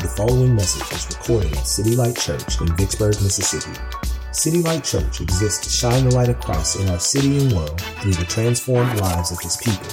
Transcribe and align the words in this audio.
The 0.00 0.08
following 0.16 0.54
message 0.54 0.88
was 0.90 1.06
recorded 1.10 1.54
at 1.54 1.66
City 1.66 1.94
Light 1.94 2.16
Church 2.16 2.58
in 2.60 2.74
Vicksburg, 2.76 3.20
Mississippi. 3.20 3.78
City 4.32 4.62
Light 4.62 4.82
Church 4.82 5.20
exists 5.20 5.66
to 5.66 5.70
shine 5.70 6.08
the 6.08 6.14
light 6.14 6.30
of 6.30 6.40
Christ 6.40 6.80
in 6.80 6.88
our 6.88 6.98
city 6.98 7.36
and 7.38 7.52
world 7.52 7.82
through 8.00 8.14
the 8.14 8.24
transformed 8.24 8.98
lives 8.98 9.30
of 9.30 9.38
His 9.40 9.58
people. 9.58 9.90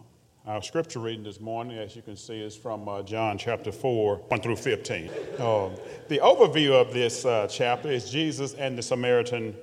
our 0.46 0.62
scripture 0.62 1.00
reading 1.00 1.24
this 1.24 1.40
morning, 1.40 1.78
as 1.78 1.96
you 1.96 2.02
can 2.02 2.18
see, 2.18 2.38
is 2.42 2.54
from 2.54 2.86
uh, 2.90 3.02
John 3.02 3.38
chapter 3.38 3.72
4, 3.72 4.18
1 4.18 4.42
through 4.42 4.58
15. 4.58 5.10
Uh, 5.40 5.70
the 6.10 6.18
overview 6.18 6.72
of 6.72 6.92
this 6.92 7.24
uh, 7.24 7.48
chapter 7.50 7.90
is 7.90 8.12
Jesus 8.12 8.56
and 8.56 8.78
the 8.78 8.82
Samaritan, 8.82 9.56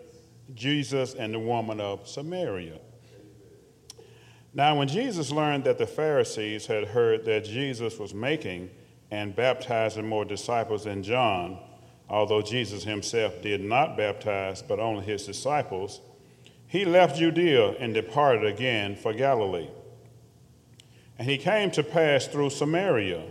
Jesus 0.55 1.13
and 1.13 1.35
the 1.35 1.39
woman 1.39 1.83
of 1.83 2.09
Samaria. 2.09 2.79
Now, 4.55 4.79
when 4.79 4.89
Jesus 4.89 5.31
learned 5.31 5.65
that 5.65 5.77
the 5.77 5.87
Pharisees 5.87 6.65
had 6.65 6.85
heard 6.85 7.27
that 7.27 7.45
Jesus 7.45 7.99
was 7.99 8.15
making 8.15 8.71
and 9.11 9.37
baptizing 9.37 10.09
more 10.09 10.25
disciples 10.25 10.85
than 10.85 11.03
John, 11.03 11.59
although 12.09 12.41
Jesus 12.41 12.85
himself 12.85 13.43
did 13.43 13.61
not 13.63 13.99
baptize 13.99 14.63
but 14.63 14.81
only 14.81 15.05
his 15.05 15.27
disciples, 15.27 16.01
he 16.71 16.85
left 16.85 17.17
Judea 17.17 17.71
and 17.81 17.93
departed 17.93 18.47
again 18.47 18.95
for 18.95 19.13
Galilee. 19.13 19.69
And 21.19 21.29
he 21.29 21.37
came 21.37 21.73
to 21.73 21.83
pass 21.83 22.29
through 22.29 22.51
Samaria. 22.51 23.25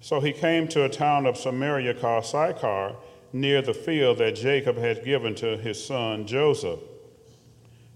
So 0.00 0.18
he 0.18 0.32
came 0.32 0.66
to 0.68 0.84
a 0.84 0.88
town 0.88 1.26
of 1.26 1.36
Samaria 1.36 1.94
called 1.94 2.26
Sychar, 2.26 2.96
near 3.32 3.62
the 3.62 3.72
field 3.72 4.18
that 4.18 4.34
Jacob 4.34 4.76
had 4.76 5.04
given 5.04 5.36
to 5.36 5.56
his 5.56 5.82
son 5.86 6.26
Joseph. 6.26 6.80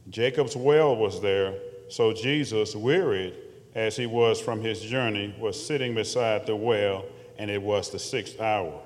Jacob's 0.09 0.55
well 0.55 0.95
was 0.95 1.21
there, 1.21 1.59
so 1.89 2.13
Jesus, 2.13 2.77
wearied 2.77 3.35
as 3.75 3.97
he 3.97 4.07
was 4.07 4.41
from 4.41 4.61
his 4.61 4.81
journey, 4.81 5.35
was 5.41 5.61
sitting 5.67 5.97
beside 5.97 6.47
the 6.47 6.55
well, 6.55 7.05
and 7.39 7.51
it 7.51 7.61
was 7.61 7.91
the 7.91 7.99
sixth 7.99 8.41
hour. 8.41 8.81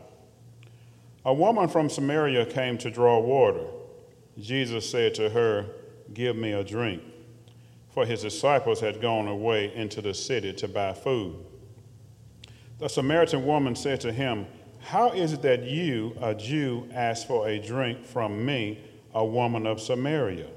A 1.26 1.34
woman 1.34 1.68
from 1.68 1.90
Samaria 1.90 2.46
came 2.46 2.78
to 2.78 2.90
draw 2.90 3.20
water. 3.20 3.66
Jesus 4.38 4.88
said 4.88 5.14
to 5.14 5.30
her, 5.30 5.66
Give 6.12 6.36
me 6.36 6.52
a 6.52 6.64
drink 6.64 7.02
for 7.92 8.06
his 8.06 8.22
disciples 8.22 8.80
had 8.80 9.00
gone 9.00 9.28
away 9.28 9.72
into 9.74 10.00
the 10.00 10.14
city 10.14 10.52
to 10.54 10.66
buy 10.66 10.92
food. 10.94 11.36
The 12.78 12.88
Samaritan 12.88 13.44
woman 13.44 13.76
said 13.76 14.00
to 14.00 14.12
him, 14.12 14.46
How 14.80 15.10
is 15.10 15.34
it 15.34 15.42
that 15.42 15.64
you, 15.64 16.16
a 16.20 16.34
Jew, 16.34 16.88
ask 16.92 17.26
for 17.26 17.48
a 17.48 17.58
drink 17.58 18.04
from 18.04 18.44
me, 18.44 18.80
a 19.14 19.24
woman 19.24 19.66
of 19.66 19.80
Samaria? 19.80 20.48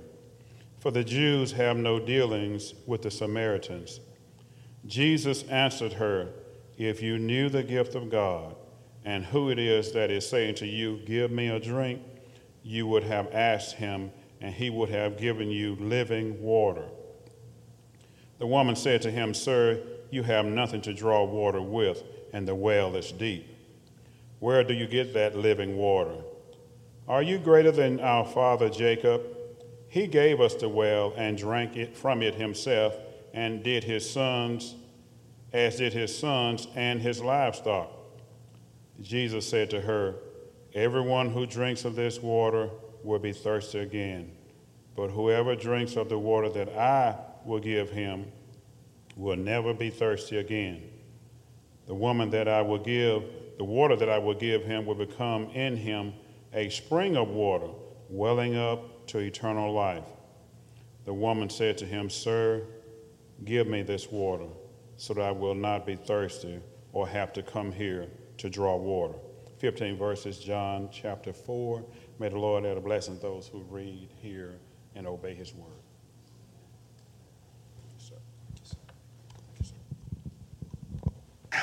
For 0.80 0.92
the 0.92 1.04
Jews 1.04 1.52
have 1.52 1.78
no 1.78 2.00
dealings 2.00 2.74
with 2.86 3.02
the 3.02 3.12
Samaritans. 3.12 4.00
Jesus 4.86 5.44
answered 5.44 5.94
her, 5.94 6.30
If 6.78 7.02
you 7.02 7.20
knew 7.20 7.50
the 7.50 7.64
gift 7.64 7.96
of 7.96 8.10
God 8.10 8.56
and 9.04 9.26
who 9.26 9.50
it 9.50 9.60
is 9.60 9.92
that 9.92 10.10
is 10.10 10.28
saying 10.28 10.56
to 10.56 10.68
you, 10.68 11.02
Give 11.06 11.32
me 11.32 11.50
a 11.50 11.60
drink, 11.60 12.02
you 12.66 12.88
would 12.88 13.04
have 13.04 13.32
asked 13.32 13.76
him, 13.76 14.12
and 14.42 14.52
he 14.52 14.72
would 14.72 14.90
have 14.90 15.20
given 15.20 15.52
you 15.52 15.76
living 15.80 16.42
water. 16.42 16.86
The 18.40 18.48
woman 18.48 18.76
said 18.76 19.04
to 19.04 19.12
him, 19.12 19.36
Sir, 19.36 19.80
you 20.10 20.24
have 20.24 20.48
nothing 20.48 20.82
to 20.82 20.94
draw 20.94 21.24
water 21.24 21.62
with, 21.62 22.04
and 22.34 22.48
the 22.48 22.56
well 22.56 22.96
is 22.96 23.12
deep. 23.12 23.48
Where 24.40 24.64
do 24.64 24.74
you 24.74 24.88
get 24.88 25.14
that 25.14 25.38
living 25.38 25.78
water? 25.78 26.18
Are 27.08 27.22
you 27.22 27.38
greater 27.38 27.72
than 27.72 28.00
our 28.00 28.26
father 28.26 28.68
Jacob? 28.68 29.22
He 29.88 30.08
gave 30.08 30.42
us 30.42 30.56
the 30.56 30.68
well 30.68 31.14
and 31.16 31.38
drank 31.38 31.78
it 31.78 31.96
from 31.96 32.24
it 32.24 32.34
himself, 32.34 32.98
and 33.32 33.64
did 33.64 33.84
his 33.84 34.10
sons, 34.10 34.74
as 35.54 35.78
did 35.78 35.94
his 35.94 36.18
sons 36.18 36.68
and 36.76 37.00
his 37.00 37.22
livestock. 37.22 37.92
Jesus 39.02 39.48
said 39.48 39.70
to 39.70 39.82
her, 39.82 40.16
Everyone 40.76 41.30
who 41.30 41.46
drinks 41.46 41.86
of 41.86 41.96
this 41.96 42.22
water 42.22 42.70
will 43.02 43.20
be 43.20 43.32
thirsty 43.32 43.80
again, 43.80 44.34
but 44.94 45.10
whoever 45.10 45.56
drinks 45.56 45.96
of 45.96 46.10
the 46.10 46.20
water 46.20 46.50
that 46.50 46.68
I 46.78 47.16
will 47.46 47.62
give 47.62 47.90
him 47.90 48.30
will 49.16 49.38
never 49.38 49.74
be 49.74 49.90
thirsty 49.90 50.38
again. 50.38 50.84
The 51.88 51.96
woman 51.96 52.30
that 52.32 52.50
I 52.50 52.62
will 52.62 52.80
give, 52.80 53.24
the 53.58 53.64
water 53.64 53.96
that 53.96 54.10
I 54.10 54.18
will 54.18 54.34
give 54.34 54.66
him 54.66 54.86
will 54.86 54.96
become 54.96 55.46
in 55.52 55.78
him 55.78 56.14
a 56.54 56.68
spring 56.68 57.16
of 57.16 57.30
water 57.30 57.70
welling 58.10 58.58
up 58.58 59.08
to 59.08 59.20
eternal 59.20 59.72
life. 59.72 60.04
The 61.06 61.14
woman 61.14 61.50
said 61.50 61.78
to 61.78 61.86
him, 61.86 62.10
Sir, 62.10 62.64
give 63.46 63.66
me 63.66 63.82
this 63.82 64.12
water 64.12 64.48
so 64.98 65.14
that 65.14 65.22
I 65.22 65.32
will 65.32 65.56
not 65.56 65.86
be 65.86 65.96
thirsty 65.96 66.60
or 66.92 67.08
have 67.08 67.32
to 67.34 67.44
come 67.44 67.72
here 67.72 68.08
to 68.40 68.50
draw 68.50 68.76
water. 68.76 69.16
15 69.58 69.98
verses, 69.98 70.38
John 70.40 70.90
chapter 70.92 71.34
4. 71.34 71.86
May 72.20 72.30
the 72.30 72.38
Lord 72.38 72.66
add 72.66 72.78
a 72.78 72.82
blessing 72.82 73.16
to 73.16 73.22
those 73.22 73.48
who 73.48 73.64
read, 73.70 74.10
hear, 74.22 74.56
and 74.96 75.08
obey 75.08 75.34
his 75.34 75.54
word. 75.54 75.72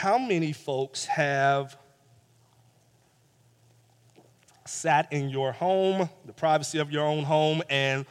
how 0.02 0.18
many 0.18 0.52
folks 0.52 1.04
have 1.04 1.76
sat 4.66 5.12
in 5.12 5.28
your 5.28 5.52
home, 5.52 6.10
the 6.26 6.32
privacy 6.32 6.78
of 6.78 6.90
your 6.90 7.04
own 7.06 7.22
home, 7.22 7.62
and 7.70 8.04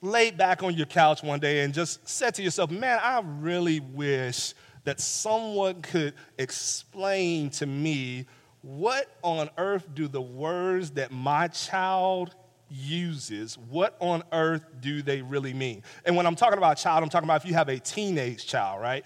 laid 0.00 0.36
back 0.36 0.64
on 0.64 0.74
your 0.74 0.86
couch 0.86 1.22
one 1.22 1.38
day 1.38 1.60
and 1.60 1.72
just 1.72 2.08
said 2.08 2.34
to 2.34 2.42
yourself, 2.42 2.72
Man, 2.72 2.98
I 3.00 3.22
really 3.24 3.78
wish 3.78 4.52
that 4.82 5.00
someone 5.00 5.80
could 5.80 6.14
explain 6.38 7.50
to 7.50 7.66
me 7.66 8.26
what 8.62 9.14
on 9.22 9.50
earth 9.58 9.88
do 9.94 10.08
the 10.08 10.22
words 10.22 10.92
that 10.92 11.10
my 11.10 11.48
child 11.48 12.34
uses, 12.70 13.58
what 13.58 13.96
on 14.00 14.22
earth 14.32 14.64
do 14.80 15.02
they 15.02 15.20
really 15.20 15.52
mean? 15.52 15.82
And 16.04 16.16
when 16.16 16.26
I'm 16.26 16.36
talking 16.36 16.58
about 16.58 16.78
child, 16.78 17.02
I'm 17.02 17.10
talking 17.10 17.26
about 17.26 17.42
if 17.42 17.48
you 17.48 17.54
have 17.54 17.68
a 17.68 17.78
teenage 17.78 18.46
child, 18.46 18.80
right? 18.80 19.04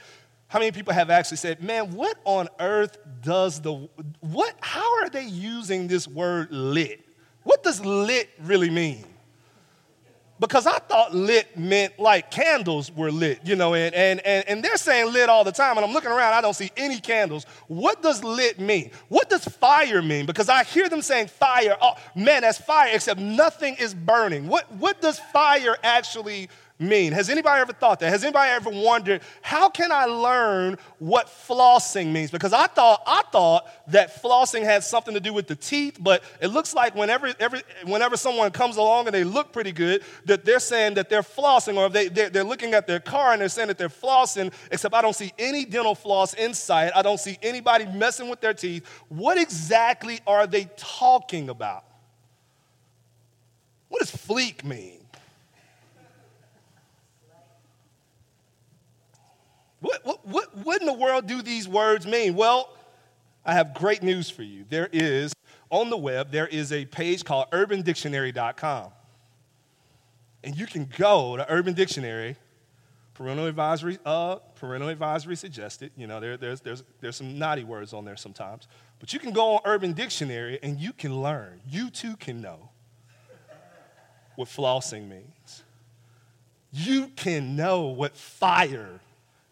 How 0.49 0.59
many 0.61 0.71
people 0.71 0.93
have 0.93 1.11
actually 1.11 1.39
said, 1.39 1.62
man, 1.62 1.93
what 1.93 2.17
on 2.25 2.49
earth 2.61 2.99
does 3.22 3.61
the, 3.61 3.89
what, 4.21 4.55
how 4.61 5.03
are 5.03 5.09
they 5.09 5.25
using 5.25 5.88
this 5.88 6.06
word 6.06 6.53
lit? 6.53 7.05
What 7.43 7.62
does 7.62 7.84
lit 7.84 8.28
really 8.43 8.71
mean? 8.71 9.05
Because 10.38 10.66
I 10.66 10.78
thought 10.78 11.14
lit 11.14 11.56
meant 11.56 11.98
like 11.98 12.30
candles 12.30 12.92
were 12.92 13.10
lit, 13.10 13.41
you 13.44 13.56
know, 13.56 13.74
and, 13.74 13.94
and, 13.94 14.20
and, 14.20 14.47
and 14.47 14.62
they're 14.62 14.76
saying 14.76 15.10
lit 15.10 15.30
all 15.30 15.44
the 15.44 15.52
time, 15.52 15.78
and 15.78 15.86
I'm 15.86 15.94
looking 15.94 16.10
around, 16.10 16.34
I 16.34 16.42
don't 16.42 16.54
see 16.54 16.70
any 16.76 17.00
candles. 17.00 17.47
What 17.69 18.02
does 18.02 18.22
lit 18.22 18.60
mean? 18.60 18.91
What 19.08 19.30
does 19.30 19.44
fire 19.44 20.02
mean? 20.02 20.26
Because 20.26 20.50
I 20.50 20.64
hear 20.64 20.91
them 20.91 21.00
saying 21.00 21.28
fire, 21.28 21.76
oh, 21.80 21.94
man, 22.14 22.42
that's 22.42 22.58
fire, 22.58 22.91
except 22.92 23.19
nothing 23.19 23.76
is 23.76 23.94
burning. 23.94 24.46
What, 24.46 24.70
what 24.72 25.00
does 25.00 25.19
fire 25.19 25.76
actually 25.82 26.50
mean? 26.78 27.12
Has 27.12 27.31
anybody 27.31 27.60
ever 27.60 27.72
thought 27.72 28.00
that? 28.00 28.10
Has 28.10 28.22
anybody 28.22 28.50
ever 28.50 28.70
wondered 28.70 29.22
how 29.41 29.69
can 29.69 29.91
I 29.91 30.04
learn 30.04 30.76
what 30.98 31.26
flossing 31.26 32.12
means? 32.12 32.31
Because 32.31 32.53
I 32.53 32.66
thought 32.66 33.03
I 33.06 33.22
thought 33.32 33.66
that 33.88 34.22
flossing 34.22 34.62
had 34.62 34.84
something 34.84 35.14
to 35.14 35.20
do 35.20 35.32
with 35.32 35.46
the 35.46 35.56
teeth, 35.56 35.99
but 36.00 36.23
it 36.40 36.49
looks 36.49 36.75
like 36.75 36.94
whenever 36.94 37.32
every, 37.40 37.62
whenever 37.84 38.17
someone 38.17 38.50
comes 38.50 38.76
along 38.76 39.06
and 39.06 39.14
they 39.14 39.25
look 39.25 39.52
pretty 39.52 39.73
good, 39.73 40.02
that 40.26 40.44
they're 40.44 40.61
saying 40.61 40.94
that 40.94 41.08
they're 41.08 41.23
flossing, 41.23 41.76
or 41.76 41.88
they 41.88 42.08
they're, 42.08 42.28
they're 42.28 42.44
looking 42.44 42.75
at 42.75 42.87
their 42.87 43.00
car 43.00 43.32
and 43.32 43.40
they're 43.40 43.49
saying 43.49 43.69
that 43.69 43.78
they're 43.78 43.88
flossing. 43.88 44.52
Except 44.70 44.94
I 44.94 45.02
don't 45.02 45.17
see 45.17 45.32
any 45.38 45.64
dental 45.64 45.94
floss 45.94 46.34
in 46.34 46.52
sight. 46.52 46.93
I 46.94 47.02
don't 47.02 47.20
see 47.20 47.38
anybody 47.43 47.87
messing 47.87 48.28
with 48.28 48.40
their 48.40 48.55
teeth. 48.55 48.87
What 49.08 49.38
exactly 49.38 50.20
are 50.26 50.46
they 50.46 50.69
talking 50.76 51.49
about? 51.49 51.84
What 53.88 54.00
does 54.00 54.11
fleek 54.11 54.64
mean? 54.64 54.96
What, 59.81 60.05
what, 60.05 60.26
what, 60.26 60.56
what 60.64 60.75
in 60.87 60.99
the 60.99 61.05
world 61.05 61.27
do 61.27 61.43
these 61.43 61.69
words 61.69 62.06
mean? 62.06 62.35
Well, 62.35 62.73
I 63.44 63.55
have 63.55 63.75
great 63.75 64.03
news 64.03 64.31
for 64.31 64.43
you. 64.43 64.65
There 64.69 64.88
is, 64.93 65.33
on 65.71 65.91
the 65.91 65.97
web, 65.97 66.31
there 66.31 66.47
is 66.47 66.73
a 66.73 66.85
page 66.85 67.25
called 67.25 67.50
urbandictionary.com. 67.50 68.91
And 70.44 70.56
you 70.56 70.67
can 70.67 70.88
go 70.97 71.37
to 71.37 71.50
Urban 71.50 71.75
Dictionary, 71.75 72.37
parental 73.15 73.47
advisory, 73.47 73.99
uh, 74.06 74.37
parental 74.55 74.88
advisory 74.88 75.35
suggested. 75.35 75.91
You 75.97 76.06
know, 76.06 76.21
there, 76.21 76.37
there's, 76.37 76.61
there's, 76.61 76.85
there's 77.00 77.17
some 77.17 77.38
naughty 77.38 77.65
words 77.65 77.93
on 77.93 78.05
there 78.05 78.17
sometimes. 78.17 78.69
But 79.00 79.12
you 79.12 79.19
can 79.19 79.33
go 79.33 79.55
on 79.55 79.61
Urban 79.65 79.93
Dictionary 79.93 80.61
and 80.62 80.79
you 80.79 80.93
can 80.93 81.21
learn. 81.21 81.61
You 81.69 81.91
too 81.91 82.17
can 82.17 82.41
know 82.41 82.71
what 84.37 84.49
flossing 84.49 85.09
means. 85.09 85.65
You 86.73 87.09
can 87.17 87.56
know 87.56 87.87
what 87.87 88.17
fire 88.17 89.00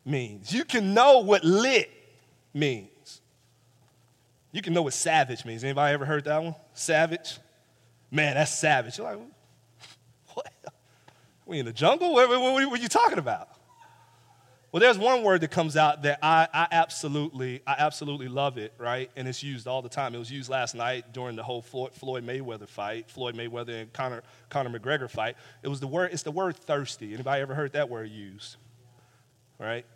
means. 0.05 0.53
You 0.53 0.65
can 0.65 0.95
know 0.95 1.21
what 1.21 1.45
lit 1.45 1.91
means. 2.53 3.21
You 4.53 4.62
can 4.62 4.73
know 4.73 4.83
what 4.83 4.93
savage 4.93 5.45
means. 5.45 5.65
Anybody 5.65 5.93
ever 5.93 6.05
heard 6.05 6.25
that 6.25 6.43
one? 6.43 6.55
Savage? 6.75 7.39
Man, 8.11 8.35
that's 8.35 8.55
savage. 8.55 8.99
You're 8.99 9.11
like, 9.11 9.19
what? 10.35 10.53
We 11.47 11.59
in 11.59 11.67
the 11.67 11.73
jungle? 11.73 12.12
What, 12.12 12.29
what, 12.29 12.41
what, 12.41 12.79
are 12.79 12.83
you 12.83 12.89
talking 12.89 13.19
about? 13.19 13.49
Well, 14.71 14.81
there's 14.81 14.99
one 14.99 15.23
word 15.23 15.41
that 15.43 15.53
comes 15.53 15.77
out 15.77 16.03
that 16.03 16.19
I, 16.21 16.49
I, 16.53 16.67
absolutely, 16.73 17.62
I 17.65 17.77
absolutely 17.79 18.27
love 18.27 18.59
it, 18.59 18.73
right? 18.77 19.09
And 19.15 19.29
it's 19.29 19.41
used 19.41 19.69
all 19.69 19.83
the 19.83 19.89
time. 19.89 20.17
It 20.17 20.19
was 20.19 20.33
used 20.33 20.50
last 20.50 20.75
night 20.75 21.12
during 21.12 21.37
the 21.37 21.45
whole 21.45 21.62
Floyd, 21.62 21.93
Floyd 21.93 22.27
Mayweather 22.27 22.69
fight, 22.69 23.09
Floyd 23.09 23.37
Mayweather 23.37 23.83
and 23.83 23.93
Conor, 23.93 24.25
Conor 24.50 24.77
McGregor 24.77 25.09
fight. 25.09 25.37
It 25.62 25.69
was 25.69 25.79
the 25.79 25.87
word, 25.87 26.11
it's 26.12 26.25
the 26.25 26.33
word 26.33 26.57
thirsty. 26.57 27.15
Anybody 27.15 27.41
ever 27.41 27.55
heard 27.55 27.73
that 27.75 27.89
word 27.89 28.11
used? 28.11 28.57
Right? 29.61 29.87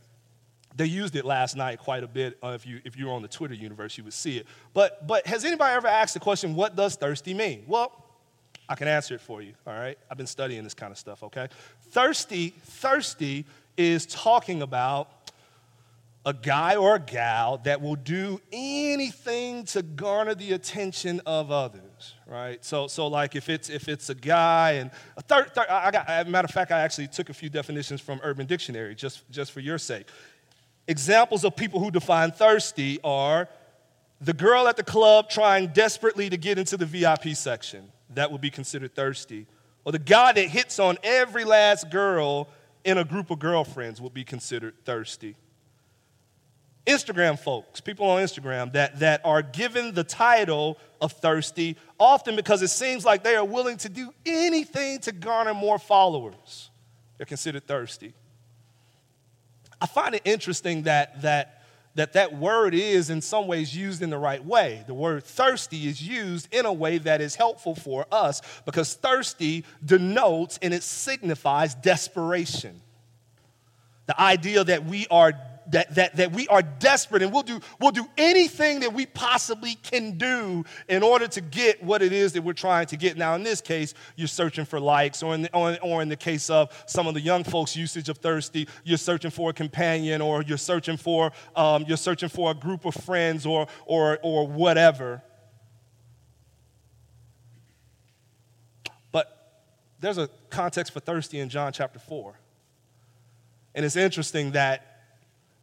They 0.79 0.87
used 0.87 1.17
it 1.17 1.25
last 1.25 1.57
night 1.57 1.81
quite 1.81 2.05
a 2.05 2.07
bit. 2.07 2.39
Uh, 2.41 2.51
if, 2.51 2.65
you, 2.65 2.81
if 2.85 2.97
you 2.97 3.07
were 3.07 3.13
on 3.13 3.21
the 3.21 3.29
Twitter 3.29 3.53
universe, 3.53 3.99
you 3.99 4.05
would 4.05 4.13
see 4.13 4.39
it. 4.39 4.47
But, 4.75 5.07
but 5.09 5.27
has 5.27 5.45
anybody 5.45 5.75
ever 5.75 5.89
asked 5.89 6.15
the 6.15 6.21
question, 6.21 6.55
what 6.55 6.77
does 6.77 6.95
thirsty 6.95 7.35
mean? 7.35 7.65
Well, 7.67 8.05
I 8.69 8.77
can 8.77 8.87
answer 8.87 9.15
it 9.17 9.21
for 9.21 9.43
you, 9.43 9.55
all 9.67 9.75
right? 9.75 9.99
I've 10.09 10.17
been 10.17 10.29
studying 10.29 10.63
this 10.63 10.75
kind 10.75 10.93
of 10.93 10.99
stuff, 10.99 11.25
okay? 11.25 11.49
Thirsty, 11.91 12.55
thirsty 12.63 13.45
is 13.77 14.07
talking 14.07 14.63
about 14.63 15.11
a 16.25 16.33
guy 16.33 16.77
or 16.77 16.95
a 16.95 17.01
gal 17.01 17.59
that 17.65 17.81
will 17.81 17.97
do 17.97 18.41
anything 18.53 19.65
to 19.65 19.83
garner 19.83 20.35
the 20.37 20.53
attention 20.53 21.21
of 21.27 21.51
others, 21.51 22.15
right? 22.27 22.65
So, 22.65 22.87
so 22.87 23.09
like 23.09 23.35
if 23.35 23.49
it's 23.49 23.71
if 23.71 23.89
it's 23.89 24.11
a 24.11 24.15
guy 24.15 24.73
and 24.73 24.91
a 25.17 25.23
third, 25.23 25.51
I 25.57 25.91
got, 25.91 26.09
as 26.09 26.27
a 26.27 26.31
matter 26.31 26.45
of 26.45 26.51
fact, 26.51 26.71
I 26.71 26.81
actually 26.81 27.09
took 27.09 27.31
a 27.31 27.35
few 27.35 27.49
definitions 27.49 28.01
from 28.01 28.21
Urban 28.23 28.47
Dictionary 28.47 28.95
just 28.95 29.29
just 29.31 29.53
for 29.53 29.61
your 29.61 29.79
sake. 29.79 30.07
Examples 30.89 31.45
of 31.45 31.55
people 31.55 31.81
who 31.81 31.91
define 31.91 32.33
thirsty 32.33 32.99
are 33.05 33.47
the 34.23 34.33
girl 34.33 34.67
at 34.67 34.79
the 34.79 34.83
club 34.83 35.29
trying 35.29 35.69
desperately 35.69 36.31
to 36.31 36.39
get 36.39 36.59
into 36.59 36.79
the 36.79 36.87
VIP 36.87 37.37
section. 37.37 37.93
That 38.15 38.33
would 38.33 38.41
be 38.41 38.51
considered 38.51 38.95
thirsty. 38.95 39.47
Or 39.85 39.93
the 39.93 39.99
guy 39.99 40.33
that 40.33 40.49
hits 40.49 40.79
on 40.79 40.97
every 41.03 41.45
last 41.45 41.91
girl 41.91 42.49
in 42.85 42.97
a 42.97 43.05
group 43.05 43.31
of 43.31 43.39
girlfriends 43.39 44.01
would 44.01 44.15
be 44.15 44.25
considered 44.25 44.83
thirsty. 44.87 45.37
Instagram 46.87 47.39
folks, 47.39 47.83
people 47.83 48.07
on 48.09 48.23
Instagram 48.23 48.73
that, 48.73 48.99
that 49.01 49.21
are 49.25 49.43
given 49.43 49.93
the 49.93 50.05
title 50.05 50.79
of 51.03 51.13
thirsty, 51.13 51.77
often 52.01 52.35
because 52.35 52.63
it 52.63 52.69
seems 52.69 53.05
like 53.05 53.23
they 53.23 53.37
are 53.37 53.45
willing 53.45 53.77
to 53.77 53.91
do 53.91 54.11
anything 54.25 54.99
to 55.01 55.13
garner 55.13 55.53
more 55.53 55.79
followers. 55.79 56.71
They're 57.19 57.27
considered 57.27 57.67
thirsty. 57.67 58.15
I 59.81 59.87
find 59.87 60.15
it 60.15 60.23
interesting 60.25 60.83
that, 60.83 61.23
that 61.23 61.59
that 61.99 62.13
that 62.13 62.39
word 62.39 62.75
is 62.75 63.11
in 63.11 63.21
some 63.21 63.49
ways 63.49 63.77
used 63.77 64.03
in 64.03 64.11
the 64.11 64.19
right 64.19 64.45
way. 64.45 64.85
The 64.87 64.95
word 64.95 65.25
thirsty 65.25 65.89
is 65.89 66.01
used 66.01 66.47
in 66.55 66.65
a 66.65 66.73
way 66.73 66.99
that 66.99 67.21
is 67.21 67.35
helpful 67.35 67.75
for 67.75 68.07
us 68.13 68.41
because 68.65 68.95
thirsty 68.95 69.65
denotes 69.85 70.61
and 70.63 70.73
it 70.73 70.85
signifies 70.85 71.75
desperation. 71.75 72.81
The 74.07 74.21
idea 74.21 74.63
that 74.63 74.85
we 74.85 75.09
are 75.11 75.33
that, 75.71 75.95
that, 75.95 76.17
that 76.17 76.33
we 76.33 76.49
are 76.49 76.63
desperate 76.63 77.23
and 77.23 77.33
we'll 77.33 77.43
do, 77.43 77.61
we'll 77.81 77.91
do 77.91 78.07
anything 78.17 78.81
that 78.81 78.93
we 78.93 79.07
possibly 79.07 79.75
can 79.75 80.17
do 80.17 80.65
in 80.89 81.03
order 81.03 81.29
to 81.29 81.41
get 81.41 81.83
what 81.83 82.03
it 82.03 82.13
is 82.13 82.33
that 82.33 82.43
we're 82.43 82.53
trying 82.53 82.87
to 82.87 82.97
get. 82.97 83.17
Now, 83.17 83.35
in 83.35 83.43
this 83.43 83.61
case, 83.61 83.95
you're 84.17 84.29
searching 84.29 84.65
for 84.65 84.81
likes, 84.81 85.23
or 85.23 85.35
in 85.35 85.43
the, 85.43 85.55
or, 85.55 85.77
or 85.83 86.03
in 86.03 86.09
the 86.09 86.17
case 86.17 86.51
of 86.51 86.71
some 86.87 87.07
of 87.07 87.15
the 87.15 87.21
young 87.21 87.45
folks' 87.45 87.77
usage 87.77 88.09
of 88.09 88.19
thirsty, 88.19 88.67
you're 88.85 88.99
searching 88.99 89.31
for 89.31 89.51
a 89.51 89.53
companion, 89.53 90.21
or 90.21 90.43
you're 90.43 90.57
searching 90.57 90.97
for, 90.97 91.33
um, 91.55 91.85
you're 91.87 91.97
searching 91.97 92.29
for 92.29 92.51
a 92.51 92.55
group 92.55 92.85
of 92.85 92.95
friends, 92.95 93.45
or, 93.45 93.67
or, 93.87 94.19
or 94.23 94.47
whatever. 94.47 95.23
But 99.13 99.63
there's 100.01 100.19
a 100.19 100.29
context 100.51 100.93
for 100.93 101.01
thirsty 101.01 101.41
in 101.41 101.49
John 101.49 101.73
chapter 101.73 101.99
4. 101.99 102.39
And 103.75 103.85
it's 103.85 103.97
interesting 103.97 104.53
that 104.53 104.88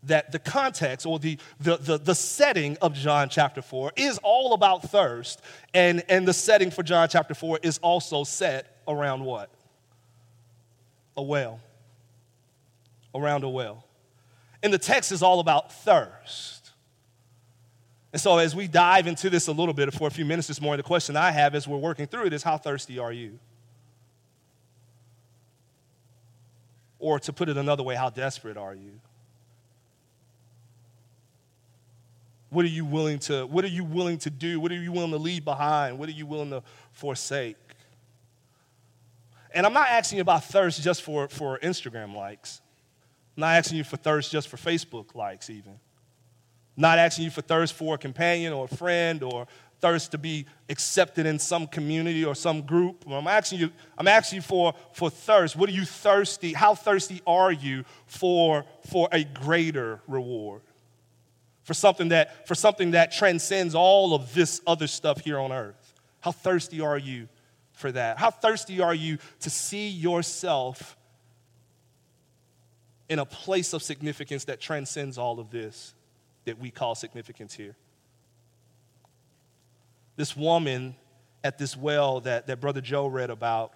that 0.05 0.31
the 0.31 0.39
context 0.39 1.05
or 1.05 1.19
the, 1.19 1.37
the, 1.59 1.77
the, 1.77 1.97
the, 1.97 2.15
setting 2.15 2.77
of 2.81 2.93
John 2.93 3.29
chapter 3.29 3.61
4 3.61 3.93
is 3.95 4.19
all 4.23 4.53
about 4.53 4.89
thirst, 4.89 5.41
and, 5.73 6.03
and 6.09 6.27
the 6.27 6.33
setting 6.33 6.71
for 6.71 6.83
John 6.83 7.07
chapter 7.09 7.33
4 7.33 7.59
is 7.63 7.77
also 7.79 8.23
set 8.23 8.81
around 8.87 9.23
what? 9.23 9.49
A 11.17 11.23
well. 11.23 11.59
Around 13.13 13.43
a 13.43 13.49
well. 13.49 13.85
And 14.61 14.73
the 14.73 14.77
text 14.77 15.11
is 15.11 15.21
all 15.21 15.39
about 15.39 15.71
thirst. 15.71 16.71
And 18.11 18.21
so, 18.21 18.37
as 18.37 18.55
we 18.55 18.67
dive 18.67 19.07
into 19.07 19.29
this 19.29 19.47
a 19.47 19.51
little 19.51 19.73
bit 19.73 19.93
for 19.93 20.07
a 20.07 20.11
few 20.11 20.23
minutes 20.23 20.47
this 20.47 20.61
morning, 20.61 20.77
the 20.77 20.87
question 20.87 21.17
I 21.17 21.31
have 21.31 21.53
as 21.53 21.67
we're 21.67 21.77
working 21.77 22.07
through 22.07 22.27
it 22.27 22.33
is 22.33 22.43
how 22.43 22.57
thirsty 22.57 22.97
are 22.97 23.11
you? 23.11 23.39
Or 26.97 27.19
to 27.19 27.33
put 27.33 27.49
it 27.49 27.57
another 27.57 27.83
way, 27.83 27.95
how 27.95 28.09
desperate 28.09 28.55
are 28.55 28.73
you? 28.73 29.01
What 32.55 32.63
are 32.63 32.69
you 32.69 32.85
willing 32.85 33.19
to, 33.19 33.45
what 33.47 33.65
are 33.65 33.69
you 33.69 33.83
willing 33.83 34.17
to 34.19 34.29
do? 34.29 34.61
What 34.61 34.71
are 34.71 34.81
you 34.81 34.93
willing 34.93 35.11
to 35.11 35.17
leave 35.17 35.43
behind? 35.43 35.99
What 35.99 36.07
are 36.07 36.13
you 36.13 36.25
willing 36.25 36.51
to 36.51 36.63
forsake? 36.93 37.57
And 39.53 39.65
I'm 39.65 39.73
not 39.73 39.89
asking 39.89 40.19
you 40.19 40.21
about 40.21 40.45
thirst 40.45 40.81
just 40.81 41.01
for, 41.01 41.27
for 41.27 41.59
Instagram 41.59 42.15
likes. 42.15 42.61
I'm 43.35 43.41
not 43.41 43.55
asking 43.55 43.79
you 43.79 43.83
for 43.83 43.97
thirst 43.97 44.31
just 44.31 44.47
for 44.47 44.55
Facebook 44.55 45.15
likes, 45.15 45.49
even. 45.49 45.77
Not 46.77 46.97
asking 46.97 47.25
you 47.25 47.29
for 47.29 47.41
thirst 47.41 47.73
for 47.73 47.95
a 47.95 47.97
companion 47.97 48.53
or 48.53 48.69
a 48.71 48.75
friend 48.75 49.21
or 49.21 49.47
thirst 49.81 50.11
to 50.11 50.17
be 50.17 50.45
accepted 50.69 51.25
in 51.25 51.39
some 51.39 51.67
community 51.67 52.23
or 52.23 52.35
some 52.35 52.61
group. 52.61 53.03
I'm 53.05 53.27
asking 53.27 53.59
you, 53.59 53.71
I'm 53.97 54.07
asking 54.07 54.37
you 54.37 54.41
for, 54.43 54.73
for 54.93 55.09
thirst. 55.09 55.57
What 55.57 55.67
are 55.67 55.73
you 55.73 55.83
thirsty? 55.83 56.53
How 56.53 56.73
thirsty 56.73 57.21
are 57.27 57.51
you 57.51 57.83
for, 58.05 58.63
for 58.89 59.09
a 59.11 59.25
greater 59.25 59.99
reward? 60.07 60.61
For 61.65 61.73
something 61.73 62.09
that, 62.09 62.47
for 62.47 62.56
something 62.56 62.91
that 62.91 63.12
transcends 63.12 63.75
all 63.75 64.13
of 64.13 64.33
this 64.33 64.62
other 64.65 64.88
stuff 64.88 65.19
here 65.21 65.39
on 65.39 65.51
earth? 65.51 65.94
How 66.22 66.31
thirsty 66.31 66.79
are 66.79 66.98
you 66.98 67.27
for 67.74 67.91
that? 67.91 68.17
How 68.17 68.31
thirsty 68.31 68.81
are 68.81 68.93
you 68.93 69.17
to 69.41 69.50
see 69.50 69.89
yourself 69.89 70.95
in 73.10 73.19
a 73.19 73.25
place 73.25 73.74
of 73.74 73.84
significance 73.84 74.45
that 74.45 74.62
transcends 74.62 75.17
all 75.17 75.39
of 75.39 75.50
this 75.50 75.93
that 76.45 76.60
we 76.60 76.69
call 76.69 76.93
significance 76.93 77.53
here? 77.55 77.75
This 80.15 80.38
woman 80.38 80.95
at 81.43 81.57
this 81.57 81.75
well 81.75 82.22
that, 82.22 82.45
that 82.45 82.62
Brother 82.62 82.81
Joe 82.81 83.07
read 83.07 83.31
about, 83.31 83.74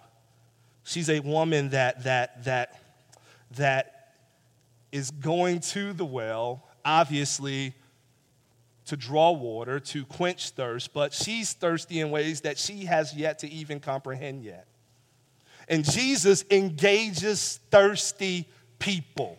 she's 0.84 1.10
a 1.10 1.18
woman 1.18 1.70
that, 1.70 2.04
that, 2.04 2.44
that, 2.44 2.80
that 3.56 4.14
is 4.92 5.10
going 5.10 5.58
to 5.60 5.92
the 5.92 6.04
well, 6.04 6.64
obviously 6.84 7.74
to 8.90 8.96
draw 8.96 9.30
water, 9.30 9.78
to 9.78 10.04
quench 10.04 10.50
thirst, 10.50 10.92
but 10.92 11.14
she's 11.14 11.52
thirsty 11.52 12.00
in 12.00 12.10
ways 12.10 12.40
that 12.40 12.58
she 12.58 12.86
has 12.86 13.14
yet 13.14 13.38
to 13.38 13.48
even 13.48 13.78
comprehend 13.78 14.42
yet. 14.42 14.66
And 15.68 15.84
Jesus 15.84 16.44
engages 16.50 17.60
thirsty 17.70 18.48
people. 18.80 19.38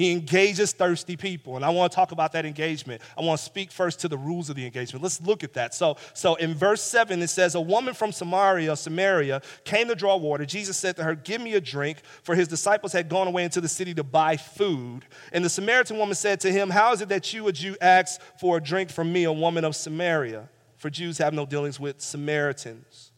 He 0.00 0.12
engages 0.12 0.72
thirsty 0.72 1.14
people. 1.14 1.56
And 1.56 1.64
I 1.64 1.68
want 1.68 1.92
to 1.92 1.94
talk 1.94 2.10
about 2.10 2.32
that 2.32 2.46
engagement. 2.46 3.02
I 3.18 3.20
want 3.20 3.38
to 3.38 3.44
speak 3.44 3.70
first 3.70 4.00
to 4.00 4.08
the 4.08 4.16
rules 4.16 4.48
of 4.48 4.56
the 4.56 4.64
engagement. 4.64 5.02
Let's 5.02 5.20
look 5.20 5.44
at 5.44 5.52
that. 5.52 5.74
So, 5.74 5.98
so 6.14 6.36
in 6.36 6.54
verse 6.54 6.80
7, 6.80 7.20
it 7.20 7.28
says, 7.28 7.54
A 7.54 7.60
woman 7.60 7.92
from 7.92 8.10
Samaria, 8.10 8.76
Samaria 8.76 9.42
came 9.62 9.88
to 9.88 9.94
draw 9.94 10.16
water. 10.16 10.46
Jesus 10.46 10.78
said 10.78 10.96
to 10.96 11.04
her, 11.04 11.14
Give 11.14 11.42
me 11.42 11.52
a 11.52 11.60
drink, 11.60 11.98
for 12.22 12.34
his 12.34 12.48
disciples 12.48 12.94
had 12.94 13.10
gone 13.10 13.26
away 13.26 13.44
into 13.44 13.60
the 13.60 13.68
city 13.68 13.92
to 13.92 14.02
buy 14.02 14.38
food. 14.38 15.04
And 15.34 15.44
the 15.44 15.50
Samaritan 15.50 15.98
woman 15.98 16.14
said 16.14 16.40
to 16.40 16.50
him, 16.50 16.70
How 16.70 16.94
is 16.94 17.02
it 17.02 17.10
that 17.10 17.34
you, 17.34 17.48
a 17.48 17.52
Jew, 17.52 17.76
ask 17.82 18.22
for 18.40 18.56
a 18.56 18.60
drink 18.62 18.88
from 18.88 19.12
me, 19.12 19.24
a 19.24 19.32
woman 19.32 19.66
of 19.66 19.76
Samaria? 19.76 20.48
For 20.78 20.88
Jews 20.88 21.18
have 21.18 21.34
no 21.34 21.44
dealings 21.44 21.78
with 21.78 22.00
Samaritans. 22.00 23.12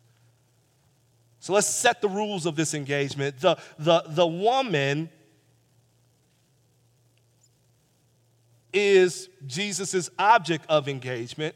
So 1.39 1.53
let's 1.53 1.69
set 1.69 2.01
the 2.03 2.09
rules 2.09 2.45
of 2.45 2.57
this 2.57 2.75
engagement. 2.75 3.39
The, 3.39 3.57
the, 3.79 4.03
the 4.09 4.27
woman 4.27 5.11
is 8.73 9.29
Jesus' 9.47 10.11
object 10.19 10.65
of 10.69 10.89
engagement. 10.89 11.55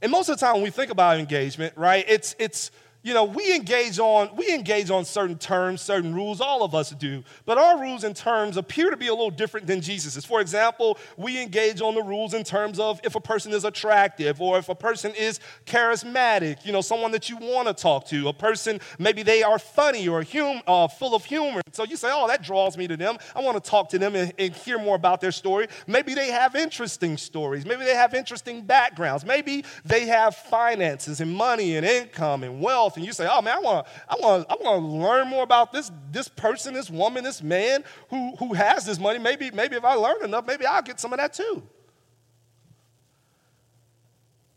And 0.00 0.10
most 0.10 0.28
of 0.28 0.38
the 0.38 0.44
time 0.44 0.54
when 0.54 0.64
we 0.64 0.70
think 0.70 0.90
about 0.90 1.18
engagement, 1.18 1.76
right, 1.76 2.04
it's, 2.08 2.34
it's, 2.38 2.70
you 3.02 3.14
know, 3.14 3.24
we 3.24 3.54
engage 3.54 3.98
on 3.98 4.30
we 4.36 4.52
engage 4.54 4.90
on 4.90 5.04
certain 5.04 5.36
terms, 5.36 5.80
certain 5.80 6.14
rules. 6.14 6.40
All 6.40 6.62
of 6.62 6.74
us 6.74 6.90
do, 6.90 7.24
but 7.44 7.58
our 7.58 7.80
rules 7.80 8.04
and 8.04 8.14
terms 8.14 8.56
appear 8.56 8.90
to 8.90 8.96
be 8.96 9.08
a 9.08 9.12
little 9.12 9.30
different 9.30 9.66
than 9.66 9.80
Jesus's. 9.80 10.24
For 10.24 10.40
example, 10.40 10.98
we 11.16 11.40
engage 11.40 11.80
on 11.80 11.94
the 11.94 12.02
rules 12.02 12.32
in 12.32 12.44
terms 12.44 12.78
of 12.78 13.00
if 13.02 13.16
a 13.16 13.20
person 13.20 13.52
is 13.52 13.64
attractive 13.64 14.40
or 14.40 14.58
if 14.58 14.68
a 14.68 14.74
person 14.74 15.12
is 15.16 15.40
charismatic. 15.66 16.64
You 16.64 16.72
know, 16.72 16.80
someone 16.80 17.10
that 17.10 17.28
you 17.28 17.36
want 17.38 17.66
to 17.66 17.74
talk 17.74 18.06
to. 18.08 18.28
A 18.28 18.32
person 18.32 18.80
maybe 18.98 19.24
they 19.24 19.42
are 19.42 19.58
funny 19.58 20.06
or 20.06 20.22
hum, 20.22 20.62
uh, 20.68 20.86
full 20.86 21.16
of 21.16 21.24
humor. 21.24 21.60
So 21.72 21.84
you 21.84 21.96
say, 21.96 22.10
"Oh, 22.12 22.28
that 22.28 22.42
draws 22.42 22.76
me 22.76 22.86
to 22.86 22.96
them. 22.96 23.18
I 23.34 23.40
want 23.40 23.62
to 23.62 23.70
talk 23.70 23.88
to 23.90 23.98
them 23.98 24.14
and, 24.14 24.32
and 24.38 24.54
hear 24.54 24.78
more 24.78 24.94
about 24.94 25.20
their 25.20 25.32
story." 25.32 25.66
Maybe 25.88 26.14
they 26.14 26.30
have 26.30 26.54
interesting 26.54 27.16
stories. 27.16 27.66
Maybe 27.66 27.84
they 27.84 27.96
have 27.96 28.14
interesting 28.14 28.62
backgrounds. 28.62 29.24
Maybe 29.24 29.64
they 29.84 30.06
have 30.06 30.36
finances 30.36 31.20
and 31.20 31.34
money 31.34 31.76
and 31.76 31.84
income 31.84 32.44
and 32.44 32.60
wealth 32.60 32.91
and 32.96 33.04
you 33.04 33.12
say, 33.12 33.28
oh 33.30 33.42
man, 33.42 33.56
I 33.56 33.60
want 33.60 33.86
to 33.86 33.92
I 34.08 34.16
wanna, 34.20 34.46
I 34.48 34.56
want 34.60 34.82
to 34.82 34.88
learn 34.88 35.28
more 35.28 35.42
about 35.42 35.72
this, 35.72 35.90
this 36.10 36.28
person, 36.28 36.74
this 36.74 36.90
woman, 36.90 37.24
this 37.24 37.42
man 37.42 37.84
who, 38.10 38.36
who 38.36 38.54
has 38.54 38.84
this 38.84 38.98
money. 38.98 39.18
Maybe, 39.18 39.50
maybe 39.50 39.76
if 39.76 39.84
I 39.84 39.94
learn 39.94 40.24
enough, 40.24 40.46
maybe 40.46 40.66
I'll 40.66 40.82
get 40.82 41.00
some 41.00 41.12
of 41.12 41.18
that 41.18 41.32
too. 41.32 41.62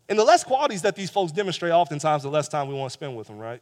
And 0.08 0.18
the 0.18 0.24
less 0.24 0.44
qualities 0.44 0.82
that 0.82 0.94
these 0.94 1.10
folks 1.10 1.32
demonstrate, 1.32 1.72
oftentimes, 1.72 2.22
the 2.22 2.30
less 2.30 2.48
time 2.48 2.68
we 2.68 2.74
want 2.74 2.90
to 2.90 2.92
spend 2.92 3.16
with 3.16 3.26
them, 3.26 3.38
right? 3.38 3.60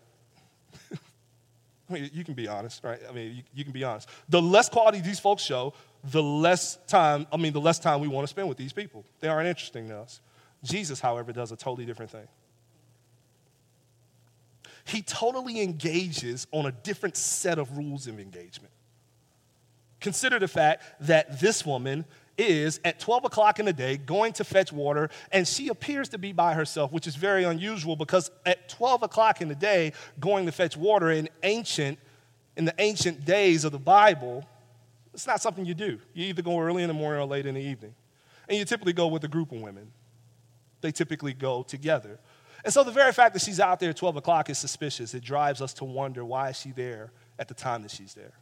I 0.93 1.93
mean, 1.93 2.11
you 2.13 2.23
can 2.23 2.35
be 2.35 2.49
honest, 2.49 2.85
right? 2.85 3.01
I 3.09 3.13
mean, 3.13 3.37
you, 3.37 3.43
you, 3.55 3.65
can 3.65 3.73
be 3.73 3.83
honest. 3.83 4.09
The 4.29 4.43
less 4.43 4.69
quality 4.69 5.01
these 5.01 5.21
folks 5.21 5.43
show, 5.43 5.73
the 6.05 6.23
less 6.23 6.79
time, 6.87 7.27
I 7.33 7.39
mean, 7.39 7.55
the 7.55 7.61
less 7.61 7.79
time 7.79 8.01
we 8.01 8.09
want 8.09 8.25
to 8.25 8.29
spend 8.29 8.49
with 8.49 8.59
these 8.59 8.75
people. 8.75 9.05
They 9.21 9.29
aren't 9.29 9.49
interesting 9.49 9.89
to 9.89 9.99
us. 9.99 10.21
Jesus, 10.63 11.01
however, 11.01 11.33
does 11.33 11.51
a 11.51 11.57
totally 11.57 11.87
different 11.87 12.11
thing 12.11 12.29
he 14.85 15.03
totally 15.03 15.61
engages 15.61 16.47
on 16.53 16.67
a 16.67 16.73
different 16.73 17.17
set 17.17 17.59
of 17.59 17.77
rules 17.77 18.07
of 18.07 18.21
engagement. 18.21 18.73
Consider 20.01 20.39
the 20.39 20.49
fact 20.49 20.83
that 21.01 21.41
this 21.41 21.65
woman 21.65 22.05
is 22.37 22.81
at 22.85 23.01
12 23.01 23.25
o'clock 23.25 23.59
in 23.59 23.65
the 23.65 23.73
day 23.73 23.97
going 23.97 24.33
to 24.35 24.45
fetch 24.45 24.73
water, 24.73 25.09
and 25.33 25.47
she 25.47 25.69
appears 25.69 26.11
to 26.11 26.19
be 26.19 26.33
by 26.33 26.53
herself, 26.53 26.93
which 26.93 27.07
is 27.07 27.17
very 27.17 27.45
unusual 27.45 27.97
because 27.97 28.31
at 28.45 28.69
12 28.69 29.05
o'clock 29.05 29.41
in 29.41 29.49
the 29.49 29.55
day, 29.55 29.93
going 30.21 30.47
to 30.47 30.53
fetch 30.53 30.77
water 30.77 31.11
in 31.11 31.29
ancient, 31.43 31.99
in 32.57 32.65
the 32.65 32.75
ancient 32.79 33.25
days 33.25 33.65
of 33.65 33.73
the 33.73 33.79
Bible, 33.79 34.45
it's 35.15 35.27
not 35.27 35.41
something 35.41 35.65
you 35.65 35.75
do. 35.75 35.99
You 36.13 36.27
either 36.27 36.43
go 36.43 36.59
early 36.61 36.83
in 36.83 36.89
the 36.89 36.95
morning 36.95 37.23
or 37.23 37.25
late 37.25 37.47
in 37.47 37.55
the 37.55 37.63
evening. 37.63 37.95
And 38.49 38.59
you 38.59 38.65
typically 38.65 38.93
go 38.93 39.07
with 39.07 39.25
a 39.25 39.29
group 39.29 39.53
of 39.53 39.61
women. 39.61 39.91
They 40.81 40.93
typically 40.93 41.33
go 41.33 41.63
together. 41.63 42.19
And 42.65 42.73
so 42.73 42.83
the 42.83 42.91
very 42.91 43.13
fact 43.13 43.35
that 43.35 43.43
she's 43.43 43.61
out 43.61 43.79
there 43.79 43.91
at 43.91 43.97
12 43.97 44.17
o'clock 44.17 44.49
is 44.49 44.57
suspicious. 44.57 45.13
It 45.15 45.23
drives 45.23 45.61
us 45.61 45.75
to 45.75 45.85
wonder 45.85 46.25
why 46.25 46.49
is 46.49 46.59
she 46.59 46.73
there 46.73 47.13
at 47.39 47.49
the 47.49 47.55
time 47.55 47.83
that 47.83 47.91
she's 47.91 48.15
there? 48.15 48.33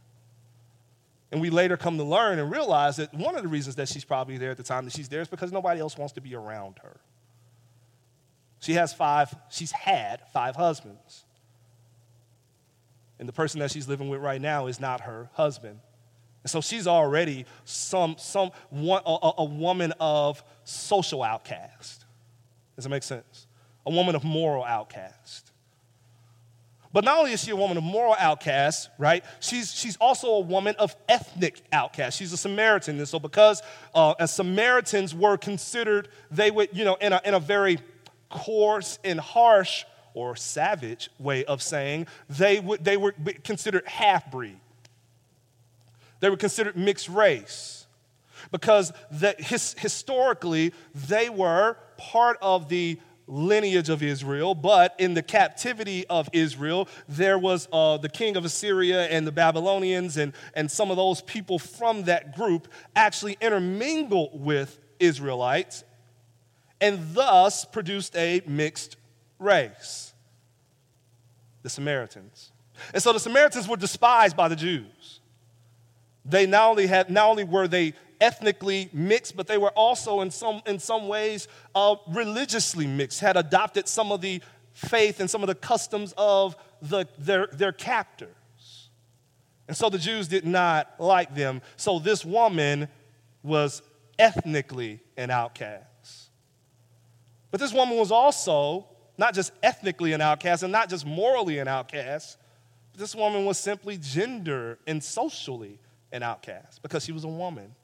And 1.33 1.41
we 1.41 1.50
later 1.50 1.76
come 1.76 1.97
to 1.97 2.05
learn 2.05 2.38
and 2.38 2.50
realize 2.50 2.97
that 2.97 3.12
one 3.14 3.35
of 3.35 3.43
the 3.43 3.49
reasons 3.49 3.76
that 3.76 3.88
she's 3.88 4.05
probably 4.05 4.38
there 4.38 4.50
at 4.50 4.59
the 4.59 4.62
time 4.62 4.85
that 4.85 4.93
she's 4.93 5.09
there 5.09 5.23
is 5.23 5.29
because 5.29 5.50
nobody 5.50 5.81
else 5.81 5.99
wants 5.99 6.12
to 6.14 6.21
be 6.21 6.35
around 6.35 6.79
her. 6.83 7.00
She 8.61 8.75
has 8.75 8.93
five, 8.93 9.35
she's 9.50 9.73
had 9.73 10.21
five 10.33 10.55
husbands. 10.55 11.25
And 13.19 13.29
the 13.29 13.33
person 13.33 13.61
that 13.61 13.73
she's 13.73 13.88
living 13.88 14.09
with 14.09 14.21
right 14.21 14.41
now 14.41 14.67
is 14.67 14.79
not 14.79 15.00
her 15.00 15.31
husband. 15.33 15.81
And 16.45 16.50
so 16.50 16.61
she's 16.61 16.87
already 16.87 17.47
some, 17.64 18.17
some 18.19 18.50
one, 18.71 19.02
a, 19.07 19.33
a 19.38 19.45
woman 19.45 19.93
of 19.99 20.45
social 20.64 21.23
outcast. 21.23 22.05
Does 22.76 22.87
it 22.87 22.88
make 22.88 23.02
sense? 23.02 23.47
A 23.87 23.91
woman 23.91 24.15
of 24.15 24.25
moral 24.25 24.65
outcast. 24.65 25.53
But 26.93 27.05
not 27.05 27.19
only 27.19 27.33
is 27.33 27.43
she 27.43 27.51
a 27.51 27.57
woman 27.57 27.79
of 27.79 27.85
moral 27.85 28.15
outcast, 28.19 28.91
right? 28.99 29.25
She's, 29.41 29.73
she's 29.73 29.97
also 29.97 30.29
a 30.29 30.41
woman 30.41 30.75
of 30.79 30.95
ethnic 31.09 31.62
outcast. 31.73 32.19
She's 32.19 32.35
a 32.35 32.37
Samaritan. 32.37 32.99
And 32.99 33.09
so, 33.09 33.19
because 33.19 33.62
uh, 33.95 34.12
as 34.19 34.35
Samaritans 34.35 35.15
were 35.15 35.39
considered, 35.39 36.09
they 36.31 36.51
would, 36.51 36.69
you 36.73 36.85
know, 36.85 36.97
in 36.97 37.15
a, 37.15 37.21
in 37.25 37.33
a 37.33 37.41
very 37.41 37.79
coarse 38.29 38.99
and 39.03 39.19
harsh 39.19 39.85
or 40.12 40.37
savage 40.37 41.09
way 41.19 41.45
of 41.47 41.62
saying, 41.62 42.07
they, 42.29 42.61
would, 42.61 42.85
they 42.85 42.99
were 42.99 43.15
considered 43.43 43.87
half 43.87 44.31
breed. 44.31 44.59
They 46.21 46.29
were 46.29 46.37
considered 46.37 46.77
mixed 46.77 47.09
race 47.09 47.87
because 48.51 48.93
the, 49.11 49.35
his, 49.39 49.75
historically 49.79 50.73
they 50.95 51.31
were 51.31 51.77
part 51.97 52.37
of 52.43 52.69
the 52.69 52.99
lineage 53.26 53.88
of 53.88 54.02
Israel, 54.02 54.55
but 54.55 54.95
in 54.99 55.14
the 55.14 55.23
captivity 55.23 56.07
of 56.09 56.29
Israel, 56.33 56.88
there 57.09 57.38
was 57.38 57.69
uh, 57.73 57.97
the 57.97 58.09
king 58.09 58.37
of 58.37 58.45
Assyria 58.45 59.07
and 59.07 59.26
the 59.26 59.33
Babylonians, 59.33 60.17
and, 60.17 60.33
and 60.55 60.71
some 60.71 60.91
of 60.91 60.97
those 60.97 61.23
people 61.23 61.59
from 61.59 62.05
that 62.05 62.37
group 62.37 62.69
actually 62.97 63.37
intermingled 63.41 64.31
with 64.45 64.79
Israelites 64.99 65.85
and 66.81 67.14
thus 67.14 67.64
produced 67.64 68.17
a 68.17 68.43
mixed 68.47 68.97
race 69.38 70.12
the 71.62 71.71
Samaritans. 71.71 72.50
And 72.93 73.02
so 73.02 73.12
the 73.12 73.21
Samaritans 73.21 73.69
were 73.69 73.76
despised 73.76 74.37
by 74.37 74.49
the 74.49 74.57
Jews. 74.57 75.21
They 76.25 76.47
not 76.47 76.71
only 76.71 76.87
had, 76.87 77.11
not 77.11 77.29
only 77.29 77.45
were 77.45 77.69
they 77.69 77.95
ethnically 78.23 78.88
mixed, 78.93 79.37
but 79.37 79.47
they 79.49 79.59
were 79.59 79.71
also 79.71 80.21
in 80.21 80.31
some, 80.31 80.62
in 80.64 80.79
some 80.79 81.09
ways 81.09 81.49
uh, 81.75 81.97
religiously 82.09 82.87
mixed, 82.87 83.21
had 83.21 83.37
adopted 83.37 83.88
some 83.88 84.12
of 84.12 84.21
the 84.21 84.41
faith 84.73 85.21
and 85.21 85.29
some 85.29 85.43
of 85.43 85.49
the 85.49 85.55
customs 85.55 86.14
of 86.17 86.57
the, 86.81 87.07
their, 87.19 87.49
their 87.49 87.73
captors. 87.73 88.88
And 89.67 89.76
so 89.76 89.91
the 89.91 89.99
Jews 89.99 90.29
did 90.29 90.47
not 90.47 90.95
like 90.99 91.35
them. 91.35 91.62
So 91.76 91.99
this 91.99 92.25
woman 92.25 92.88
was 93.43 93.83
ethnically 94.19 95.00
an 95.17 95.31
outcast. 95.31 96.31
But 97.50 97.61
this 97.61 97.73
woman 97.73 97.97
was 97.99 98.12
also 98.12 98.87
not 99.19 99.35
just 99.35 99.52
ethnically 99.62 100.12
an 100.12 100.21
outcast 100.21 100.62
and 100.62 100.73
not 100.73 100.88
just 100.88 101.05
morally 101.05 101.59
an 101.59 101.69
outcast, 101.69 102.38
this 102.97 103.14
woman 103.14 103.45
was 103.45 103.59
simply 103.59 103.99
gender 103.99 104.79
and 104.87 105.02
socially 105.02 105.79
an 106.12 106.23
outcast 106.23 106.83
because 106.83 107.05
she 107.05 107.12
was 107.12 107.25
a 107.25 107.29
woman. 107.29 107.75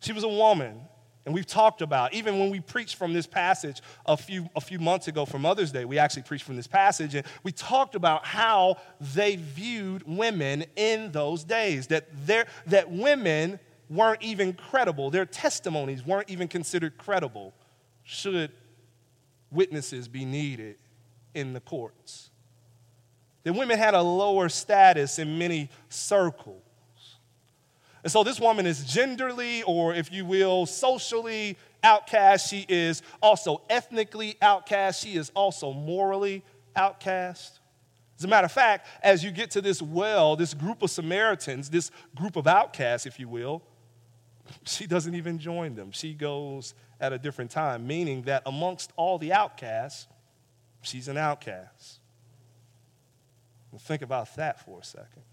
She 0.00 0.12
was 0.12 0.24
a 0.24 0.28
woman. 0.28 0.80
And 1.26 1.34
we've 1.34 1.46
talked 1.46 1.82
about, 1.82 2.14
even 2.14 2.38
when 2.38 2.48
we 2.48 2.58
preached 2.58 2.96
from 2.96 3.12
this 3.12 3.26
passage 3.26 3.82
a 4.06 4.16
few, 4.16 4.48
a 4.56 4.62
few 4.62 4.78
months 4.78 5.08
ago 5.08 5.26
for 5.26 5.38
Mother's 5.38 5.70
Day, 5.70 5.84
we 5.84 5.98
actually 5.98 6.22
preached 6.22 6.44
from 6.44 6.56
this 6.56 6.66
passage, 6.66 7.14
and 7.14 7.26
we 7.42 7.52
talked 7.52 7.94
about 7.94 8.24
how 8.24 8.78
they 9.14 9.36
viewed 9.36 10.04
women 10.06 10.64
in 10.74 11.12
those 11.12 11.44
days, 11.44 11.88
that, 11.88 12.08
that 12.66 12.90
women 12.90 13.60
weren't 13.90 14.22
even 14.22 14.54
credible. 14.54 15.10
Their 15.10 15.26
testimonies 15.26 16.06
weren't 16.06 16.30
even 16.30 16.48
considered 16.48 16.96
credible 16.96 17.52
should 18.04 18.50
witnesses 19.50 20.08
be 20.08 20.24
needed 20.24 20.76
in 21.34 21.52
the 21.52 21.60
courts. 21.60 22.30
That 23.42 23.52
women 23.52 23.78
had 23.78 23.92
a 23.92 24.00
lower 24.00 24.48
status 24.48 25.18
in 25.18 25.38
many 25.38 25.68
circles. 25.90 26.62
And 28.08 28.12
so 28.14 28.24
this 28.24 28.40
woman 28.40 28.64
is 28.64 28.80
genderly, 28.86 29.62
or 29.66 29.92
if 29.92 30.10
you 30.10 30.24
will, 30.24 30.64
socially 30.64 31.58
outcast. 31.82 32.48
She 32.48 32.64
is 32.66 33.02
also 33.20 33.60
ethnically 33.68 34.38
outcast. 34.40 35.02
She 35.02 35.16
is 35.16 35.30
also 35.34 35.74
morally 35.74 36.42
outcast. 36.74 37.60
As 38.16 38.24
a 38.24 38.28
matter 38.28 38.46
of 38.46 38.52
fact, 38.52 38.86
as 39.02 39.22
you 39.22 39.30
get 39.30 39.50
to 39.50 39.60
this 39.60 39.82
well, 39.82 40.36
this 40.36 40.54
group 40.54 40.80
of 40.80 40.90
Samaritans, 40.90 41.68
this 41.68 41.90
group 42.16 42.36
of 42.36 42.46
outcasts, 42.46 43.04
if 43.04 43.20
you 43.20 43.28
will, 43.28 43.62
she 44.64 44.86
doesn't 44.86 45.14
even 45.14 45.38
join 45.38 45.74
them. 45.74 45.90
She 45.92 46.14
goes 46.14 46.72
at 46.98 47.12
a 47.12 47.18
different 47.18 47.50
time, 47.50 47.86
meaning 47.86 48.22
that 48.22 48.42
amongst 48.46 48.90
all 48.96 49.18
the 49.18 49.34
outcasts, 49.34 50.06
she's 50.80 51.08
an 51.08 51.18
outcast. 51.18 52.00
Think 53.80 54.00
about 54.00 54.34
that 54.36 54.64
for 54.64 54.80
a 54.80 54.84
second. 54.84 55.24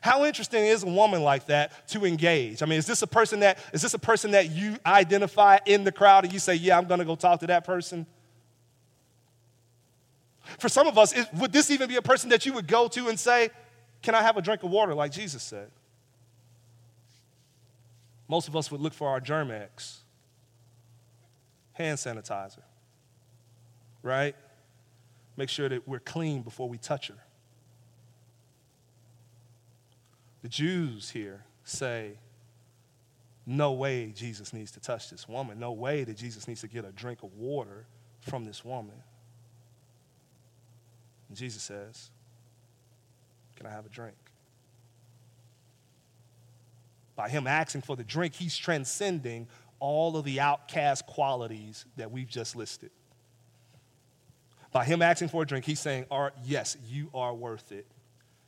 How 0.00 0.24
interesting 0.24 0.64
is 0.64 0.82
a 0.82 0.86
woman 0.86 1.22
like 1.22 1.46
that 1.46 1.88
to 1.88 2.04
engage? 2.04 2.62
I 2.62 2.66
mean, 2.66 2.78
is 2.78 2.86
this 2.86 3.02
a 3.02 3.06
person 3.06 3.40
that 3.40 3.58
is 3.72 3.82
this 3.82 3.94
a 3.94 3.98
person 3.98 4.32
that 4.32 4.50
you 4.50 4.76
identify 4.84 5.58
in 5.66 5.84
the 5.84 5.92
crowd 5.92 6.24
and 6.24 6.32
you 6.32 6.38
say, 6.38 6.54
"Yeah, 6.54 6.78
I'm 6.78 6.86
going 6.86 7.00
to 7.00 7.04
go 7.04 7.16
talk 7.16 7.40
to 7.40 7.46
that 7.48 7.64
person"? 7.64 8.06
For 10.58 10.68
some 10.68 10.86
of 10.86 10.98
us, 10.98 11.14
would 11.34 11.52
this 11.52 11.70
even 11.70 11.88
be 11.88 11.96
a 11.96 12.02
person 12.02 12.30
that 12.30 12.44
you 12.46 12.52
would 12.54 12.66
go 12.66 12.88
to 12.88 13.08
and 13.08 13.18
say, 13.18 13.50
"Can 14.02 14.14
I 14.14 14.22
have 14.22 14.36
a 14.36 14.42
drink 14.42 14.62
of 14.62 14.70
water?" 14.70 14.94
like 14.94 15.12
Jesus 15.12 15.42
said? 15.42 15.70
Most 18.28 18.46
of 18.46 18.54
us 18.54 18.70
would 18.70 18.80
look 18.80 18.94
for 18.94 19.08
our 19.08 19.20
Germ-X, 19.20 20.02
hand 21.72 21.98
sanitizer, 21.98 22.62
right? 24.02 24.36
Make 25.36 25.48
sure 25.48 25.68
that 25.68 25.88
we're 25.88 25.98
clean 25.98 26.42
before 26.42 26.68
we 26.68 26.78
touch 26.78 27.08
her. 27.08 27.16
The 30.42 30.48
Jews 30.48 31.10
here 31.10 31.44
say, 31.64 32.14
no 33.46 33.72
way 33.72 34.12
Jesus 34.14 34.52
needs 34.52 34.70
to 34.72 34.80
touch 34.80 35.10
this 35.10 35.28
woman. 35.28 35.58
No 35.58 35.72
way 35.72 36.04
that 36.04 36.16
Jesus 36.16 36.46
needs 36.46 36.60
to 36.60 36.68
get 36.68 36.84
a 36.84 36.92
drink 36.92 37.22
of 37.22 37.34
water 37.34 37.86
from 38.20 38.44
this 38.44 38.64
woman. 38.64 38.94
And 41.28 41.36
Jesus 41.36 41.62
says, 41.62 42.10
Can 43.56 43.66
I 43.66 43.70
have 43.70 43.86
a 43.86 43.88
drink? 43.88 44.14
By 47.16 47.28
him 47.28 47.46
asking 47.46 47.82
for 47.82 47.96
the 47.96 48.04
drink, 48.04 48.34
he's 48.34 48.56
transcending 48.56 49.48
all 49.78 50.16
of 50.16 50.24
the 50.24 50.40
outcast 50.40 51.06
qualities 51.06 51.84
that 51.96 52.10
we've 52.10 52.28
just 52.28 52.54
listed. 52.54 52.90
By 54.72 54.84
him 54.84 55.02
asking 55.02 55.28
for 55.28 55.42
a 55.42 55.46
drink, 55.46 55.64
he's 55.64 55.80
saying, 55.80 56.06
Art, 56.10 56.34
yes, 56.44 56.76
you 56.88 57.10
are 57.14 57.34
worth 57.34 57.72
it. 57.72 57.86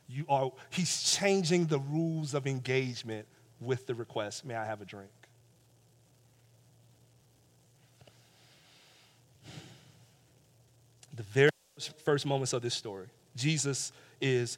You 0.07 0.25
are, 0.29 0.51
he's 0.69 1.03
changing 1.03 1.67
the 1.67 1.79
rules 1.79 2.33
of 2.33 2.45
engagement 2.45 3.27
with 3.59 3.87
the 3.87 3.95
request, 3.95 4.45
May 4.45 4.55
I 4.55 4.65
have 4.65 4.81
a 4.81 4.85
drink? 4.85 5.09
The 11.15 11.23
very 11.23 11.49
first 12.03 12.25
moments 12.25 12.53
of 12.53 12.61
this 12.61 12.73
story, 12.73 13.07
Jesus 13.35 13.91
is 14.19 14.57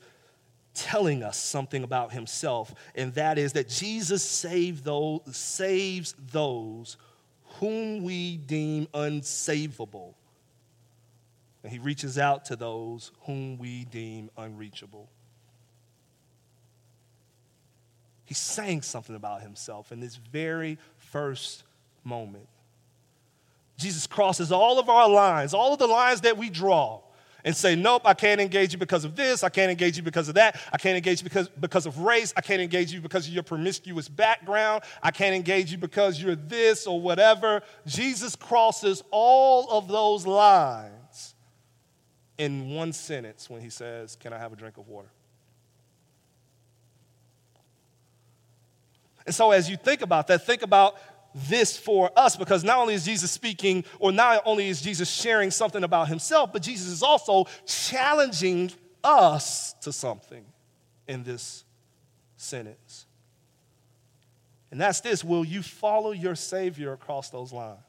telling 0.73 1.23
us 1.23 1.37
something 1.37 1.83
about 1.83 2.11
himself, 2.11 2.73
and 2.95 3.13
that 3.13 3.37
is 3.37 3.53
that 3.53 3.69
Jesus 3.69 4.23
save 4.23 4.83
those, 4.83 5.21
saves 5.31 6.13
those 6.31 6.97
whom 7.59 8.03
we 8.03 8.37
deem 8.37 8.87
unsavable. 8.87 10.13
And 11.63 11.71
he 11.71 11.79
reaches 11.79 12.17
out 12.19 12.45
to 12.45 12.55
those 12.55 13.11
whom 13.21 13.57
we 13.57 13.85
deem 13.85 14.29
unreachable. 14.37 15.09
He's 18.25 18.39
saying 18.39 18.81
something 18.81 19.15
about 19.15 19.41
himself 19.41 19.91
in 19.91 19.99
this 19.99 20.15
very 20.15 20.77
first 20.97 21.63
moment. 22.03 22.47
Jesus 23.77 24.07
crosses 24.07 24.51
all 24.51 24.79
of 24.79 24.89
our 24.89 25.09
lines, 25.09 25.53
all 25.53 25.73
of 25.73 25.79
the 25.79 25.87
lines 25.87 26.21
that 26.21 26.37
we 26.37 26.49
draw, 26.49 27.01
and 27.43 27.55
say, 27.55 27.75
Nope, 27.75 28.01
I 28.05 28.15
can't 28.15 28.41
engage 28.41 28.73
you 28.73 28.79
because 28.79 29.05
of 29.05 29.15
this. 29.15 29.43
I 29.43 29.49
can't 29.49 29.69
engage 29.69 29.97
you 29.97 30.03
because 30.03 30.27
of 30.27 30.35
that. 30.35 30.59
I 30.73 30.77
can't 30.77 30.97
engage 30.97 31.21
you 31.21 31.25
because, 31.25 31.47
because 31.49 31.85
of 31.85 31.99
race. 31.99 32.33
I 32.35 32.41
can't 32.41 32.61
engage 32.61 32.91
you 32.91 33.01
because 33.01 33.27
of 33.27 33.33
your 33.33 33.43
promiscuous 33.43 34.09
background. 34.09 34.83
I 35.03 35.11
can't 35.11 35.35
engage 35.35 35.71
you 35.71 35.77
because 35.77 36.19
you're 36.19 36.35
this 36.35 36.87
or 36.87 36.99
whatever. 36.99 37.61
Jesus 37.85 38.35
crosses 38.35 39.03
all 39.11 39.69
of 39.69 39.87
those 39.87 40.25
lines 40.25 41.35
in 42.37 42.71
one 42.71 42.91
sentence 42.91 43.49
when 43.49 43.61
he 43.61 43.69
says, 43.69 44.15
Can 44.15 44.33
I 44.33 44.39
have 44.39 44.51
a 44.51 44.55
drink 44.55 44.77
of 44.77 44.87
water? 44.87 45.09
And 49.25 49.33
so, 49.33 49.51
as 49.51 49.69
you 49.69 49.77
think 49.77 50.01
about 50.01 50.27
that, 50.27 50.45
think 50.45 50.61
about 50.61 50.95
this 51.33 51.77
for 51.77 52.11
us 52.15 52.37
because 52.37 52.63
not 52.63 52.77
only 52.77 52.93
is 52.93 53.03
Jesus 53.03 53.29
speaking, 53.29 53.83
or 53.99 54.11
not 54.11 54.41
only 54.45 54.69
is 54.69 54.81
Jesus 54.81 55.09
sharing 55.09 55.51
something 55.51 55.83
about 55.83 56.07
himself, 56.07 56.53
but 56.53 56.61
Jesus 56.61 56.87
is 56.87 57.03
also 57.03 57.45
challenging 57.65 58.71
us 59.03 59.73
to 59.81 59.91
something 59.91 60.45
in 61.07 61.23
this 61.23 61.65
sentence. 62.37 63.05
And 64.71 64.79
that's 64.79 65.01
this 65.01 65.23
Will 65.23 65.45
you 65.45 65.61
follow 65.61 66.11
your 66.11 66.35
Savior 66.35 66.93
across 66.93 67.29
those 67.29 67.51
lines? 67.51 67.79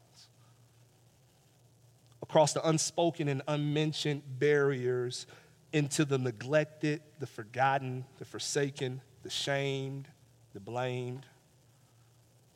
Across 2.21 2.53
the 2.53 2.67
unspoken 2.67 3.29
and 3.29 3.41
unmentioned 3.47 4.23
barriers 4.39 5.27
into 5.71 6.03
the 6.03 6.17
neglected, 6.17 7.01
the 7.19 7.27
forgotten, 7.27 8.05
the 8.17 8.25
forsaken, 8.25 9.01
the 9.23 9.29
shamed, 9.29 10.07
the 10.57 10.61
blamed? 10.61 11.27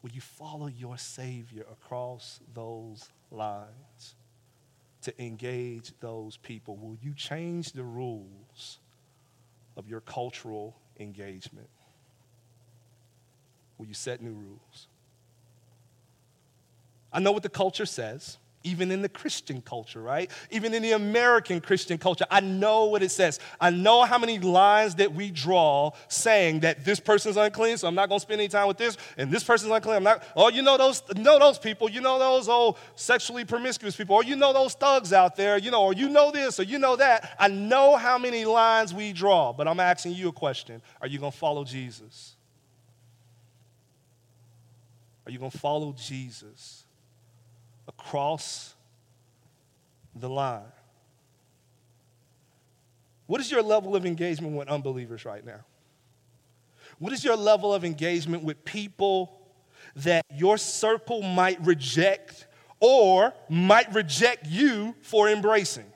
Will 0.02 0.10
you 0.10 0.22
follow 0.22 0.66
your 0.66 0.98
Savior 0.98 1.64
across 1.72 2.40
those 2.52 3.08
lines 3.30 4.16
to 5.04 5.24
engage 5.24 5.92
those 6.00 6.36
people? 6.38 6.78
Will 6.78 6.98
you 7.00 7.14
change 7.14 7.74
the 7.74 7.84
rules 7.84 8.80
of 9.78 9.88
your 9.88 10.02
cultural 10.02 10.76
engagement? 11.00 11.70
Will 13.78 13.86
you 13.86 13.94
set 13.94 14.20
new 14.20 14.34
rules? 14.34 14.88
I 17.14 17.20
know 17.20 17.32
what 17.32 17.44
the 17.44 17.50
culture 17.50 17.86
says 17.86 18.40
even 18.64 18.92
in 18.92 19.02
the 19.02 19.10
Christian 19.10 19.62
culture, 19.62 20.02
right? 20.02 20.30
Even 20.52 20.74
in 20.74 20.84
the 20.84 20.92
American 20.92 21.62
Christian 21.62 21.98
culture, 21.98 22.26
I 22.30 22.42
know 22.42 22.86
what 22.86 23.02
it 23.02 23.10
says. 23.10 23.40
I 23.60 23.70
know 23.70 24.04
how 24.04 24.18
many 24.18 24.40
lines 24.40 24.96
that 24.96 25.14
we 25.14 25.32
draw 25.32 25.92
saying 26.08 26.62
that 26.62 26.86
this 26.86 27.00
person's 27.00 27.38
unclean, 27.38 27.78
so 27.78 27.88
I'm 27.88 27.96
not 27.96 28.10
gonna 28.10 28.20
spend 28.20 28.40
any 28.40 28.48
time 28.48 28.68
with 28.68 28.78
this, 28.78 28.98
and 29.18 29.32
this 29.32 29.44
person's 29.44 29.72
unclean. 29.72 29.98
I'm 29.98 30.04
not, 30.04 30.24
oh, 30.36 30.50
you 30.50 30.62
know 30.62 30.78
those, 30.78 31.04
know 31.16 31.40
those 31.40 31.58
people, 31.58 31.90
you 31.90 32.02
know 32.02 32.20
those 32.20 32.48
old 32.48 32.78
sexually 32.96 33.46
promiscuous 33.46 33.96
people, 33.96 34.16
or 34.16 34.24
you 34.24 34.36
know 34.36 34.54
those 34.54 34.74
thugs 34.74 35.14
out 35.14 35.36
there, 35.36 35.58
you 35.58 35.72
know, 35.72 35.84
or 35.84 35.94
you 35.94 36.10
know 36.10 36.32
this, 36.32 36.60
or 36.60 36.64
you 36.64 36.78
know 36.78 36.96
that. 36.96 37.36
I 37.40 37.48
know 37.48 37.96
how 37.96 38.18
many 38.18 38.46
lines 38.46 38.94
we 38.94 39.14
draw, 39.14 39.54
but 39.54 39.68
I'm 39.68 39.80
asking 39.80 40.14
you 40.14 40.30
a 40.30 40.34
question. 40.34 40.82
Are 41.02 41.08
you 41.08 41.20
gonna 41.20 41.32
follow 41.32 41.64
Jesus? 41.64 42.36
Are 45.26 45.32
you 45.32 45.40
gonna 45.40 45.52
follow 45.52 45.94
Jesus? 45.94 46.84
Across 47.98 48.76
the 50.16 50.30
line. 50.30 50.72
What 53.28 53.42
is 53.42 53.50
your 53.52 53.62
level 53.62 53.96
of 53.96 54.06
engagement 54.06 54.56
with 54.56 54.68
unbelievers 54.68 55.26
right 55.26 55.46
now? 55.46 55.62
What 57.00 57.14
is 57.14 57.24
your 57.24 57.36
level 57.36 57.74
of 57.74 57.86
engagement 57.86 58.44
with 58.44 58.64
people 58.66 59.42
that 59.96 60.26
your 60.34 60.58
circle 60.58 61.22
might 61.22 61.64
reject 61.66 62.48
or 62.80 63.34
might 63.50 63.94
reject 63.94 64.48
you 64.48 64.96
for 65.02 65.30
embracing? 65.30 65.92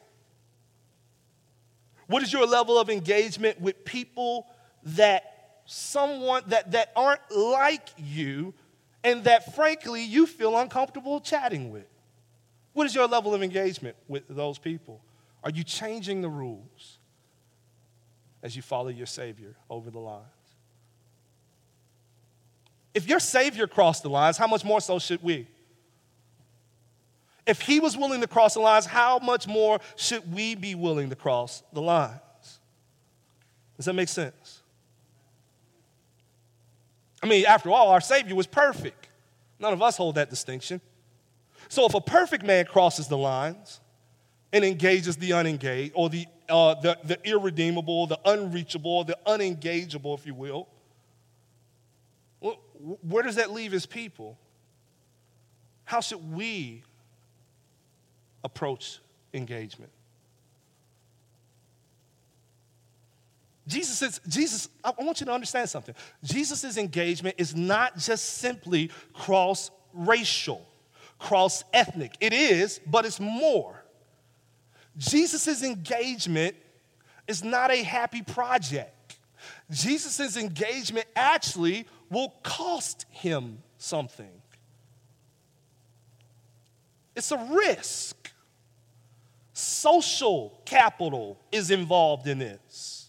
What 2.08 2.24
is 2.24 2.32
your 2.32 2.46
level 2.46 2.78
of 2.78 2.90
engagement 2.90 3.60
with 3.60 3.84
people 3.84 4.48
that 4.84 5.62
someone 5.66 6.44
that, 6.48 6.72
that 6.72 6.92
aren't 6.96 7.32
like 7.32 7.90
you 7.98 8.54
and 9.06 9.24
that 9.26 9.54
frankly 9.54 10.04
you 10.04 10.26
feel 10.26 10.58
uncomfortable 10.58 11.22
chatting 11.22 11.72
with? 11.72 11.86
What 12.74 12.88
is 12.88 12.96
your 12.96 13.08
level 13.08 13.36
of 13.36 13.44
engagement 13.44 13.96
with 14.08 14.24
those 14.28 14.58
people? 14.58 15.00
Are 15.44 15.52
you 15.52 15.64
changing 15.64 16.22
the 16.22 16.28
rules 16.28 16.98
as 18.42 18.56
you 18.56 18.64
follow 18.64 18.90
your 18.90 19.06
Savior 19.06 19.56
over 19.70 19.92
the 19.92 20.00
lines? 20.00 20.26
If 22.96 23.08
your 23.08 23.20
Savior 23.20 23.68
crossed 23.68 24.02
the 24.02 24.10
lines, 24.10 24.38
how 24.38 24.48
much 24.48 24.66
more 24.66 24.82
so 24.82 24.98
should 24.98 25.22
we? 25.22 25.48
If 27.46 27.62
he 27.62 27.80
was 27.80 27.96
willing 27.96 28.22
to 28.22 28.28
cross 28.28 28.56
the 28.56 28.60
lines, 28.62 28.88
how 28.88 29.20
much 29.20 29.48
more 29.48 29.80
should 29.96 30.34
we 30.34 30.56
be 30.56 30.74
willing 30.74 31.12
to 31.12 31.16
cross 31.16 31.62
the 31.74 31.82
lines? 31.82 32.20
Does 33.78 33.86
that 33.86 33.94
make 33.94 34.10
sense? 34.10 34.64
I 37.24 37.28
mean, 37.28 37.46
after 37.46 37.70
all, 37.72 37.90
our 37.90 38.02
Savior 38.02 38.36
was 38.36 38.48
perfect. 38.48 39.10
None 39.60 39.74
of 39.74 39.82
us 39.82 39.98
hold 39.98 40.16
that 40.16 40.30
distinction. 40.30 40.82
So 41.70 41.86
if 41.86 41.94
a 41.94 42.02
perfect 42.02 42.46
man 42.46 42.66
crosses 42.66 43.08
the 43.08 43.18
lines 43.18 43.80
and 44.54 44.64
engages 44.64 45.18
the 45.18 45.34
unengaged, 45.34 45.94
or 45.96 46.10
the, 46.10 46.26
uh, 46.50 46.76
the, 46.76 46.98
the 47.04 47.20
irredeemable, 47.28 48.08
the 48.08 48.20
unreachable, 48.26 49.04
the 49.04 49.18
unengageable, 49.26 50.18
if 50.18 50.26
you 50.26 50.36
will, 50.36 50.68
where 53.02 53.24
does 53.24 53.36
that 53.36 53.52
leave 53.52 53.72
his 53.72 53.86
people? 53.86 54.38
How 55.86 56.02
should 56.02 56.32
we 56.32 56.84
approach 58.44 59.00
engagement? 59.34 59.92
Jesus 63.68 64.02
is, 64.02 64.22
Jesus, 64.28 64.70
I 64.84 64.92
want 65.00 65.20
you 65.20 65.26
to 65.26 65.32
understand 65.32 65.70
something. 65.70 65.96
Jesus' 66.24 66.78
engagement 66.78 67.36
is 67.38 67.56
not 67.56 67.98
just 67.98 68.38
simply 68.38 68.92
cross 69.14 69.72
racial, 69.94 70.68
cross 71.18 71.64
ethnic. 71.74 72.16
It 72.20 72.34
is, 72.34 72.80
but 72.86 73.06
it's 73.06 73.20
more. 73.20 73.84
Jesus' 74.98 75.64
engagement 75.64 76.56
is 77.28 77.44
not 77.44 77.72
a 77.72 77.82
happy 77.82 78.22
project. 78.22 79.18
Jesus' 79.72 80.38
engagement 80.38 81.08
actually 81.16 81.88
will 82.10 82.34
cost 82.44 83.06
him 83.10 83.58
something. 83.78 84.30
It's 87.16 87.32
a 87.32 87.38
risk. 87.52 88.32
Social 89.54 90.62
capital 90.66 91.40
is 91.52 91.72
involved 91.72 92.28
in 92.28 92.40
this. 92.40 93.05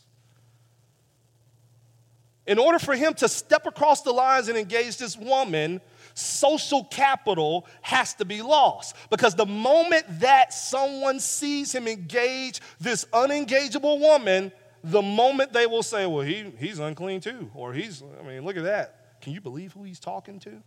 In 2.47 2.59
order 2.59 2.79
for 2.79 2.95
him 2.95 3.15
to 3.15 3.29
step 3.29 3.67
across 3.67 4.03
the 4.03 4.13
lines 4.13 4.49
and 4.49 4.57
engage 4.57 4.97
this 4.99 5.17
woman, 5.17 5.81
social 6.15 6.85
capital 6.85 7.67
has 7.83 8.15
to 8.15 8.25
be 8.25 8.43
lost. 8.43 8.95
Because 9.11 9.35
the 9.35 9.47
moment 9.47 10.05
that 10.21 10.53
someone 10.55 11.21
sees 11.21 11.75
him 11.75 11.89
engage 11.89 12.61
this 12.81 13.05
unengageable 13.07 14.01
woman, 14.01 14.53
the 14.85 15.03
moment 15.03 15.53
they 15.53 15.67
will 15.67 15.83
say, 15.83 16.07
well, 16.07 16.23
he, 16.23 16.53
he's 16.59 16.79
unclean 16.79 17.21
too, 17.21 17.51
or 17.55 17.73
he's, 17.73 18.03
I 18.21 18.27
mean, 18.27 18.45
look 18.45 18.57
at 18.57 18.65
that. 18.65 19.21
Can 19.21 19.33
you 19.33 19.41
believe 19.41 19.73
who 19.73 19.83
he's 19.83 19.99
talking 19.99 20.39
to? 20.41 20.63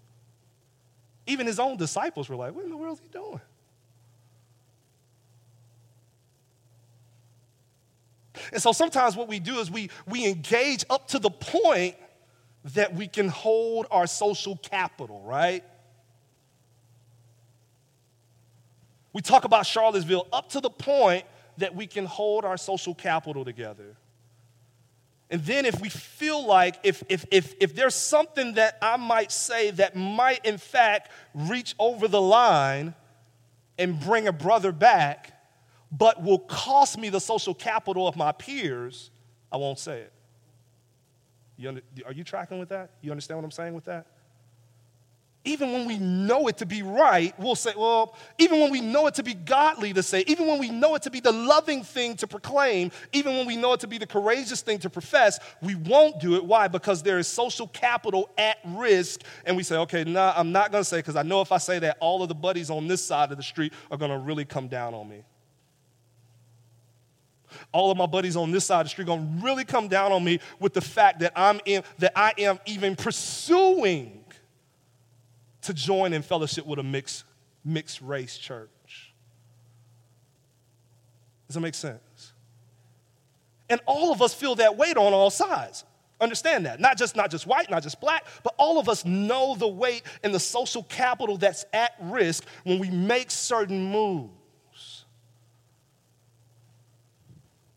Even 1.25 1.47
his 1.47 1.59
own 1.59 1.77
disciples 1.77 2.27
were 2.27 2.35
like, 2.35 2.53
what 2.53 2.65
in 2.65 2.69
the 2.69 2.77
world 2.77 2.97
is 2.97 3.03
he 3.03 3.07
doing? 3.07 3.39
And 8.51 8.61
so 8.61 8.71
sometimes 8.71 9.15
what 9.15 9.27
we 9.27 9.39
do 9.39 9.59
is 9.59 9.69
we, 9.69 9.89
we 10.07 10.27
engage 10.27 10.85
up 10.89 11.07
to 11.09 11.19
the 11.19 11.29
point 11.29 11.95
that 12.73 12.93
we 12.93 13.07
can 13.07 13.29
hold 13.29 13.87
our 13.91 14.07
social 14.07 14.57
capital, 14.57 15.21
right? 15.25 15.63
We 19.13 19.21
talk 19.21 19.45
about 19.45 19.65
Charlottesville 19.65 20.27
up 20.31 20.49
to 20.49 20.61
the 20.61 20.69
point 20.69 21.25
that 21.57 21.75
we 21.75 21.87
can 21.87 22.05
hold 22.05 22.45
our 22.45 22.57
social 22.57 22.93
capital 22.93 23.43
together. 23.43 23.95
And 25.31 25.43
then 25.43 25.65
if 25.65 25.79
we 25.79 25.89
feel 25.89 26.45
like 26.45 26.79
if, 26.83 27.03
if, 27.07 27.25
if, 27.29 27.53
if 27.59 27.75
there's 27.75 27.95
something 27.95 28.53
that 28.53 28.77
I 28.81 28.97
might 28.97 29.31
say 29.31 29.71
that 29.71 29.95
might 29.95 30.43
in 30.43 30.57
fact 30.57 31.11
reach 31.33 31.75
over 31.77 32.07
the 32.07 32.21
line 32.21 32.95
and 33.77 33.99
bring 33.99 34.27
a 34.27 34.31
brother 34.31 34.71
back, 34.71 35.38
but 35.91 36.21
will 36.21 36.39
cost 36.39 36.97
me 36.97 37.09
the 37.09 37.19
social 37.19 37.53
capital 37.53 38.07
of 38.07 38.15
my 38.15 38.31
peers, 38.31 39.11
I 39.51 39.57
won't 39.57 39.79
say 39.79 40.01
it. 40.01 40.13
You 41.57 41.69
under, 41.69 41.81
are 42.05 42.13
you 42.13 42.23
tracking 42.23 42.59
with 42.59 42.69
that? 42.69 42.91
You 43.01 43.11
understand 43.11 43.39
what 43.39 43.45
I'm 43.45 43.51
saying 43.51 43.73
with 43.73 43.85
that? 43.85 44.05
even 45.45 45.71
when 45.71 45.85
we 45.85 45.97
know 45.97 46.47
it 46.47 46.57
to 46.57 46.65
be 46.65 46.83
right, 46.83 47.33
we'll 47.39 47.55
say, 47.55 47.71
well, 47.75 48.15
even 48.37 48.59
when 48.59 48.71
we 48.71 48.81
know 48.81 49.07
it 49.07 49.15
to 49.15 49.23
be 49.23 49.33
godly 49.33 49.93
to 49.93 50.03
say, 50.03 50.23
even 50.27 50.47
when 50.47 50.59
we 50.59 50.69
know 50.69 50.95
it 50.95 51.01
to 51.03 51.09
be 51.09 51.21
the 51.21 51.31
loving 51.31 51.81
thing 51.83 52.15
to 52.17 52.27
proclaim, 52.27 52.91
even 53.13 53.35
when 53.37 53.47
we 53.47 53.55
know 53.55 53.73
it 53.73 53.79
to 53.79 53.87
be 53.87 53.97
the 53.97 54.05
courageous 54.05 54.61
thing 54.61 54.79
to 54.79 54.89
profess, 54.89 55.39
we 55.61 55.75
won't 55.75 56.19
do 56.19 56.35
it. 56.35 56.43
Why? 56.43 56.67
Because 56.67 57.01
there 57.03 57.19
is 57.19 57.27
social 57.27 57.67
capital 57.67 58.29
at 58.37 58.57
risk. 58.65 59.21
And 59.45 59.55
we 59.55 59.63
say, 59.63 59.77
okay, 59.77 60.03
nah, 60.03 60.33
I'm 60.35 60.51
not 60.51 60.71
going 60.71 60.83
to 60.83 60.89
say, 60.89 60.99
because 60.99 61.15
I 61.15 61.23
know 61.23 61.41
if 61.41 61.51
I 61.51 61.57
say 61.57 61.79
that, 61.79 61.97
all 62.01 62.21
of 62.21 62.27
the 62.27 62.35
buddies 62.35 62.69
on 62.69 62.87
this 62.87 63.03
side 63.03 63.31
of 63.31 63.37
the 63.37 63.43
street 63.43 63.71
are 63.89 63.97
going 63.97 64.11
to 64.11 64.17
really 64.17 64.45
come 64.45 64.67
down 64.67 64.93
on 64.93 65.07
me. 65.07 65.23
All 67.71 67.91
of 67.91 67.97
my 67.97 68.05
buddies 68.05 68.35
on 68.35 68.51
this 68.51 68.65
side 68.65 68.81
of 68.81 68.85
the 68.85 68.89
street 68.89 69.05
going 69.05 69.39
to 69.39 69.45
really 69.45 69.65
come 69.65 69.87
down 69.87 70.11
on 70.11 70.23
me 70.23 70.39
with 70.59 70.73
the 70.73 70.81
fact 70.81 71.19
that 71.19 71.33
I'm 71.35 71.59
in, 71.65 71.83
that 71.99 72.13
I 72.15 72.33
am 72.37 72.59
even 72.65 72.95
pursuing 72.95 74.23
to 75.61 75.73
join 75.73 76.13
in 76.13 76.21
fellowship 76.21 76.65
with 76.65 76.79
a 76.79 76.83
mixed, 76.83 77.23
mixed 77.63 78.01
race 78.01 78.37
church. 78.37 79.13
Does 81.47 81.55
that 81.55 81.61
make 81.61 81.75
sense? 81.75 82.33
And 83.69 83.79
all 83.85 84.11
of 84.11 84.21
us 84.21 84.33
feel 84.33 84.55
that 84.55 84.77
weight 84.77 84.97
on 84.97 85.13
all 85.13 85.29
sides. 85.29 85.83
Understand 86.21 86.65
that. 86.65 86.79
Not 86.79 86.97
just, 86.97 87.15
not 87.15 87.31
just 87.31 87.47
white, 87.47 87.69
not 87.69 87.81
just 87.81 88.01
black, 88.01 88.25
but 88.43 88.53
all 88.57 88.77
of 88.77 88.89
us 88.89 89.05
know 89.05 89.55
the 89.55 89.67
weight 89.67 90.03
and 90.23 90.33
the 90.33 90.39
social 90.39 90.83
capital 90.83 91.37
that's 91.37 91.65
at 91.71 91.93
risk 92.01 92.43
when 92.63 92.79
we 92.79 92.89
make 92.89 93.31
certain 93.31 93.91
moves. 93.91 94.33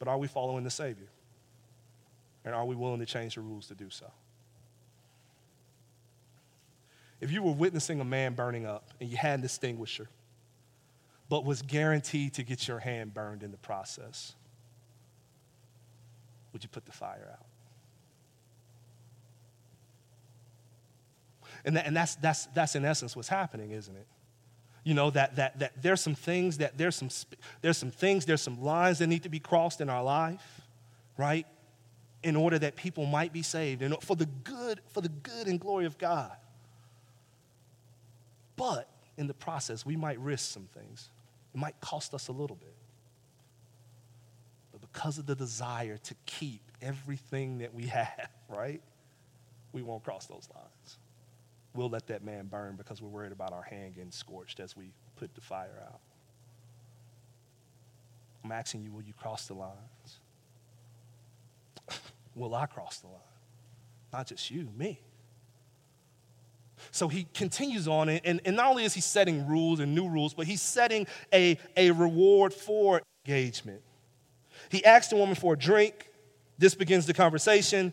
But 0.03 0.11
are 0.11 0.19
we 0.19 0.27
following 0.27 0.65
the 0.65 0.71
Savior? 0.71 1.07
And 2.45 2.57
are 2.57 2.65
we 2.65 2.75
willing 2.75 2.99
to 2.99 3.07
change 3.07 3.37
the 3.37 3.41
rules 3.41 3.69
to 3.69 3.77
do 3.77 3.89
so? 3.89 4.11
if 7.21 7.31
you 7.31 7.41
were 7.41 7.53
witnessing 7.53 8.01
a 8.01 8.05
man 8.05 8.35
burning 8.35 8.67
up 8.67 8.91
and 8.99 9.09
you 9.09 9.17
had 9.17 9.39
an 9.39 9.45
extinguisher, 9.45 10.09
but 11.29 11.45
was 11.45 11.63
guaranteed 11.63 12.35
to 12.35 12.43
get 12.43 12.67
your 12.67 12.81
hand 12.81 13.15
burned 13.15 13.45
in 13.45 13.53
the 13.53 13.57
process, 13.59 14.35
would 16.53 16.65
you 16.65 16.69
put 16.69 16.85
the 16.85 16.91
fire 16.91 17.29
out? 17.33 17.47
And, 21.65 21.77
that, 21.77 21.87
and 21.87 21.97
that's, 21.97 22.17
that's, 22.17 22.47
that's 22.47 22.75
in 22.75 22.85
essence 22.85 23.15
what's 23.15 23.29
happening, 23.29 23.71
isn't 23.71 23.95
it? 23.95 24.07
You 24.85 24.95
know, 24.95 25.11
that, 25.11 25.37
that, 25.37 25.59
that 25.61 25.73
there's 25.81 26.01
some 26.01 26.15
things 26.15 26.59
that 26.59 26.77
there's 26.77 26.97
some, 26.97 27.09
there's 27.61 27.79
some 27.79 27.91
things, 27.91 28.25
there's 28.25 28.43
some 28.43 28.63
lines 28.63 28.99
that 28.99 29.07
need 29.07 29.23
to 29.23 29.29
be 29.29 29.39
crossed 29.39 29.81
in 29.81 29.89
our 29.89 30.03
life, 30.03 30.61
right? 31.17 31.47
In 32.23 32.35
order 32.35 32.59
that 32.59 32.75
people 32.77 33.07
might 33.07 33.33
be 33.33 33.43
saved 33.43 33.83
and 33.83 33.95
for 34.03 34.17
the 34.17 34.27
good, 34.27 34.81
for 34.89 35.01
the 35.01 35.09
good 35.09 35.47
and 35.47 35.61
glory 35.61 35.87
of 35.87 35.99
God. 35.99 36.33
But 38.57 38.89
in 39.17 39.27
the 39.27 39.35
process, 39.35 39.87
we 39.87 39.97
might 39.97 40.19
risk 40.19 40.53
some 40.53 40.69
things. 40.75 41.11
It 41.55 41.59
might 41.59 41.81
cost 41.81 42.15
us 42.15 42.29
a 42.29 42.33
little 42.33 42.57
bit. 42.57 42.75
But 44.73 44.81
because 44.81 45.19
of 45.19 45.27
the 45.27 45.35
desire 45.35 45.99
to 45.99 46.15
keep 46.27 46.63
everything 46.81 47.59
that 47.59 47.75
we 47.75 47.87
have, 47.87 48.31
right, 48.49 48.83
we 49.73 49.83
won't 49.83 50.03
cross 50.03 50.27
those 50.27 50.49
lines. 50.55 50.99
We'll 51.75 51.89
let 51.89 52.07
that 52.09 52.23
man 52.23 52.47
burn 52.47 52.77
because 52.77 53.01
we're 53.01 53.09
worried 53.09 53.33
about 53.33 53.53
our 53.53 53.63
hand 53.63 53.95
getting 53.95 54.11
scorched 54.11 54.61
as 54.61 54.77
we 54.77 54.93
put 55.17 55.35
the 55.35 55.41
fire 55.41 55.83
out. 55.87 56.01
I'm 58.45 58.53
asking 58.53 58.83
you, 58.83 58.93
will 58.93 59.03
you 59.03 59.15
cross 59.15 59.47
the 59.47 59.55
lines? 59.55 60.21
will 62.35 62.55
I 62.55 62.67
cross 62.67 62.99
the 62.99 63.07
line? 63.07 63.17
Not 64.13 64.27
just 64.27 64.51
you, 64.51 64.69
me. 64.77 65.01
So 66.91 67.09
he 67.09 67.27
continues 67.33 67.87
on, 67.87 68.09
and, 68.09 68.41
and 68.45 68.57
not 68.57 68.67
only 68.67 68.85
is 68.85 68.93
he 68.93 69.01
setting 69.01 69.47
rules 69.47 69.81
and 69.81 69.95
new 69.95 70.09
rules, 70.09 70.35
but 70.35 70.47
he's 70.47 70.61
setting 70.61 71.07
a, 71.33 71.59
a 71.77 71.93
reward 71.93 72.53
for 72.53 73.01
engagement. 73.25 73.81
He 74.69 74.85
asks 74.85 75.09
the 75.09 75.17
woman 75.17 75.35
for 75.35 75.55
a 75.55 75.57
drink. 75.57 76.11
This 76.59 76.75
begins 76.75 77.07
the 77.07 77.15
conversation. 77.15 77.93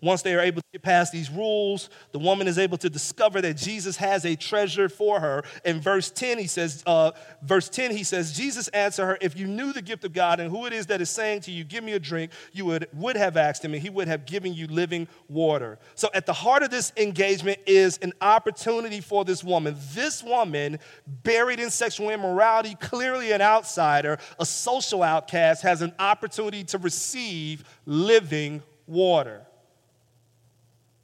Once 0.00 0.22
they 0.22 0.34
are 0.34 0.40
able 0.40 0.60
to 0.60 0.66
get 0.72 0.82
past 0.82 1.12
these 1.12 1.30
rules, 1.30 1.88
the 2.12 2.18
woman 2.18 2.46
is 2.46 2.58
able 2.58 2.76
to 2.76 2.90
discover 2.90 3.40
that 3.40 3.56
Jesus 3.56 3.96
has 3.96 4.26
a 4.26 4.36
treasure 4.36 4.88
for 4.88 5.18
her. 5.18 5.42
In 5.64 5.80
verse 5.80 6.10
10, 6.10 6.38
he 6.38 6.46
says, 6.46 6.82
uh, 6.86 7.12
verse 7.42 7.70
10, 7.70 7.90
he 7.90 8.04
says, 8.04 8.36
Jesus 8.36 8.68
answered 8.68 9.06
her, 9.06 9.18
if 9.22 9.36
you 9.36 9.46
knew 9.46 9.72
the 9.72 9.80
gift 9.80 10.04
of 10.04 10.12
God 10.12 10.40
and 10.40 10.50
who 10.50 10.66
it 10.66 10.74
is 10.74 10.86
that 10.86 11.00
is 11.00 11.08
saying 11.08 11.40
to 11.42 11.50
you, 11.50 11.64
give 11.64 11.82
me 11.82 11.92
a 11.92 11.98
drink, 11.98 12.32
you 12.52 12.66
would, 12.66 12.86
would 12.92 13.16
have 13.16 13.36
asked 13.36 13.64
him 13.64 13.72
and 13.72 13.82
he 13.82 13.88
would 13.88 14.08
have 14.08 14.26
given 14.26 14.52
you 14.52 14.66
living 14.66 15.08
water. 15.28 15.78
So 15.94 16.10
at 16.12 16.26
the 16.26 16.34
heart 16.34 16.62
of 16.62 16.70
this 16.70 16.92
engagement 16.96 17.60
is 17.66 17.98
an 17.98 18.12
opportunity 18.20 19.00
for 19.00 19.24
this 19.24 19.42
woman. 19.42 19.76
This 19.94 20.22
woman, 20.22 20.78
buried 21.06 21.60
in 21.60 21.70
sexual 21.70 22.10
immorality, 22.10 22.74
clearly 22.74 23.32
an 23.32 23.40
outsider, 23.40 24.18
a 24.38 24.44
social 24.44 25.02
outcast, 25.02 25.62
has 25.62 25.80
an 25.80 25.94
opportunity 25.98 26.64
to 26.64 26.78
receive 26.78 27.64
living 27.86 28.62
water. 28.86 29.46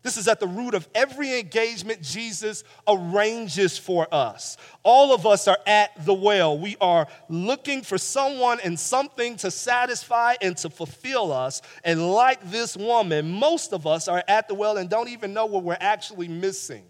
This 0.02 0.16
is 0.16 0.28
at 0.28 0.40
the 0.40 0.46
root 0.46 0.72
of 0.72 0.88
every 0.94 1.38
engagement 1.38 2.00
Jesus 2.00 2.64
arranges 2.88 3.76
for 3.76 4.12
us. 4.12 4.56
All 4.82 5.12
of 5.12 5.26
us 5.26 5.46
are 5.46 5.58
at 5.66 6.06
the 6.06 6.14
well. 6.14 6.58
We 6.58 6.76
are 6.80 7.06
looking 7.28 7.82
for 7.82 7.98
someone 7.98 8.60
and 8.64 8.80
something 8.80 9.36
to 9.38 9.50
satisfy 9.50 10.36
and 10.40 10.56
to 10.58 10.70
fulfill 10.70 11.32
us. 11.32 11.60
And 11.84 12.10
like 12.12 12.50
this 12.50 12.78
woman, 12.78 13.30
most 13.30 13.74
of 13.74 13.86
us 13.86 14.08
are 14.08 14.24
at 14.26 14.48
the 14.48 14.54
well 14.54 14.78
and 14.78 14.88
don't 14.88 15.10
even 15.10 15.34
know 15.34 15.44
what 15.44 15.64
we're 15.64 15.76
actually 15.78 16.28
missing. 16.28 16.84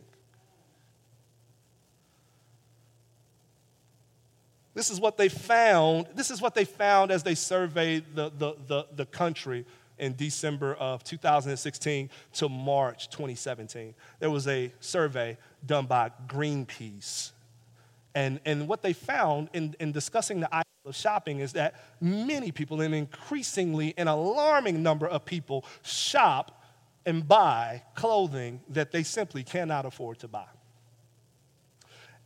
This 4.73 4.89
is 4.89 5.01
what 5.01 5.17
they 5.17 5.29
found. 5.29 6.07
This 6.15 6.31
is 6.31 6.41
what 6.41 6.55
they 6.55 6.65
found 6.65 7.11
as 7.11 7.25
they 7.25 7.35
surveyed 7.35 8.05
the, 8.15 8.31
the, 8.39 8.55
the, 8.69 8.87
the 8.95 9.07
country 9.07 9.67
in 10.01 10.17
December 10.17 10.75
of 10.75 11.05
2016 11.05 12.11
to 12.33 12.49
March 12.49 13.09
2017. 13.11 13.95
There 14.19 14.31
was 14.31 14.49
a 14.49 14.73
survey 14.81 15.37
done 15.65 15.87
by 15.87 16.11
Greenpeace. 16.27 17.33
And, 18.15 18.41
and 18.45 18.67
what 18.67 18.83
they 18.83 18.93
found 18.93 19.51
in, 19.53 19.77
in 19.79 19.93
discussing 19.93 20.41
the 20.41 20.53
idea 20.53 20.65
of 20.85 20.97
shopping 20.97 21.39
is 21.39 21.53
that 21.53 21.75
many 22.01 22.51
people, 22.51 22.81
an 22.81 22.95
increasingly 22.95 23.95
an 23.97 24.09
alarming 24.09 24.83
number 24.83 25.07
of 25.07 25.25
people, 25.25 25.65
shop 25.83 26.65
and 27.07 27.27
buy 27.27 27.83
clothing 27.95 28.61
that 28.71 28.91
they 28.91 29.03
simply 29.03 29.45
cannot 29.45 29.87
afford 29.87 30.19
to 30.21 30.29
buy. 30.29 30.47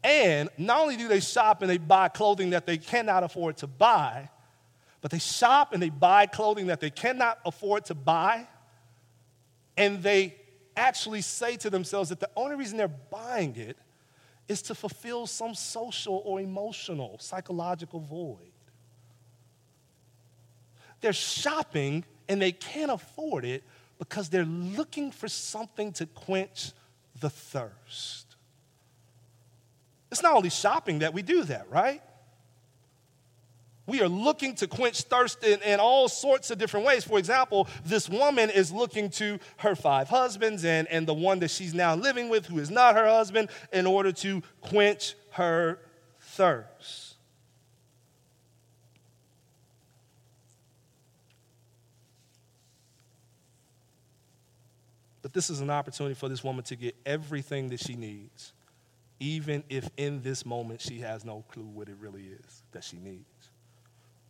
And 0.02 0.48
not 0.58 0.80
only 0.80 0.96
do 0.96 1.08
they 1.08 1.20
shop 1.20 1.62
and 1.62 1.70
they 1.70 1.78
buy 1.78 2.08
clothing 2.08 2.50
that 2.50 2.66
they 2.66 2.78
cannot 2.78 3.24
afford 3.24 3.56
to 3.58 3.66
buy, 3.66 4.30
but 5.04 5.10
they 5.10 5.18
shop 5.18 5.74
and 5.74 5.82
they 5.82 5.90
buy 5.90 6.24
clothing 6.24 6.68
that 6.68 6.80
they 6.80 6.88
cannot 6.88 7.38
afford 7.44 7.84
to 7.84 7.94
buy. 7.94 8.48
And 9.76 10.02
they 10.02 10.34
actually 10.78 11.20
say 11.20 11.56
to 11.56 11.68
themselves 11.68 12.08
that 12.08 12.20
the 12.20 12.30
only 12.34 12.56
reason 12.56 12.78
they're 12.78 12.88
buying 12.88 13.54
it 13.54 13.76
is 14.48 14.62
to 14.62 14.74
fulfill 14.74 15.26
some 15.26 15.54
social 15.54 16.22
or 16.24 16.40
emotional, 16.40 17.18
psychological 17.20 18.00
void. 18.00 18.50
They're 21.02 21.12
shopping 21.12 22.06
and 22.26 22.40
they 22.40 22.52
can't 22.52 22.90
afford 22.90 23.44
it 23.44 23.62
because 23.98 24.30
they're 24.30 24.46
looking 24.46 25.10
for 25.10 25.28
something 25.28 25.92
to 25.92 26.06
quench 26.06 26.72
the 27.20 27.28
thirst. 27.28 28.36
It's 30.10 30.22
not 30.22 30.34
only 30.34 30.48
shopping 30.48 31.00
that 31.00 31.12
we 31.12 31.20
do 31.20 31.44
that, 31.44 31.70
right? 31.70 32.00
We 33.86 34.00
are 34.00 34.08
looking 34.08 34.54
to 34.56 34.66
quench 34.66 35.02
thirst 35.02 35.44
in, 35.44 35.60
in, 35.60 35.78
all 35.78 36.08
sorts 36.08 36.50
of 36.50 36.58
different 36.58 36.86
ways. 36.86 37.04
For 37.04 37.18
example, 37.18 37.68
this 37.84 38.08
woman 38.08 38.48
is 38.48 38.72
looking 38.72 39.10
to 39.10 39.38
her 39.58 39.76
five 39.76 40.08
husbands 40.08 40.64
and, 40.64 40.88
and 40.88 41.06
the 41.06 41.14
one 41.14 41.40
that 41.40 41.50
she's 41.50 41.74
now 41.74 41.94
living 41.94 42.30
with, 42.30 42.46
who 42.46 42.58
is 42.58 42.70
not 42.70 42.94
her 42.94 43.06
husband, 43.06 43.50
in 43.72 43.86
order 43.86 44.10
to 44.12 44.42
quench 44.62 45.14
her 45.32 45.80
thirst. 46.18 47.16
But 55.20 55.34
this 55.34 55.50
is 55.50 55.60
an 55.60 55.70
opportunity 55.70 56.14
for 56.14 56.28
this 56.28 56.42
woman 56.42 56.64
to 56.64 56.76
get 56.76 56.96
everything 57.04 57.68
that 57.68 57.80
she 57.80 57.96
needs, 57.96 58.52
even 59.20 59.62
if 59.68 59.90
in 59.98 60.22
this 60.22 60.46
moment 60.46 60.80
she 60.80 61.00
has 61.00 61.24
no 61.24 61.44
clue 61.50 61.64
what 61.64 61.88
it 61.88 61.96
really 61.98 62.24
is 62.24 62.62
that 62.72 62.84
she 62.84 62.96
needs. 62.96 63.33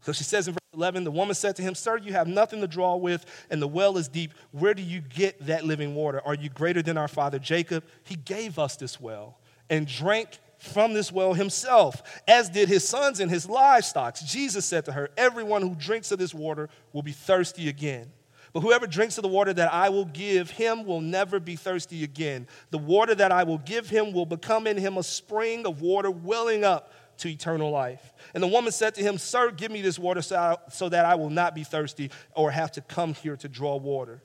So 0.05 0.12
she 0.12 0.23
says 0.23 0.47
in 0.49 0.53
verse 0.53 0.61
11, 0.75 1.05
the 1.05 1.11
woman 1.11 1.35
said 1.35 1.57
to 1.57 1.62
him, 1.62 1.75
Sir, 1.75 1.97
you 1.97 2.12
have 2.12 2.29
nothing 2.29 2.61
to 2.61 2.67
draw 2.67 2.95
with, 2.95 3.25
and 3.49 3.61
the 3.61 3.67
well 3.67 3.97
is 3.97 4.07
deep. 4.07 4.35
Where 4.53 4.75
do 4.75 4.83
you 4.83 5.01
get 5.01 5.47
that 5.47 5.64
living 5.64 5.95
water? 5.95 6.21
Are 6.27 6.35
you 6.35 6.51
greater 6.51 6.83
than 6.83 6.99
our 6.99 7.09
father 7.09 7.38
Jacob? 7.38 7.85
He 8.05 8.14
gave 8.14 8.59
us 8.59 8.77
this 8.77 9.01
well 9.01 9.38
and 9.71 9.87
drank 9.87 10.38
from 10.59 10.93
this 10.93 11.11
well 11.11 11.33
himself, 11.33 12.03
as 12.29 12.51
did 12.51 12.69
his 12.69 12.87
sons 12.87 13.19
and 13.19 13.31
his 13.31 13.49
livestock. 13.49 14.17
Jesus 14.27 14.67
said 14.67 14.85
to 14.85 14.93
her, 14.93 15.09
Everyone 15.17 15.62
who 15.62 15.75
drinks 15.75 16.12
of 16.12 16.19
this 16.19 16.35
water 16.35 16.69
will 16.93 17.03
be 17.03 17.12
thirsty 17.12 17.71
again. 17.71 18.12
But 18.53 18.61
whoever 18.61 18.87
drinks 18.87 19.17
of 19.17 19.23
the 19.23 19.29
water 19.29 19.55
that 19.55 19.73
I 19.73 19.88
will 19.88 20.05
give 20.05 20.51
him 20.51 20.85
will 20.85 21.01
never 21.01 21.40
be 21.40 21.57
thirsty 21.57 22.05
again. 22.05 22.47
The 22.71 22.79
water 22.79 23.14
that 23.14 23.33
I 23.33 23.43
will 23.43 23.59
give 23.59 23.88
him 23.88 24.12
will 24.12 24.27
become 24.27 24.67
in 24.67 24.77
him 24.77 24.99
a 24.99 25.03
spring 25.03 25.67
of 25.67 25.81
water 25.81 26.11
welling 26.11 26.62
up 26.62 26.93
to 27.18 27.29
eternal 27.29 27.70
life. 27.70 28.12
And 28.35 28.42
the 28.42 28.48
woman 28.48 28.72
said 28.72 28.94
to 28.96 29.03
him, 29.03 29.18
Sir, 29.18 29.50
give 29.50 29.70
me 29.70 29.83
this 29.83 29.98
water 29.98 30.22
so, 30.22 30.37
I, 30.37 30.70
so 30.70 30.88
that 30.88 31.05
I 31.05 31.14
will 31.14 31.31
not 31.31 31.55
be 31.55 31.64
thirsty 31.64 32.11
or 32.35 32.50
have 32.50 32.72
to 32.72 32.81
come 32.81 33.14
here 33.14 33.37
to 33.37 33.48
draw 33.48 33.77
water. 33.77 34.22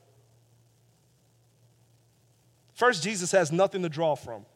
First, 2.74 3.02
Jesus 3.02 3.32
has 3.32 3.52
nothing 3.52 3.82
to 3.82 3.88
draw 3.88 4.14
from, 4.16 4.46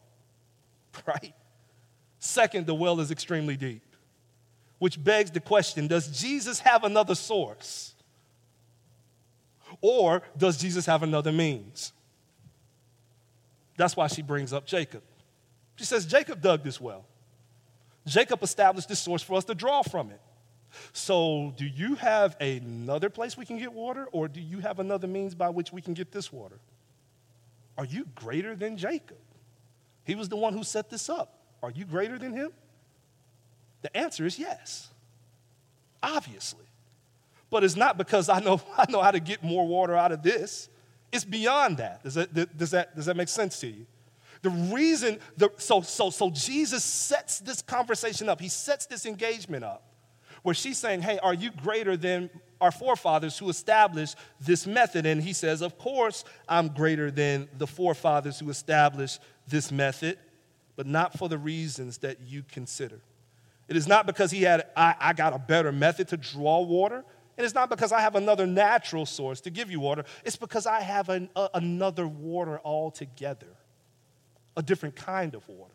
right? 1.05 1.33
Second, 2.19 2.65
the 2.65 2.73
well 2.73 2.99
is 2.99 3.11
extremely 3.11 3.55
deep, 3.55 3.83
which 4.79 5.01
begs 5.01 5.29
the 5.31 5.39
question 5.39 5.87
Does 5.87 6.07
Jesus 6.07 6.59
have 6.59 6.83
another 6.83 7.15
source? 7.15 7.93
Or 9.81 10.21
does 10.37 10.57
Jesus 10.57 10.85
have 10.85 11.03
another 11.03 11.31
means? 11.31 11.91
That's 13.77 13.95
why 13.95 14.07
she 14.07 14.21
brings 14.21 14.53
up 14.53 14.65
Jacob. 14.65 15.03
She 15.75 15.83
says, 15.83 16.05
Jacob 16.05 16.41
dug 16.41 16.63
this 16.63 16.79
well. 16.79 17.05
Jacob 18.05 18.43
established 18.43 18.87
this 18.87 18.99
source 18.99 19.21
for 19.21 19.35
us 19.35 19.45
to 19.45 19.55
draw 19.55 19.81
from 19.81 20.11
it. 20.11 20.21
So, 20.93 21.53
do 21.57 21.65
you 21.65 21.95
have 21.95 22.35
another 22.41 23.09
place 23.09 23.37
we 23.37 23.45
can 23.45 23.57
get 23.57 23.73
water, 23.73 24.07
or 24.11 24.27
do 24.27 24.41
you 24.41 24.59
have 24.59 24.79
another 24.79 25.07
means 25.07 25.33
by 25.33 25.49
which 25.49 25.71
we 25.71 25.81
can 25.81 25.93
get 25.93 26.11
this 26.11 26.31
water? 26.31 26.59
Are 27.77 27.85
you 27.85 28.07
greater 28.15 28.55
than 28.55 28.77
Jacob? 28.77 29.17
He 30.03 30.15
was 30.15 30.29
the 30.29 30.35
one 30.35 30.53
who 30.53 30.63
set 30.63 30.89
this 30.89 31.09
up. 31.09 31.39
Are 31.63 31.71
you 31.71 31.85
greater 31.85 32.17
than 32.17 32.33
him? 32.33 32.51
The 33.81 33.95
answer 33.95 34.25
is 34.25 34.37
yes, 34.37 34.89
obviously. 36.03 36.65
But 37.49 37.63
it's 37.63 37.75
not 37.75 37.97
because 37.97 38.29
I 38.29 38.39
know, 38.39 38.61
I 38.77 38.85
know 38.89 39.01
how 39.01 39.11
to 39.11 39.19
get 39.19 39.43
more 39.43 39.67
water 39.67 39.95
out 39.95 40.11
of 40.11 40.23
this. 40.23 40.69
It's 41.11 41.25
beyond 41.25 41.77
that. 41.77 42.03
Does 42.03 42.15
that, 42.15 42.57
does 42.57 42.71
that, 42.71 42.95
does 42.95 43.05
that 43.05 43.15
make 43.15 43.29
sense 43.29 43.59
to 43.61 43.67
you? 43.67 43.85
The 44.45 44.51
reason, 44.51 45.17
the, 45.37 45.49
so, 45.57 45.81
so, 45.81 46.11
so 46.11 46.29
Jesus 46.29 46.83
sets 46.83 47.39
this 47.39 47.63
conversation 47.63 48.29
up, 48.29 48.39
he 48.39 48.47
sets 48.47 48.85
this 48.85 49.07
engagement 49.07 49.63
up 49.63 49.81
where 50.43 50.53
she's 50.53 50.77
saying, 50.77 51.01
Hey, 51.01 51.17
are 51.17 51.33
you 51.33 51.49
greater 51.49 51.97
than 51.97 52.29
our 52.61 52.69
forefathers 52.69 53.39
who 53.39 53.49
established 53.49 54.15
this 54.39 54.67
method? 54.67 55.07
And 55.07 55.23
he 55.23 55.33
says, 55.33 55.63
Of 55.63 55.79
course, 55.79 56.25
I'm 56.47 56.67
greater 56.67 57.09
than 57.09 57.49
the 57.57 57.65
forefathers 57.65 58.37
who 58.37 58.51
established 58.51 59.19
this 59.47 59.71
method, 59.71 60.19
but 60.75 60.85
not 60.85 61.17
for 61.17 61.27
the 61.27 61.39
reasons 61.39 61.97
that 61.97 62.21
you 62.21 62.43
consider. 62.43 62.99
It 63.67 63.75
is 63.75 63.87
not 63.87 64.05
because 64.05 64.29
he 64.29 64.43
had, 64.43 64.67
I, 64.77 64.93
I 64.99 65.13
got 65.13 65.33
a 65.33 65.39
better 65.39 65.71
method 65.71 66.09
to 66.09 66.17
draw 66.17 66.61
water. 66.61 67.03
And 67.35 67.45
it's 67.45 67.55
not 67.55 67.71
because 67.71 67.91
I 67.91 68.01
have 68.01 68.15
another 68.15 68.45
natural 68.45 69.07
source 69.07 69.41
to 69.41 69.49
give 69.49 69.71
you 69.71 69.79
water. 69.79 70.03
It's 70.23 70.35
because 70.35 70.67
I 70.67 70.81
have 70.81 71.09
an, 71.09 71.31
a, 71.35 71.49
another 71.55 72.07
water 72.07 72.61
altogether 72.63 73.54
a 74.57 74.61
different 74.61 74.95
kind 74.95 75.35
of 75.35 75.47
water. 75.47 75.71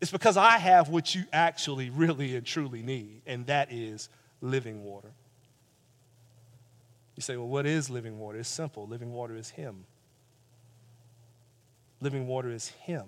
It's 0.00 0.10
because 0.10 0.36
I 0.36 0.58
have 0.58 0.88
what 0.88 1.14
you 1.14 1.24
actually, 1.32 1.90
really, 1.90 2.34
and 2.34 2.46
truly 2.46 2.82
need, 2.82 3.22
and 3.26 3.46
that 3.46 3.70
is 3.70 4.08
living 4.40 4.82
water. 4.82 5.12
You 7.16 7.22
say, 7.22 7.36
well, 7.36 7.48
what 7.48 7.66
is 7.66 7.90
living 7.90 8.18
water? 8.18 8.38
It's 8.38 8.48
simple. 8.48 8.86
Living 8.86 9.12
water 9.12 9.36
is 9.36 9.50
Him. 9.50 9.84
Living 12.00 12.26
water 12.26 12.50
is 12.50 12.68
Him. 12.68 13.04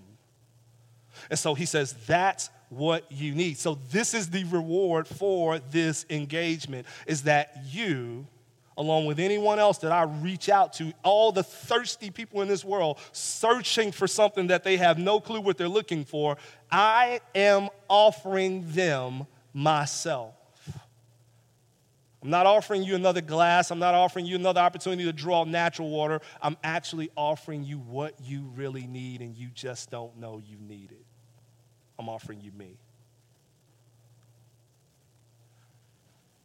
And 1.31 1.39
so 1.39 1.55
he 1.55 1.65
says, 1.65 1.95
that's 2.07 2.51
what 2.69 3.11
you 3.11 3.35
need. 3.35 3.59
So 3.59 3.79
this 3.91 4.15
is 4.15 4.31
the 4.31 4.45
reward 4.45 5.07
for 5.07 5.59
this 5.59 6.07
engagement 6.11 6.87
is 7.07 7.23
that 7.23 7.57
you 7.71 8.27
along 8.77 9.07
with 9.07 9.19
anyone 9.19 9.59
else 9.59 9.79
that 9.79 9.93
I 9.93 10.05
reach 10.05 10.49
out 10.49 10.73
to, 10.75 10.93
all 11.03 11.33
the 11.33 11.43
thirsty 11.43 12.11
people 12.11 12.43
in 12.43 12.49
this 12.49 12.65
world 12.65 12.99
searching 13.13 13.93
for 13.93 14.07
something 14.07 14.49
that 14.49 14.65
they 14.65 14.77
have 14.77 14.99
no 14.99 15.21
clue 15.21 15.41
what 15.41 15.59
they're 15.59 15.69
looking 15.69 16.05
for, 16.05 16.37
I 16.71 17.21
am 17.35 17.69
offering 17.89 18.65
them 18.73 19.27
myself. 19.53 20.35
I'm 22.23 22.31
not 22.31 22.47
offering 22.47 22.85
you 22.85 22.95
another 22.95 23.21
glass. 23.21 23.73
I'm 23.73 23.81
not 23.81 23.95
offering 23.95 24.27
you 24.27 24.37
another 24.37 24.61
opportunity 24.61 25.05
to 25.05 25.13
draw 25.13 25.43
natural 25.45 25.91
water. 25.91 26.21
I'm 26.41 26.57
actually 26.63 27.11
offering 27.17 27.65
you 27.65 27.79
what 27.79 28.15
you 28.23 28.53
really 28.55 28.87
need, 28.87 29.23
and 29.23 29.37
you 29.37 29.49
just 29.49 29.91
don't 29.91 30.17
know 30.19 30.41
you 30.47 30.57
need 30.61 30.93
it. 30.93 31.05
I'm 31.99 32.09
offering 32.09 32.41
you 32.41 32.53
me. 32.53 32.79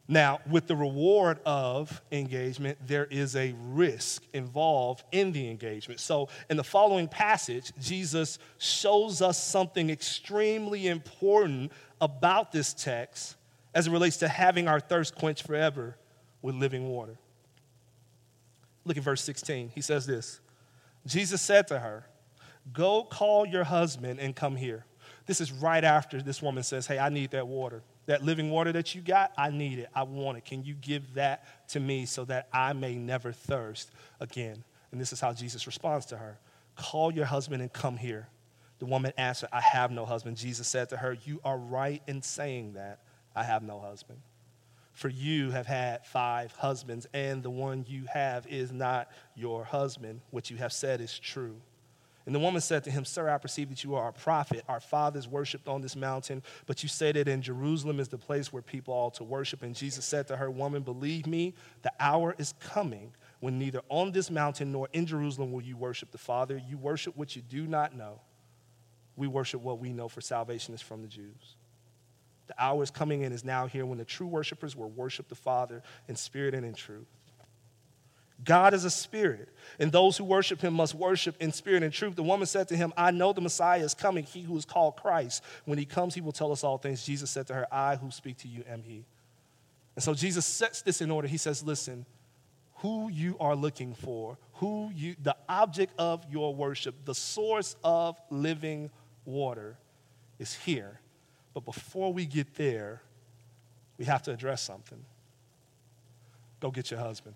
Now, 0.07 0.39
with 0.49 0.67
the 0.67 0.75
reward 0.75 1.39
of 1.45 2.01
engagement, 2.13 2.77
there 2.85 3.05
is 3.05 3.35
a 3.35 3.53
risk 3.65 4.23
involved 4.33 5.03
in 5.11 5.33
the 5.33 5.49
engagement. 5.49 5.99
So, 5.99 6.29
in 6.49 6.55
the 6.55 6.63
following 6.63 7.09
passage, 7.09 7.73
Jesus 7.81 8.39
shows 8.57 9.21
us 9.21 9.41
something 9.41 9.89
extremely 9.89 10.87
important 10.87 11.73
about 11.99 12.53
this 12.53 12.73
text 12.73 13.35
as 13.73 13.87
it 13.87 13.91
relates 13.91 14.17
to 14.17 14.29
having 14.29 14.69
our 14.69 14.79
thirst 14.79 15.13
quenched 15.15 15.45
forever 15.45 15.97
with 16.41 16.55
living 16.55 16.87
water. 16.87 17.17
Look 18.85 18.95
at 18.95 19.03
verse 19.03 19.21
16. 19.21 19.71
He 19.75 19.81
says 19.81 20.05
this 20.05 20.39
Jesus 21.05 21.41
said 21.41 21.67
to 21.67 21.79
her, 21.79 22.07
Go 22.71 23.03
call 23.03 23.45
your 23.45 23.65
husband 23.65 24.21
and 24.21 24.33
come 24.33 24.55
here. 24.55 24.85
This 25.25 25.41
is 25.41 25.51
right 25.51 25.83
after 25.83 26.21
this 26.21 26.41
woman 26.41 26.63
says, 26.63 26.87
Hey, 26.87 26.97
I 26.97 27.09
need 27.09 27.31
that 27.31 27.47
water. 27.47 27.83
That 28.07 28.23
living 28.23 28.49
water 28.49 28.71
that 28.71 28.95
you 28.95 29.01
got, 29.01 29.31
I 29.37 29.51
need 29.51 29.79
it. 29.79 29.89
I 29.93 30.03
want 30.03 30.37
it. 30.37 30.45
Can 30.45 30.63
you 30.63 30.73
give 30.73 31.13
that 31.13 31.45
to 31.69 31.79
me 31.79 32.05
so 32.05 32.25
that 32.25 32.47
I 32.51 32.73
may 32.73 32.95
never 32.95 33.31
thirst 33.31 33.91
again? 34.19 34.63
And 34.91 34.99
this 34.99 35.13
is 35.13 35.19
how 35.19 35.33
Jesus 35.33 35.67
responds 35.67 36.07
to 36.07 36.17
her 36.17 36.39
Call 36.75 37.11
your 37.11 37.25
husband 37.25 37.61
and 37.61 37.71
come 37.71 37.97
here. 37.97 38.27
The 38.79 38.85
woman 38.85 39.11
answered, 39.17 39.49
I 39.51 39.61
have 39.61 39.91
no 39.91 40.05
husband. 40.05 40.37
Jesus 40.37 40.67
said 40.67 40.89
to 40.89 40.97
her, 40.97 41.17
You 41.25 41.41
are 41.43 41.57
right 41.57 42.01
in 42.07 42.21
saying 42.21 42.73
that. 42.73 42.99
I 43.35 43.43
have 43.43 43.63
no 43.63 43.79
husband. 43.79 44.19
For 44.93 45.09
you 45.09 45.51
have 45.51 45.67
had 45.67 46.05
five 46.05 46.51
husbands, 46.53 47.05
and 47.13 47.43
the 47.43 47.51
one 47.51 47.85
you 47.87 48.05
have 48.11 48.47
is 48.47 48.71
not 48.71 49.11
your 49.35 49.63
husband. 49.63 50.21
What 50.31 50.49
you 50.49 50.57
have 50.57 50.73
said 50.73 51.01
is 51.01 51.19
true. 51.19 51.61
And 52.27 52.35
the 52.35 52.39
woman 52.39 52.59
said 52.59 52.83
to 52.83 52.91
him, 52.91 53.05
Sir, 53.05 53.29
I 53.29 53.37
perceive 53.37 53.69
that 53.69 53.85
you 53.85 53.95
are 53.95 54.09
a 54.09 54.13
prophet. 54.13 54.65
Our 54.67 54.81
fathers 54.81 55.29
worshiped 55.29 55.69
on 55.69 55.81
this 55.81 55.95
mountain, 55.95 56.43
but 56.65 56.83
you 56.83 56.89
say 56.89 57.13
that 57.13 57.29
in 57.29 57.41
Jerusalem 57.41 58.01
is 58.01 58.09
the 58.09 58.17
place 58.17 58.51
where 58.51 58.61
people 58.61 58.93
ought 58.93 59.13
to 59.13 59.23
worship. 59.23 59.63
And 59.63 59.73
Jesus 59.73 60.03
said 60.03 60.27
to 60.27 60.35
her, 60.35 60.51
Woman, 60.51 60.83
believe 60.83 61.25
me, 61.25 61.53
the 61.83 61.91
hour 62.01 62.35
is 62.37 62.53
coming 62.59 63.13
when 63.39 63.57
neither 63.57 63.79
on 63.87 64.11
this 64.11 64.29
mountain 64.29 64.73
nor 64.73 64.89
in 64.91 65.05
Jerusalem 65.05 65.53
will 65.53 65.61
you 65.61 65.77
worship 65.77 66.11
the 66.11 66.17
Father. 66.17 66.61
You 66.67 66.77
worship 66.77 67.15
what 67.15 67.33
you 67.37 67.41
do 67.41 67.65
not 67.65 67.95
know. 67.95 68.19
We 69.15 69.27
worship 69.27 69.61
what 69.61 69.79
we 69.79 69.93
know, 69.93 70.09
for 70.09 70.19
salvation 70.19 70.73
is 70.73 70.81
from 70.81 71.03
the 71.03 71.07
Jews. 71.07 71.55
The 72.47 72.61
hour 72.61 72.83
is 72.83 72.91
coming 72.91 73.23
and 73.23 73.33
is 73.33 73.45
now 73.45 73.67
here 73.67 73.85
when 73.85 73.99
the 73.99 74.05
true 74.05 74.27
worshipers 74.27 74.75
will 74.75 74.89
worship 74.89 75.29
the 75.29 75.35
Father 75.35 75.81
in 76.09 76.17
spirit 76.17 76.53
and 76.53 76.65
in 76.65 76.73
truth. 76.73 77.07
God 78.43 78.73
is 78.73 78.85
a 78.85 78.89
spirit, 78.89 79.49
and 79.79 79.91
those 79.91 80.15
who 80.17 80.23
worship 80.23 80.61
him 80.61 80.73
must 80.75 80.93
worship 80.93 81.35
in 81.39 81.51
spirit 81.51 81.81
and 81.81 81.91
truth. 81.91 82.15
The 82.15 82.23
woman 82.23 82.45
said 82.45 82.67
to 82.67 82.77
him, 82.77 82.93
I 82.95 83.11
know 83.11 83.33
the 83.33 83.41
Messiah 83.41 83.83
is 83.83 83.93
coming, 83.93 84.25
he 84.25 84.43
who 84.43 84.55
is 84.57 84.65
called 84.65 84.97
Christ. 84.97 85.43
When 85.65 85.79
he 85.79 85.85
comes, 85.85 86.13
he 86.13 86.21
will 86.21 86.31
tell 86.31 86.51
us 86.51 86.63
all 86.63 86.77
things. 86.77 87.03
Jesus 87.03 87.31
said 87.31 87.47
to 87.47 87.53
her, 87.55 87.73
I 87.73 87.95
who 87.95 88.11
speak 88.11 88.37
to 88.39 88.47
you 88.47 88.63
am 88.69 88.83
he. 88.83 89.05
And 89.95 90.03
so 90.03 90.13
Jesus 90.13 90.45
sets 90.45 90.83
this 90.83 91.01
in 91.01 91.09
order. 91.09 91.27
He 91.27 91.37
says, 91.37 91.63
Listen, 91.63 92.05
who 92.75 93.09
you 93.09 93.35
are 93.39 93.55
looking 93.55 93.95
for, 93.95 94.37
who 94.53 94.91
you, 94.93 95.15
the 95.23 95.35
object 95.49 95.93
of 95.97 96.23
your 96.31 96.53
worship, 96.53 96.93
the 97.05 97.15
source 97.15 97.75
of 97.83 98.19
living 98.29 98.91
water 99.25 99.77
is 100.37 100.53
here. 100.53 100.99
But 101.55 101.65
before 101.65 102.13
we 102.13 102.27
get 102.27 102.53
there, 102.55 103.01
we 103.97 104.05
have 104.05 104.21
to 104.23 104.31
address 104.31 104.61
something. 104.61 105.03
Go 106.59 106.69
get 106.69 106.91
your 106.91 106.99
husband. 106.99 107.35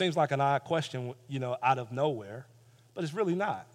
Seems 0.00 0.16
like 0.16 0.30
an 0.30 0.40
odd 0.40 0.64
question, 0.64 1.12
you 1.28 1.40
know, 1.40 1.58
out 1.62 1.78
of 1.78 1.92
nowhere, 1.92 2.46
but 2.94 3.04
it's 3.04 3.12
really 3.12 3.34
not. 3.34 3.66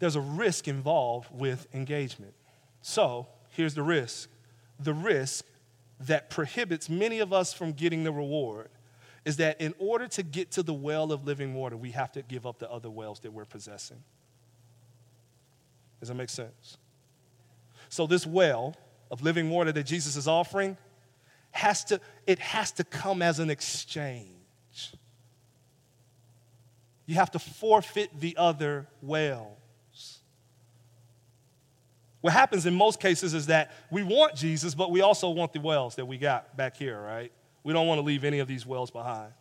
There's 0.00 0.16
a 0.16 0.20
risk 0.20 0.68
involved 0.68 1.30
with 1.32 1.66
engagement. 1.72 2.34
So 2.82 3.26
here's 3.48 3.72
the 3.72 3.82
risk 3.82 4.28
the 4.78 4.92
risk 4.92 5.46
that 6.00 6.28
prohibits 6.28 6.90
many 6.90 7.20
of 7.20 7.32
us 7.32 7.54
from 7.54 7.72
getting 7.72 8.04
the 8.04 8.12
reward 8.12 8.68
is 9.24 9.38
that 9.38 9.58
in 9.62 9.72
order 9.78 10.08
to 10.08 10.22
get 10.22 10.50
to 10.50 10.62
the 10.62 10.74
well 10.74 11.10
of 11.10 11.24
living 11.24 11.54
water, 11.54 11.74
we 11.74 11.92
have 11.92 12.12
to 12.12 12.20
give 12.20 12.46
up 12.46 12.58
the 12.58 12.70
other 12.70 12.90
wells 12.90 13.20
that 13.20 13.32
we're 13.32 13.46
possessing. 13.46 14.04
Does 16.00 16.10
that 16.10 16.16
make 16.16 16.28
sense? 16.28 16.76
So, 17.88 18.06
this 18.06 18.26
well 18.26 18.76
of 19.10 19.22
living 19.22 19.48
water 19.48 19.72
that 19.72 19.84
Jesus 19.84 20.16
is 20.16 20.28
offering 20.28 20.76
has 21.52 21.82
to, 21.84 21.98
it 22.26 22.38
has 22.40 22.72
to 22.72 22.84
come 22.84 23.22
as 23.22 23.38
an 23.38 23.48
exchange. 23.48 24.31
You 27.06 27.16
have 27.16 27.30
to 27.32 27.38
forfeit 27.38 28.20
the 28.20 28.36
other 28.36 28.86
wells. 29.00 29.58
What 32.20 32.32
happens 32.32 32.66
in 32.66 32.74
most 32.74 33.00
cases 33.00 33.34
is 33.34 33.46
that 33.46 33.72
we 33.90 34.04
want 34.04 34.36
Jesus, 34.36 34.74
but 34.74 34.92
we 34.92 35.00
also 35.00 35.30
want 35.30 35.52
the 35.52 35.60
wells 35.60 35.96
that 35.96 36.06
we 36.06 36.18
got 36.18 36.56
back 36.56 36.76
here, 36.76 37.00
right? 37.00 37.32
We 37.64 37.72
don't 37.72 37.88
want 37.88 37.98
to 37.98 38.02
leave 38.02 38.22
any 38.22 38.38
of 38.38 38.46
these 38.46 38.64
wells 38.64 38.92
behind. 38.92 39.32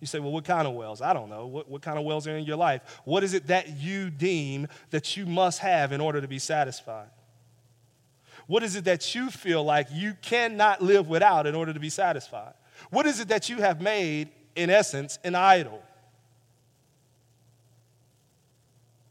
You 0.00 0.06
say, 0.06 0.20
well, 0.20 0.30
what 0.30 0.44
kind 0.44 0.68
of 0.68 0.74
wells? 0.74 1.00
I 1.00 1.12
don't 1.12 1.30
know. 1.30 1.46
What, 1.46 1.68
what 1.68 1.82
kind 1.82 1.98
of 1.98 2.04
wells 2.04 2.26
are 2.28 2.36
in 2.36 2.44
your 2.44 2.56
life? 2.56 3.00
What 3.04 3.24
is 3.24 3.34
it 3.34 3.48
that 3.48 3.78
you 3.78 4.10
deem 4.10 4.68
that 4.90 5.16
you 5.16 5.26
must 5.26 5.58
have 5.60 5.90
in 5.90 6.00
order 6.00 6.20
to 6.20 6.28
be 6.28 6.38
satisfied? 6.38 7.08
What 8.46 8.62
is 8.62 8.76
it 8.76 8.84
that 8.84 9.14
you 9.14 9.30
feel 9.30 9.64
like 9.64 9.88
you 9.90 10.14
cannot 10.22 10.82
live 10.82 11.08
without 11.08 11.46
in 11.46 11.54
order 11.54 11.72
to 11.72 11.80
be 11.80 11.90
satisfied? 11.90 12.54
What 12.90 13.06
is 13.06 13.20
it 13.20 13.28
that 13.28 13.48
you 13.48 13.56
have 13.56 13.80
made, 13.80 14.28
in 14.54 14.70
essence, 14.70 15.18
an 15.24 15.34
idol? 15.34 15.82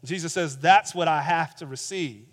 Jesus 0.08 0.34
says, 0.34 0.58
That's 0.58 0.96
what 0.96 1.08
I 1.08 1.22
have 1.22 1.56
to 1.58 1.68
receive. 1.68 2.26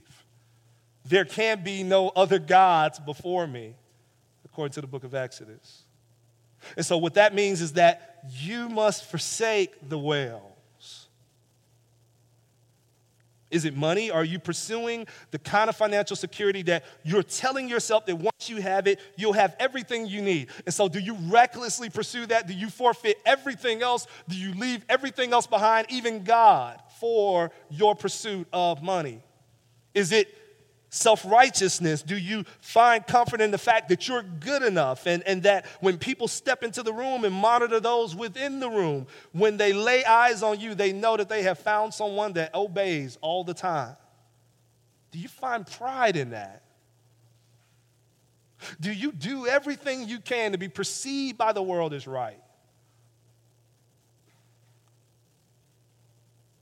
There 1.04 1.24
can 1.24 1.62
be 1.62 1.82
no 1.82 2.08
other 2.10 2.38
gods 2.38 2.98
before 2.98 3.46
me, 3.46 3.74
according 4.44 4.72
to 4.74 4.80
the 4.80 4.86
book 4.86 5.04
of 5.04 5.14
Exodus. 5.14 5.82
And 6.76 6.86
so, 6.86 6.96
what 6.96 7.14
that 7.14 7.34
means 7.34 7.60
is 7.60 7.74
that 7.74 8.24
you 8.30 8.68
must 8.68 9.04
forsake 9.04 9.88
the 9.88 9.98
wells. 9.98 10.54
Is 13.50 13.64
it 13.64 13.76
money? 13.76 14.10
Are 14.10 14.24
you 14.24 14.40
pursuing 14.40 15.06
the 15.30 15.38
kind 15.38 15.68
of 15.68 15.76
financial 15.76 16.16
security 16.16 16.62
that 16.62 16.84
you're 17.04 17.22
telling 17.22 17.68
yourself 17.68 18.04
that 18.06 18.16
once 18.16 18.48
you 18.48 18.60
have 18.60 18.88
it, 18.88 18.98
you'll 19.16 19.32
have 19.34 19.54
everything 19.60 20.06
you 20.06 20.22
need? 20.22 20.48
And 20.64 20.74
so, 20.74 20.88
do 20.88 20.98
you 20.98 21.14
recklessly 21.14 21.90
pursue 21.90 22.26
that? 22.26 22.46
Do 22.48 22.54
you 22.54 22.70
forfeit 22.70 23.18
everything 23.26 23.82
else? 23.82 24.06
Do 24.28 24.36
you 24.36 24.54
leave 24.54 24.84
everything 24.88 25.32
else 25.32 25.46
behind, 25.46 25.86
even 25.90 26.24
God, 26.24 26.80
for 26.98 27.50
your 27.70 27.94
pursuit 27.94 28.46
of 28.52 28.82
money? 28.82 29.22
Is 29.94 30.12
it 30.12 30.28
self 30.94 31.24
righteousness? 31.24 32.02
Do 32.02 32.16
you 32.16 32.44
find 32.60 33.06
comfort 33.06 33.40
in 33.40 33.50
the 33.50 33.58
fact 33.58 33.88
that 33.88 34.06
you're 34.08 34.22
good 34.22 34.62
enough 34.62 35.06
and, 35.06 35.22
and 35.24 35.42
that 35.42 35.66
when 35.80 35.98
people 35.98 36.28
step 36.28 36.62
into 36.62 36.82
the 36.82 36.92
room 36.92 37.24
and 37.24 37.34
monitor 37.34 37.80
those 37.80 38.14
within 38.14 38.60
the 38.60 38.70
room, 38.70 39.06
when 39.32 39.56
they 39.56 39.72
lay 39.72 40.04
eyes 40.04 40.42
on 40.42 40.60
you, 40.60 40.74
they 40.74 40.92
know 40.92 41.16
that 41.16 41.28
they 41.28 41.42
have 41.42 41.58
found 41.58 41.92
someone 41.92 42.32
that 42.34 42.54
obeys 42.54 43.18
all 43.20 43.44
the 43.44 43.54
time? 43.54 43.96
Do 45.10 45.18
you 45.18 45.28
find 45.28 45.66
pride 45.66 46.16
in 46.16 46.30
that? 46.30 46.62
Do 48.80 48.92
you 48.92 49.12
do 49.12 49.46
everything 49.46 50.08
you 50.08 50.20
can 50.20 50.52
to 50.52 50.58
be 50.58 50.68
perceived 50.68 51.36
by 51.36 51.52
the 51.52 51.62
world 51.62 51.92
as 51.92 52.06
right? 52.06 52.40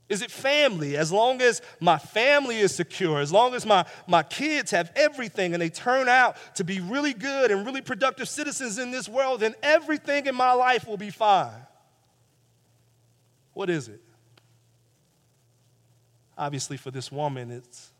Is 0.09 0.21
it 0.21 0.29
family? 0.29 0.97
As 0.97 1.11
long 1.11 1.41
as 1.41 1.61
my 1.79 1.97
family 1.97 2.59
is 2.59 2.75
secure, 2.75 3.19
as 3.19 3.31
long 3.31 3.55
as 3.55 3.65
my, 3.65 3.85
my 4.07 4.21
kids 4.21 4.71
have 4.71 4.91
everything 4.95 5.53
and 5.53 5.61
they 5.61 5.69
turn 5.69 6.09
out 6.09 6.35
to 6.55 6.63
be 6.63 6.79
really 6.81 7.13
good 7.13 7.51
and 7.51 7.65
really 7.65 7.81
productive 7.81 8.27
citizens 8.27 8.77
in 8.77 8.91
this 8.91 9.07
world, 9.07 9.39
then 9.39 9.55
everything 9.63 10.25
in 10.25 10.35
my 10.35 10.51
life 10.53 10.87
will 10.87 10.97
be 10.97 11.09
fine. 11.09 11.65
What 13.53 13.69
is 13.69 13.87
it? 13.87 14.01
Obviously, 16.37 16.77
for 16.77 16.91
this 16.91 17.11
woman, 17.11 17.51
it's 17.51 17.91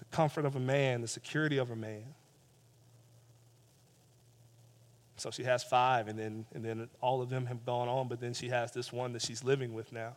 the 0.00 0.04
comfort 0.06 0.44
of 0.44 0.56
a 0.56 0.60
man, 0.60 1.00
the 1.00 1.08
security 1.08 1.58
of 1.58 1.70
a 1.70 1.76
man. 1.76 2.04
So 5.16 5.30
she 5.30 5.44
has 5.44 5.62
five, 5.62 6.08
and 6.08 6.18
then, 6.18 6.44
and 6.52 6.64
then 6.64 6.88
all 7.00 7.22
of 7.22 7.30
them 7.30 7.46
have 7.46 7.64
gone 7.64 7.88
on, 7.88 8.08
but 8.08 8.20
then 8.20 8.34
she 8.34 8.48
has 8.48 8.72
this 8.72 8.92
one 8.92 9.12
that 9.12 9.22
she's 9.22 9.44
living 9.44 9.72
with 9.72 9.92
now 9.92 10.16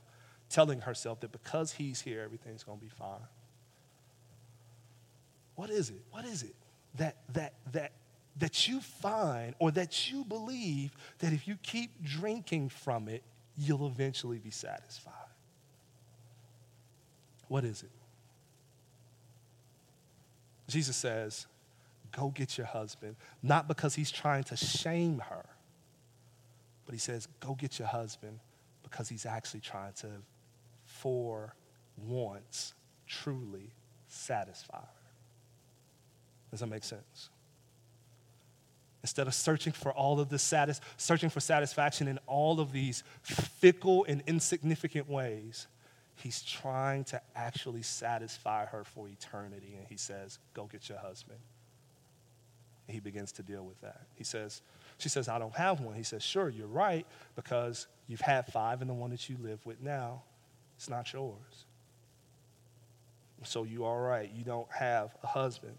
telling 0.56 0.80
herself 0.80 1.20
that 1.20 1.34
because 1.34 1.74
he's 1.74 2.00
here, 2.00 2.22
everything's 2.22 2.64
going 2.64 2.78
to 2.78 2.84
be 2.84 2.90
fine. 2.90 3.28
What 5.56 5.70
is 5.70 5.90
it? 5.90 6.00
What 6.12 6.24
is 6.24 6.44
it 6.44 6.56
that, 6.96 7.18
that, 7.34 7.56
that, 7.74 7.92
that 8.38 8.66
you 8.66 8.80
find 8.80 9.54
or 9.60 9.72
that 9.72 10.10
you 10.10 10.24
believe 10.24 10.96
that 11.20 11.34
if 11.34 11.46
you 11.46 11.58
keep 11.62 12.02
drinking 12.02 12.70
from 12.70 13.10
it, 13.10 13.22
you'll 13.58 13.86
eventually 13.86 14.38
be 14.38 14.50
satisfied? 14.50 15.14
What 17.50 17.66
is 17.66 17.84
it? 17.84 17.92
Jesus 20.70 20.96
says, 20.96 21.48
Go 22.14 22.30
get 22.30 22.58
your 22.58 22.68
husband, 22.68 23.18
not 23.44 23.68
because 23.68 23.94
he's 23.94 24.10
trying 24.10 24.46
to 24.46 24.56
shame 24.56 25.20
her, 25.20 25.46
but 26.86 26.94
he 26.94 27.00
says, 27.00 27.28
Go 27.42 27.56
get 27.56 27.78
your 27.78 27.90
husband 27.90 28.40
because 28.84 29.10
he's 29.10 29.26
actually 29.26 29.60
trying 29.60 29.92
to 29.94 30.08
for 31.06 31.54
once 32.08 32.74
truly 33.06 33.70
satisfy 34.08 34.80
her. 34.80 35.12
Does 36.50 36.62
that 36.62 36.66
make 36.66 36.84
sense? 36.84 37.30
Instead 39.04 39.28
of 39.28 39.36
searching 39.36 39.72
for 39.72 39.92
all 39.94 40.20
of 40.20 40.30
the 40.30 40.40
satis- 40.40 40.82
searching 40.98 41.30
for 41.30 41.40
satisfaction 41.40 42.08
in 42.08 42.18
all 42.26 42.60
of 42.60 42.72
these 42.72 43.04
fickle 43.22 44.04
and 44.10 44.24
insignificant 44.26 45.08
ways, 45.08 45.68
he's 46.16 46.42
trying 46.42 47.04
to 47.04 47.22
actually 47.36 47.84
satisfy 47.84 48.66
her 48.66 48.84
for 48.84 49.08
eternity. 49.08 49.76
And 49.78 49.86
he 49.88 49.98
says, 49.98 50.40
Go 50.56 50.66
get 50.66 50.90
your 50.90 50.98
husband. 50.98 51.38
And 52.88 52.96
he 52.96 53.00
begins 53.00 53.32
to 53.34 53.44
deal 53.44 53.64
with 53.64 53.80
that. 53.82 54.08
He 54.16 54.24
says, 54.24 54.64
She 54.98 55.10
says, 55.10 55.30
I 55.30 55.38
don't 55.38 55.56
have 55.56 55.82
one. 55.82 55.94
He 55.94 56.02
says, 56.02 56.24
Sure, 56.24 56.50
you're 56.50 56.66
right, 56.66 57.06
because 57.36 57.86
you've 58.08 58.22
had 58.22 58.48
five, 58.48 58.82
and 58.82 58.90
the 58.90 58.96
one 58.96 59.12
that 59.12 59.30
you 59.30 59.38
live 59.40 59.64
with 59.68 59.84
now 59.84 60.24
it's 60.76 60.90
not 60.90 61.12
yours. 61.14 61.66
So 63.44 63.64
you 63.64 63.86
all 63.86 64.00
right. 64.00 64.30
You 64.34 64.44
don't 64.44 64.72
have 64.72 65.16
a 65.24 65.28
husband. 65.28 65.78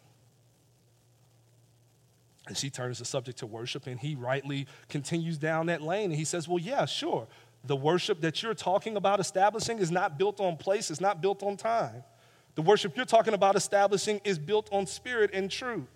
And 2.46 2.56
she 2.56 2.70
turns 2.70 3.00
the 3.00 3.04
subject 3.04 3.38
to 3.38 3.46
worship, 3.46 3.88
and 3.88 3.98
he 3.98 4.14
rightly 4.14 4.68
continues 4.88 5.36
down 5.36 5.66
that 5.66 5.82
lane. 5.82 6.10
And 6.10 6.14
he 6.14 6.24
says, 6.24 6.46
Well, 6.46 6.60
yeah, 6.60 6.84
sure. 6.86 7.26
The 7.64 7.74
worship 7.74 8.20
that 8.20 8.42
you're 8.42 8.54
talking 8.54 8.96
about 8.96 9.18
establishing 9.18 9.80
is 9.80 9.90
not 9.90 10.16
built 10.16 10.40
on 10.40 10.56
place, 10.56 10.90
it's 10.90 11.00
not 11.00 11.20
built 11.20 11.42
on 11.42 11.56
time. 11.56 12.04
The 12.54 12.62
worship 12.62 12.96
you're 12.96 13.04
talking 13.04 13.34
about 13.34 13.56
establishing 13.56 14.20
is 14.24 14.38
built 14.38 14.68
on 14.72 14.86
spirit 14.86 15.30
and 15.34 15.50
truth. 15.50 15.95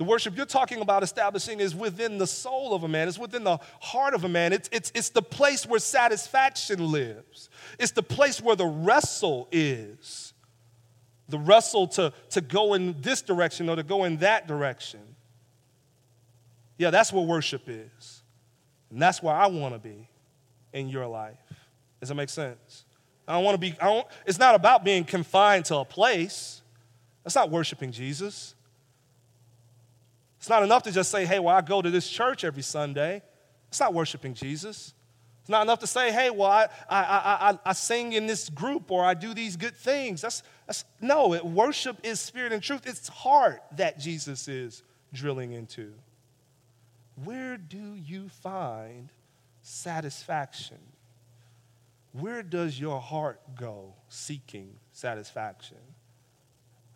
The 0.00 0.04
worship 0.04 0.34
you're 0.34 0.46
talking 0.46 0.80
about 0.80 1.02
establishing 1.02 1.60
is 1.60 1.74
within 1.74 2.16
the 2.16 2.26
soul 2.26 2.72
of 2.72 2.84
a 2.84 2.88
man, 2.88 3.06
it's 3.06 3.18
within 3.18 3.44
the 3.44 3.58
heart 3.82 4.14
of 4.14 4.24
a 4.24 4.30
man. 4.30 4.54
It's, 4.54 4.66
it's, 4.72 4.90
it's 4.94 5.10
the 5.10 5.20
place 5.20 5.66
where 5.66 5.78
satisfaction 5.78 6.90
lives, 6.90 7.50
it's 7.78 7.92
the 7.92 8.02
place 8.02 8.40
where 8.40 8.56
the 8.56 8.64
wrestle 8.64 9.46
is. 9.52 10.32
The 11.28 11.38
wrestle 11.38 11.86
to, 11.88 12.14
to 12.30 12.40
go 12.40 12.72
in 12.72 12.98
this 13.02 13.20
direction 13.20 13.68
or 13.68 13.76
to 13.76 13.82
go 13.82 14.04
in 14.04 14.16
that 14.16 14.48
direction. 14.48 15.00
Yeah, 16.78 16.88
that's 16.88 17.12
what 17.12 17.26
worship 17.26 17.64
is. 17.66 18.22
And 18.90 19.02
that's 19.02 19.22
where 19.22 19.34
I 19.34 19.48
want 19.48 19.74
to 19.74 19.78
be 19.78 20.08
in 20.72 20.88
your 20.88 21.06
life. 21.08 21.36
Does 22.00 22.08
that 22.08 22.14
make 22.14 22.30
sense? 22.30 22.86
I 23.28 23.34
don't 23.34 23.44
want 23.44 23.54
to 23.54 23.60
be, 23.60 23.76
I 23.78 23.84
don't, 23.84 24.06
it's 24.24 24.38
not 24.38 24.54
about 24.54 24.82
being 24.82 25.04
confined 25.04 25.66
to 25.66 25.76
a 25.76 25.84
place. 25.84 26.62
That's 27.22 27.36
not 27.36 27.50
worshiping 27.50 27.92
Jesus. 27.92 28.54
It's 30.40 30.48
not 30.48 30.62
enough 30.62 30.84
to 30.84 30.90
just 30.90 31.10
say, 31.10 31.26
hey, 31.26 31.38
well, 31.38 31.54
I 31.54 31.60
go 31.60 31.82
to 31.82 31.90
this 31.90 32.08
church 32.08 32.44
every 32.44 32.62
Sunday. 32.62 33.22
It's 33.68 33.78
not 33.78 33.92
worshiping 33.92 34.32
Jesus. 34.32 34.94
It's 35.42 35.50
not 35.50 35.60
enough 35.60 35.80
to 35.80 35.86
say, 35.86 36.10
hey, 36.12 36.30
well, 36.30 36.48
I, 36.50 36.68
I, 36.88 37.50
I, 37.50 37.58
I, 37.66 37.72
sing 37.74 38.14
in 38.14 38.26
this 38.26 38.48
group 38.48 38.90
or 38.90 39.04
I 39.04 39.12
do 39.12 39.34
these 39.34 39.58
good 39.58 39.76
things. 39.76 40.22
That's, 40.22 40.42
that's 40.66 40.86
no, 40.98 41.34
it, 41.34 41.44
worship 41.44 41.98
is 42.02 42.20
spirit 42.20 42.54
and 42.54 42.62
truth. 42.62 42.86
It's 42.86 43.06
heart 43.08 43.62
that 43.76 43.98
Jesus 43.98 44.48
is 44.48 44.82
drilling 45.12 45.52
into. 45.52 45.92
Where 47.22 47.58
do 47.58 47.94
you 47.94 48.30
find 48.30 49.10
satisfaction? 49.60 50.78
Where 52.12 52.42
does 52.42 52.80
your 52.80 52.98
heart 52.98 53.42
go 53.58 53.92
seeking 54.08 54.70
satisfaction? 54.92 55.76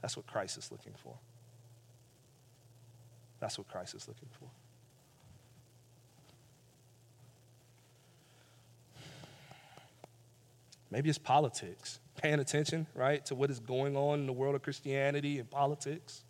That's 0.01 0.17
what 0.17 0.27
Christ 0.27 0.57
is 0.57 0.73
looking 0.73 0.95
for. 1.03 1.15
That's 3.45 3.59
what 3.59 3.69
Christ 3.69 3.95
is 3.95 4.09
looking 4.09 4.31
for. 4.41 4.49
Maybe 10.91 11.11
it's 11.11 11.19
politics, 11.19 12.01
paying 12.17 12.41
attention, 12.41 12.87
right, 12.95 13.23
to 13.27 13.35
what 13.35 13.51
is 13.51 13.61
going 13.61 13.99
on 13.99 14.21
in 14.21 14.27
the 14.27 14.33
world 14.33 14.55
of 14.55 14.63
Christianity 14.63 15.41
and 15.41 15.51
politics. 15.51 16.25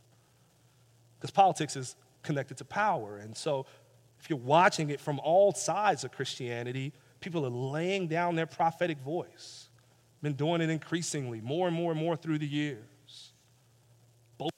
Because 1.20 1.30
politics 1.30 1.76
is 1.76 1.94
connected 2.24 2.56
to 2.56 2.64
power. 2.64 3.18
And 3.18 3.36
so, 3.36 3.66
if 4.18 4.28
you're 4.28 4.36
watching 4.36 4.90
it 4.90 4.98
from 4.98 5.20
all 5.20 5.52
sides 5.52 6.02
of 6.02 6.10
Christianity, 6.10 6.92
people 7.20 7.46
are 7.46 7.48
laying 7.48 8.08
down 8.08 8.34
their 8.34 8.46
prophetic 8.46 8.98
voice. 8.98 9.68
Been 10.20 10.32
doing 10.32 10.60
it 10.60 10.68
increasingly, 10.68 11.40
more 11.40 11.68
and 11.68 11.76
more 11.76 11.92
and 11.92 12.00
more 12.00 12.16
through 12.16 12.38
the 12.40 12.48
years. 12.48 12.93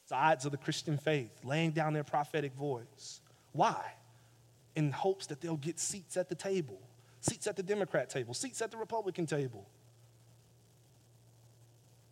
Sides 0.09 0.45
of 0.45 0.53
the 0.53 0.59
Christian 0.59 0.99
faith, 0.99 1.33
laying 1.45 1.73
down 1.73 1.93
their 1.93 2.05
prophetic 2.05 2.55
voice. 2.55 3.21
Why? 3.53 3.83
In 4.77 4.93
hopes 4.93 5.27
that 5.27 5.41
they'll 5.41 5.57
get 5.57 5.81
seats 5.81 6.17
at 6.17 6.29
the 6.29 6.35
table, 6.35 6.79
seats 7.21 7.47
at 7.47 7.57
the 7.57 7.63
Democrat 7.63 8.09
table, 8.09 8.33
seats 8.33 8.63
at 8.63 8.71
the 8.71 8.77
Republican 8.77 9.27
table. 9.27 9.67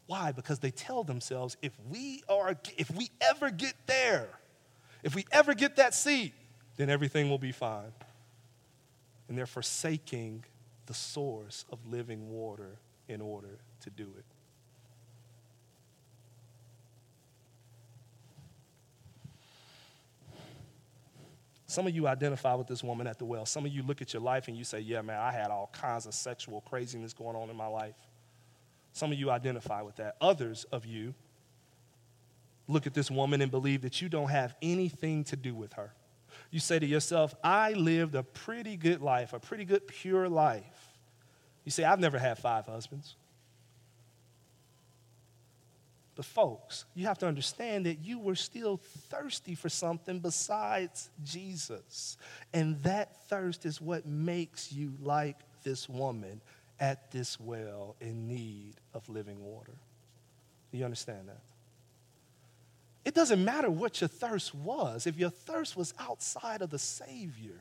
Why? 0.07 0.32
Because 0.32 0.59
they 0.59 0.70
tell 0.70 1.05
themselves 1.05 1.57
if 1.62 1.72
we 1.88 2.22
are 2.28 2.57
if 2.76 2.90
we 2.90 3.11
ever 3.20 3.51
get 3.51 3.74
there, 3.86 4.28
if 5.03 5.14
we 5.14 5.24
ever 5.30 5.55
get 5.55 5.76
that 5.76 5.95
seat, 5.95 6.34
then 6.76 6.90
everything 6.90 7.30
will 7.30 7.38
be 7.38 7.53
fine. 7.53 7.92
And 9.28 9.38
they're 9.38 9.47
forsaking 9.47 10.45
the 10.86 10.95
source 10.95 11.64
of 11.70 11.78
living 11.86 12.30
water 12.30 12.78
in 13.09 13.20
order 13.20 13.59
to 13.80 13.90
do 13.90 14.05
it. 14.18 14.24
Some 21.75 21.89
of 21.89 21.95
you 21.97 22.07
identify 22.07 22.55
with 22.55 22.68
this 22.68 22.85
woman 22.85 23.09
at 23.09 23.18
the 23.18 23.25
well. 23.25 23.45
Some 23.45 23.66
of 23.66 23.72
you 23.72 23.83
look 23.83 24.01
at 24.01 24.12
your 24.12 24.22
life 24.22 24.47
and 24.47 24.57
you 24.57 24.62
say, 24.62 24.79
Yeah, 24.79 25.03
man, 25.03 25.18
I 25.18 25.33
had 25.33 25.49
all 25.49 25.70
kinds 25.72 26.07
of 26.07 26.14
sexual 26.14 26.61
craziness 26.61 27.12
going 27.12 27.35
on 27.35 27.51
in 27.51 27.57
my 27.57 27.66
life. 27.66 27.97
Some 28.93 29.11
of 29.11 29.18
you 29.18 29.29
identify 29.29 29.83
with 29.83 29.97
that. 29.97 30.14
Others 30.20 30.66
of 30.70 30.87
you 30.87 31.14
look 32.68 32.87
at 32.87 32.95
this 32.95 33.11
woman 33.11 33.43
and 33.43 33.51
believe 33.51 33.83
that 33.83 34.01
you 34.01 34.09
don't 34.09 34.31
have 34.31 34.55
anything 34.62 35.25
to 35.25 35.37
do 35.37 35.53
with 35.53 35.72
her. 35.72 35.93
You 36.53 36.61
say 36.61 36.79
to 36.79 36.87
yourself, 36.87 37.35
I 37.43 37.72
lived 37.72 38.14
a 38.14 38.22
pretty 38.22 38.77
good 38.77 39.03
life, 39.03 39.33
a 39.33 39.41
pretty 39.41 39.64
good, 39.64 39.89
pure 39.89 40.29
life. 40.29 40.62
You 41.64 41.72
say, 41.72 41.83
I've 41.83 41.99
never 41.99 42.20
had 42.20 42.39
five 42.39 42.66
husbands. 42.66 43.16
But, 46.17 46.25
folks, 46.25 46.85
you 46.95 47.07
have 47.07 47.19
to 47.19 47.27
understand 47.27 47.87
that 47.87 47.99
you 48.05 48.19
were 48.19 48.37
still 48.37 48.77
thirsty 49.09 49.55
for 49.55 49.69
something 49.69 50.21
besides 50.21 51.11
Jesus. 51.25 52.17
And 52.53 52.81
that 52.85 53.17
thirst 53.29 53.67
is 53.67 53.81
what 53.81 54.07
makes 54.07 54.73
you 54.73 54.95
like 55.01 55.37
this 55.65 55.89
woman 55.89 56.41
at 56.79 57.11
this 57.11 57.41
well 57.41 57.97
in 58.01 58.29
need 58.29 58.75
of 58.93 59.09
living 59.09 59.43
water. 59.43 59.75
Do 60.71 60.79
you 60.79 60.85
understand 60.85 61.29
that? 61.29 61.41
It 63.05 63.15
doesn't 63.15 63.45
matter 63.45 63.71
what 63.71 64.01
your 64.01 64.09
thirst 64.09 64.55
was. 64.55 65.07
If 65.07 65.19
your 65.19 65.31
thirst 65.31 65.77
was 65.77 65.93
outside 65.99 66.62
of 66.62 66.71
the 66.71 66.79
Savior, 66.79 67.61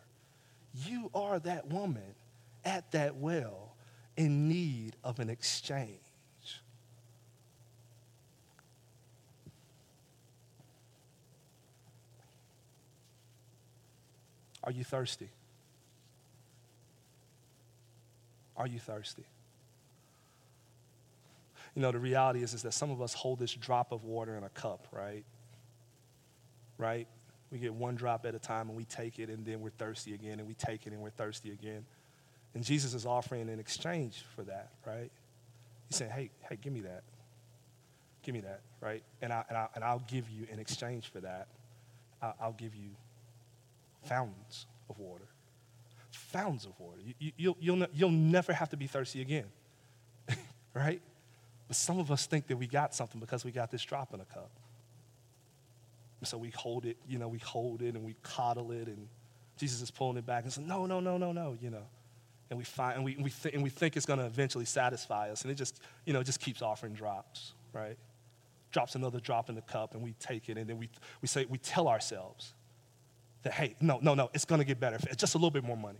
you 0.86 1.10
are 1.14 1.40
that 1.40 1.68
woman 1.68 2.16
at 2.64 2.92
that 2.92 3.16
well 3.16 3.76
in 4.16 4.48
need 4.48 4.96
of 5.04 5.20
an 5.20 5.30
exchange. 5.30 6.00
Are 14.64 14.72
you 14.72 14.84
thirsty? 14.84 15.30
Are 18.56 18.68
you 18.68 18.80
thirsty? 18.80 19.26
You 21.76 21.82
know, 21.82 21.92
the 21.92 22.00
reality 22.00 22.44
is, 22.44 22.54
is 22.54 22.62
that 22.64 22.74
some 22.74 22.92
of 22.92 23.02
us 23.02 23.14
hold 23.14 23.40
this 23.40 23.54
drop 23.54 23.92
of 23.92 24.04
water 24.04 24.38
in 24.38 24.44
a 24.44 24.50
cup, 24.50 24.88
right? 24.92 25.26
Right? 26.78 27.08
We 27.52 27.58
get 27.58 27.74
one 27.74 27.96
drop 27.96 28.26
at 28.26 28.36
a 28.36 28.40
time 28.40 28.70
and 28.70 28.78
we 28.78 28.86
take 28.86 29.20
it 29.20 29.30
and 29.30 29.46
then 29.46 29.60
we're 29.62 29.72
thirsty 29.72 30.14
again 30.14 30.40
and 30.40 30.48
we 30.48 30.54
take 30.54 30.86
it 30.86 30.94
and 30.94 31.02
we're 31.02 31.10
thirsty 31.10 31.52
again. 31.52 31.86
And 32.54 32.64
Jesus 32.64 32.94
is 32.94 33.06
offering 33.06 33.50
an 33.50 33.60
exchange 33.60 34.24
for 34.36 34.44
that, 34.44 34.72
right? 34.86 35.12
He's 35.90 35.98
saying, 35.98 36.12
hey, 36.12 36.30
hey, 36.48 36.58
give 36.62 36.72
me 36.72 36.82
that. 36.82 37.04
Give 38.22 38.34
me 38.34 38.42
that, 38.42 38.62
right? 38.80 39.04
And, 39.22 39.34
I, 39.34 39.44
and, 39.50 39.58
I, 39.58 39.68
and 39.76 39.84
I'll 39.84 40.04
give 40.08 40.30
you 40.30 40.46
in 40.52 40.60
exchange 40.60 41.12
for 41.12 41.20
that, 41.22 41.48
I'll, 42.22 42.36
I'll 42.40 42.54
give 42.54 42.76
you 42.76 42.92
fountains 44.04 44.66
of 44.90 45.00
water. 45.00 45.28
Fountains 46.12 46.66
of 46.66 46.80
water. 46.80 47.00
You, 47.04 47.14
you, 47.20 47.32
you'll, 47.38 47.58
you'll, 47.60 47.88
you'll 47.94 48.12
never 48.12 48.54
have 48.54 48.70
to 48.70 48.78
be 48.78 48.88
thirsty 48.88 49.22
again, 49.22 49.46
right? 50.74 51.02
But 51.68 51.78
some 51.78 52.00
of 52.00 52.12
us 52.12 52.26
think 52.26 52.48
that 52.48 52.58
we 52.58 52.68
got 52.68 52.94
something 52.94 53.20
because 53.20 53.44
we 53.44 53.52
got 53.52 53.72
this 53.72 53.84
drop 53.84 54.14
in 54.14 54.20
a 54.20 54.26
cup. 54.26 54.52
And 56.20 56.28
so 56.28 56.38
we 56.38 56.52
hold 56.52 56.86
it, 56.86 56.98
you 57.08 57.20
know, 57.20 57.28
we 57.28 57.40
hold 57.40 57.82
it 57.82 57.96
and 57.96 58.04
we 58.04 58.16
coddle 58.24 58.72
it, 58.72 58.88
and 58.88 59.08
Jesus 59.58 59.82
is 59.82 59.92
pulling 59.92 60.18
it 60.18 60.26
back 60.26 60.44
and 60.44 60.54
saying, 60.54 60.68
no, 60.68 60.86
no, 60.86 61.00
no, 61.00 61.18
no, 61.18 61.32
no, 61.32 61.58
you 61.62 61.70
know. 61.70 61.86
And 62.50 62.58
we, 62.58 62.64
find, 62.64 62.96
and 62.96 63.04
we, 63.04 63.18
we, 63.20 63.30
th- 63.30 63.54
and 63.54 63.64
we 63.64 63.70
think 63.70 63.98
it's 63.98 64.06
going 64.06 64.20
to 64.20 64.26
eventually 64.26 64.66
satisfy 64.66 65.32
us. 65.32 65.42
And 65.42 65.52
it 65.52 65.56
just, 65.56 65.82
you 66.06 66.14
know, 66.14 66.22
just 66.24 66.40
keeps 66.40 66.62
offering 66.62 66.94
drops, 66.94 67.54
right? 67.74 67.98
Drops 68.72 68.96
another 68.96 69.20
drop 69.20 69.50
in 69.50 69.56
the 69.56 69.62
cup, 69.62 69.96
and 69.96 70.04
we 70.04 70.14
take 70.20 70.50
it, 70.50 70.58
and 70.58 70.70
then 70.70 70.78
we, 70.78 70.90
we 71.22 71.28
say, 71.28 71.46
we 71.46 71.58
tell 71.58 71.88
ourselves 71.88 72.54
that, 73.44 73.54
hey, 73.54 73.76
no, 73.80 74.00
no, 74.02 74.14
no, 74.16 74.30
it's 74.34 74.46
to 74.46 74.64
get 74.64 74.80
better. 74.80 74.98
Just 75.16 75.36
a 75.36 75.38
little 75.38 75.52
bit 75.52 75.64
more 75.64 75.78
money. 75.78 76.00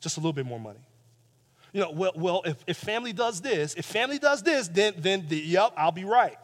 Just 0.00 0.16
a 0.16 0.20
little 0.20 0.32
bit 0.32 0.46
more 0.46 0.60
money 0.60 0.80
you 1.72 1.80
know, 1.80 1.90
well, 1.90 2.12
well 2.16 2.42
if, 2.44 2.56
if 2.66 2.76
family 2.76 3.12
does 3.12 3.40
this, 3.40 3.74
if 3.74 3.84
family 3.84 4.18
does 4.18 4.42
this, 4.42 4.68
then, 4.68 4.94
then 4.98 5.26
the, 5.28 5.36
yep, 5.36 5.72
I'll 5.76 5.92
be 5.92 6.04
right. 6.04 6.36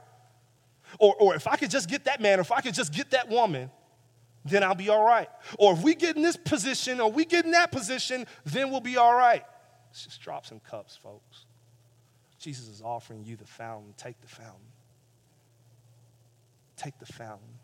Or, 0.98 1.14
or 1.16 1.34
if 1.34 1.46
I 1.46 1.56
could 1.56 1.70
just 1.70 1.88
get 1.88 2.04
that 2.04 2.20
man, 2.20 2.38
or 2.38 2.42
if 2.42 2.52
I 2.52 2.60
could 2.60 2.74
just 2.74 2.92
get 2.92 3.10
that 3.10 3.28
woman, 3.28 3.70
then 4.44 4.62
I'll 4.62 4.76
be 4.76 4.88
all 4.88 5.04
right. 5.04 5.28
Or 5.58 5.72
if 5.72 5.82
we 5.82 5.94
get 5.94 6.16
in 6.16 6.22
this 6.22 6.36
position, 6.36 7.00
or 7.00 7.10
we 7.10 7.24
get 7.24 7.44
in 7.44 7.50
that 7.50 7.72
position, 7.72 8.26
then 8.44 8.70
we'll 8.70 8.80
be 8.80 8.96
all 8.96 9.14
right. 9.14 9.44
It's 9.90 10.04
just 10.04 10.20
drops 10.20 10.52
and 10.52 10.62
cups, 10.62 10.96
folks. 10.96 11.46
Jesus 12.38 12.68
is 12.68 12.80
offering 12.82 13.24
you 13.24 13.34
the 13.34 13.46
fountain. 13.46 13.94
Take 13.96 14.20
the 14.20 14.28
fountain. 14.28 14.54
Take 16.76 16.98
the 16.98 17.06
fountain. 17.06 17.58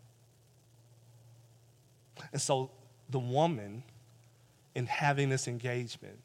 And 2.31 2.41
so 2.41 2.71
the 3.09 3.19
woman, 3.19 3.83
in 4.75 4.85
having 4.85 5.29
this 5.29 5.47
engagement, 5.47 6.19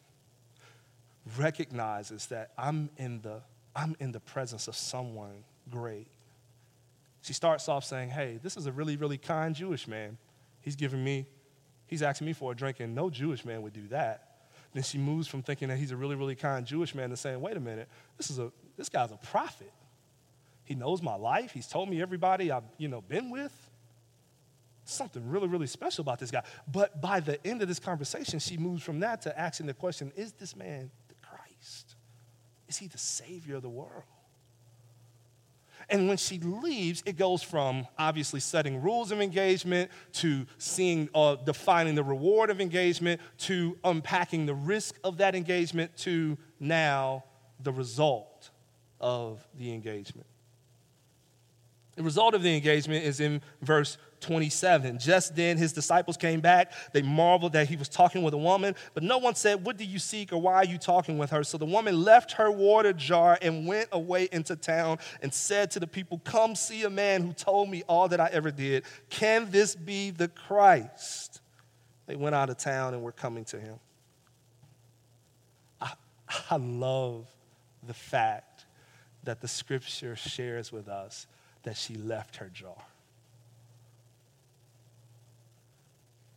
recognizes 1.36 2.26
that 2.26 2.52
I'm 2.56 2.90
in 2.96 3.20
the, 3.20 3.42
I'm 3.74 3.96
in 4.00 4.12
the 4.12 4.20
presence 4.20 4.68
of 4.68 4.76
someone 4.76 5.44
great. 5.70 6.06
She 7.22 7.32
starts 7.32 7.68
off 7.68 7.84
saying, 7.84 8.10
Hey, 8.10 8.38
this 8.42 8.56
is 8.56 8.66
a 8.66 8.72
really, 8.72 8.96
really 8.96 9.18
kind 9.18 9.54
Jewish 9.54 9.86
man. 9.86 10.16
He's 10.60 10.76
giving 10.76 11.02
me, 11.02 11.26
he's 11.86 12.02
asking 12.02 12.26
me 12.26 12.32
for 12.32 12.52
a 12.52 12.54
drink, 12.54 12.80
and 12.80 12.94
no 12.94 13.10
Jewish 13.10 13.44
man 13.44 13.62
would 13.62 13.72
do 13.72 13.86
that. 13.88 14.24
Then 14.72 14.82
she 14.82 14.98
moves 14.98 15.26
from 15.26 15.42
thinking 15.42 15.68
that 15.68 15.78
he's 15.78 15.90
a 15.90 15.96
really, 15.96 16.14
really 16.14 16.34
kind 16.34 16.64
Jewish 16.66 16.94
man 16.94 17.10
to 17.10 17.16
saying, 17.16 17.40
Wait 17.40 17.56
a 17.56 17.60
minute, 17.60 17.88
this, 18.16 18.30
is 18.30 18.38
a, 18.38 18.50
this 18.76 18.88
guy's 18.88 19.10
a 19.10 19.16
prophet. 19.16 19.72
He 20.64 20.74
knows 20.74 21.00
my 21.00 21.14
life. 21.14 21.52
He's 21.52 21.66
told 21.66 21.88
me 21.88 22.02
everybody 22.02 22.50
I've 22.50 22.64
you 22.76 22.88
know, 22.88 23.00
been 23.00 23.30
with. 23.30 23.67
Something 24.90 25.28
really, 25.28 25.48
really 25.48 25.66
special 25.66 26.00
about 26.00 26.18
this 26.18 26.30
guy. 26.30 26.42
But 26.66 27.02
by 27.02 27.20
the 27.20 27.46
end 27.46 27.60
of 27.60 27.68
this 27.68 27.78
conversation, 27.78 28.38
she 28.38 28.56
moves 28.56 28.82
from 28.82 29.00
that 29.00 29.20
to 29.22 29.38
asking 29.38 29.66
the 29.66 29.74
question 29.74 30.10
Is 30.16 30.32
this 30.32 30.56
man 30.56 30.90
the 31.08 31.14
Christ? 31.20 31.94
Is 32.68 32.78
he 32.78 32.86
the 32.86 32.96
Savior 32.96 33.56
of 33.56 33.62
the 33.62 33.68
world? 33.68 34.04
And 35.90 36.08
when 36.08 36.16
she 36.16 36.38
leaves, 36.38 37.02
it 37.04 37.18
goes 37.18 37.42
from 37.42 37.86
obviously 37.98 38.40
setting 38.40 38.80
rules 38.80 39.12
of 39.12 39.20
engagement 39.20 39.90
to 40.14 40.46
seeing, 40.56 41.10
uh, 41.14 41.36
defining 41.36 41.94
the 41.94 42.02
reward 42.02 42.48
of 42.48 42.58
engagement 42.58 43.20
to 43.40 43.76
unpacking 43.84 44.46
the 44.46 44.54
risk 44.54 44.98
of 45.04 45.18
that 45.18 45.34
engagement 45.34 45.94
to 45.98 46.38
now 46.60 47.24
the 47.60 47.72
result 47.72 48.48
of 49.02 49.46
the 49.58 49.74
engagement. 49.74 50.26
The 51.98 52.04
result 52.04 52.34
of 52.34 52.44
the 52.44 52.54
engagement 52.54 53.04
is 53.04 53.18
in 53.18 53.42
verse 53.60 53.98
27. 54.20 55.00
Just 55.00 55.34
then 55.34 55.56
his 55.56 55.72
disciples 55.72 56.16
came 56.16 56.38
back. 56.40 56.70
They 56.92 57.02
marveled 57.02 57.54
that 57.54 57.68
he 57.68 57.74
was 57.74 57.88
talking 57.88 58.22
with 58.22 58.34
a 58.34 58.38
woman, 58.38 58.76
but 58.94 59.02
no 59.02 59.18
one 59.18 59.34
said, 59.34 59.64
What 59.64 59.78
do 59.78 59.84
you 59.84 59.98
seek 59.98 60.32
or 60.32 60.40
why 60.40 60.54
are 60.54 60.64
you 60.64 60.78
talking 60.78 61.18
with 61.18 61.30
her? 61.30 61.42
So 61.42 61.58
the 61.58 61.64
woman 61.64 62.04
left 62.04 62.30
her 62.34 62.52
water 62.52 62.92
jar 62.92 63.36
and 63.42 63.66
went 63.66 63.88
away 63.90 64.28
into 64.30 64.54
town 64.54 64.98
and 65.22 65.34
said 65.34 65.72
to 65.72 65.80
the 65.80 65.88
people, 65.88 66.20
Come 66.22 66.54
see 66.54 66.84
a 66.84 66.90
man 66.90 67.24
who 67.24 67.32
told 67.32 67.68
me 67.68 67.82
all 67.88 68.06
that 68.06 68.20
I 68.20 68.28
ever 68.28 68.52
did. 68.52 68.84
Can 69.10 69.50
this 69.50 69.74
be 69.74 70.12
the 70.12 70.28
Christ? 70.28 71.40
They 72.06 72.14
went 72.14 72.36
out 72.36 72.48
of 72.48 72.58
town 72.58 72.94
and 72.94 73.02
were 73.02 73.10
coming 73.10 73.44
to 73.46 73.58
him. 73.58 73.80
I, 75.80 75.94
I 76.48 76.58
love 76.58 77.26
the 77.84 77.94
fact 77.94 78.66
that 79.24 79.40
the 79.40 79.48
scripture 79.48 80.14
shares 80.14 80.70
with 80.70 80.86
us 80.86 81.26
that 81.68 81.76
she 81.76 81.96
left 81.96 82.36
her 82.36 82.48
jar. 82.50 82.82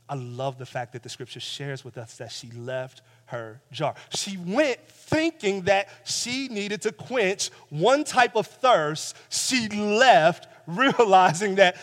I 0.09 0.15
love 0.15 0.57
the 0.57 0.65
fact 0.65 0.91
that 0.91 1.03
the 1.03 1.07
scripture 1.07 1.39
shares 1.39 1.85
with 1.85 1.97
us 1.97 2.17
that 2.17 2.33
she 2.33 2.51
left 2.51 3.01
her 3.27 3.61
jar. 3.71 3.95
She 4.13 4.35
went 4.35 4.85
thinking 4.89 5.61
that 5.61 5.87
she 6.03 6.49
needed 6.49 6.81
to 6.81 6.91
quench 6.91 7.49
one 7.69 8.03
type 8.03 8.35
of 8.35 8.45
thirst. 8.45 9.15
She 9.29 9.69
left 9.69 10.49
realizing 10.67 11.55
that 11.55 11.77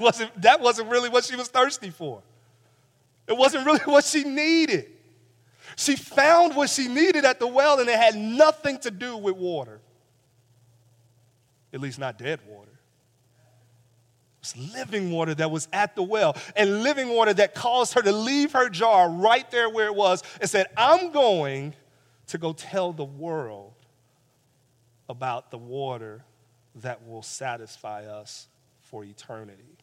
wasn't, 0.00 0.40
that 0.40 0.60
wasn't 0.60 0.88
really 0.88 1.08
what 1.08 1.24
she 1.24 1.34
was 1.34 1.48
thirsty 1.48 1.90
for. 1.90 2.22
It 3.26 3.36
wasn't 3.36 3.66
really 3.66 3.80
what 3.86 4.04
she 4.04 4.22
needed. 4.22 4.86
She 5.74 5.96
found 5.96 6.54
what 6.54 6.70
she 6.70 6.86
needed 6.86 7.24
at 7.24 7.40
the 7.40 7.48
well, 7.48 7.80
and 7.80 7.88
it 7.88 7.98
had 7.98 8.14
nothing 8.14 8.78
to 8.78 8.92
do 8.92 9.16
with 9.16 9.34
water. 9.34 9.80
At 11.72 11.80
least, 11.80 11.98
not 11.98 12.18
dead 12.18 12.38
water. 12.46 12.70
Was 14.44 14.74
living 14.74 15.10
water 15.10 15.34
that 15.36 15.50
was 15.50 15.68
at 15.72 15.96
the 15.96 16.02
well, 16.02 16.36
and 16.54 16.82
living 16.82 17.08
water 17.08 17.32
that 17.32 17.54
caused 17.54 17.94
her 17.94 18.02
to 18.02 18.12
leave 18.12 18.52
her 18.52 18.68
jar 18.68 19.08
right 19.08 19.50
there 19.50 19.70
where 19.70 19.86
it 19.86 19.94
was 19.94 20.22
and 20.38 20.50
said, 20.50 20.66
I'm 20.76 21.12
going 21.12 21.72
to 22.26 22.36
go 22.36 22.52
tell 22.52 22.92
the 22.92 23.06
world 23.06 23.72
about 25.08 25.50
the 25.50 25.56
water 25.56 26.24
that 26.82 27.06
will 27.06 27.22
satisfy 27.22 28.04
us 28.04 28.48
for 28.82 29.02
eternity. 29.02 29.78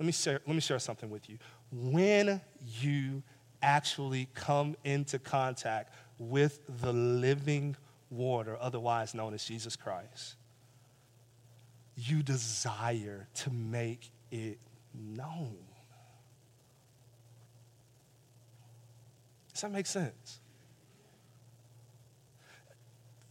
Let 0.00 0.06
me 0.06 0.12
share, 0.12 0.40
let 0.44 0.54
me 0.54 0.60
share 0.60 0.80
something 0.80 1.08
with 1.08 1.30
you. 1.30 1.38
When 1.70 2.40
you 2.80 3.22
actually 3.62 4.26
come 4.34 4.74
into 4.82 5.20
contact 5.20 5.94
with 6.18 6.58
the 6.80 6.92
living 6.92 7.76
water, 8.10 8.56
otherwise 8.60 9.14
known 9.14 9.32
as 9.32 9.44
Jesus 9.44 9.76
Christ, 9.76 10.34
you 12.08 12.22
desire 12.22 13.28
to 13.34 13.50
make 13.50 14.10
it 14.30 14.58
known. 14.94 15.56
Does 19.52 19.62
that 19.62 19.72
make 19.72 19.86
sense? 19.86 20.40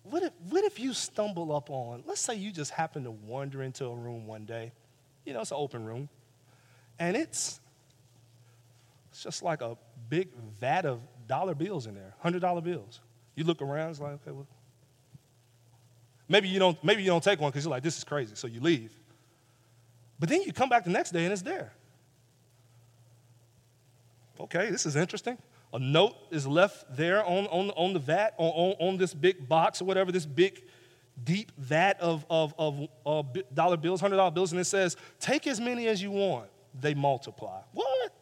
What 0.03 0.23
if, 0.23 0.33
what 0.49 0.63
if 0.63 0.79
you 0.79 0.93
stumble 0.93 1.55
up 1.55 1.69
on, 1.69 2.03
let's 2.05 2.21
say 2.21 2.35
you 2.35 2.51
just 2.51 2.71
happen 2.71 3.03
to 3.03 3.11
wander 3.11 3.61
into 3.61 3.85
a 3.85 3.95
room 3.95 4.25
one 4.25 4.45
day, 4.45 4.71
you 5.25 5.33
know, 5.33 5.41
it's 5.41 5.51
an 5.51 5.57
open 5.59 5.85
room, 5.85 6.09
and 6.97 7.15
it's, 7.15 7.59
it's 9.11 9.23
just 9.23 9.43
like 9.43 9.61
a 9.61 9.77
big 10.09 10.29
vat 10.59 10.85
of 10.85 10.99
dollar 11.27 11.53
bills 11.53 11.85
in 11.85 11.93
there, 11.93 12.15
$100 12.23 12.63
bills. 12.63 13.01
You 13.35 13.43
look 13.43 13.61
around, 13.61 13.91
it's 13.91 13.99
like, 13.99 14.13
okay, 14.13 14.31
well, 14.31 14.47
maybe 16.29 16.47
you 16.47 16.59
don't, 16.59 16.81
maybe 16.83 17.01
you 17.01 17.09
don't 17.09 17.23
take 17.23 17.41
one 17.41 17.51
because 17.51 17.65
you're 17.65 17.71
like, 17.71 17.83
this 17.83 17.97
is 17.97 18.05
crazy, 18.05 18.35
so 18.35 18.47
you 18.47 18.61
leave. 18.61 18.93
But 20.19 20.29
then 20.29 20.43
you 20.43 20.53
come 20.53 20.69
back 20.69 20.85
the 20.85 20.89
next 20.89 21.11
day 21.11 21.23
and 21.23 21.33
it's 21.33 21.41
there. 21.41 21.73
Okay, 24.39 24.69
this 24.69 24.85
is 24.85 24.95
interesting. 24.95 25.37
A 25.73 25.79
note 25.79 26.15
is 26.31 26.47
left 26.47 26.95
there 26.95 27.23
on, 27.25 27.45
on, 27.47 27.69
on 27.71 27.93
the 27.93 27.99
vat, 27.99 28.33
on, 28.37 28.49
on, 28.49 28.87
on 28.87 28.97
this 28.97 29.13
big 29.13 29.47
box 29.47 29.81
or 29.81 29.85
whatever, 29.85 30.11
this 30.11 30.25
big, 30.25 30.63
deep 31.23 31.51
vat 31.57 31.99
of, 31.99 32.25
of, 32.29 32.53
of 32.57 32.87
uh, 33.05 33.23
dollar 33.53 33.77
bills, 33.77 34.01
$100 34.01 34.33
bills, 34.33 34.51
and 34.51 34.61
it 34.61 34.65
says, 34.65 34.95
take 35.19 35.45
as 35.47 35.59
many 35.59 35.87
as 35.87 36.01
you 36.01 36.11
want. 36.11 36.49
They 36.79 36.93
multiply. 36.93 37.61
What? 37.73 38.13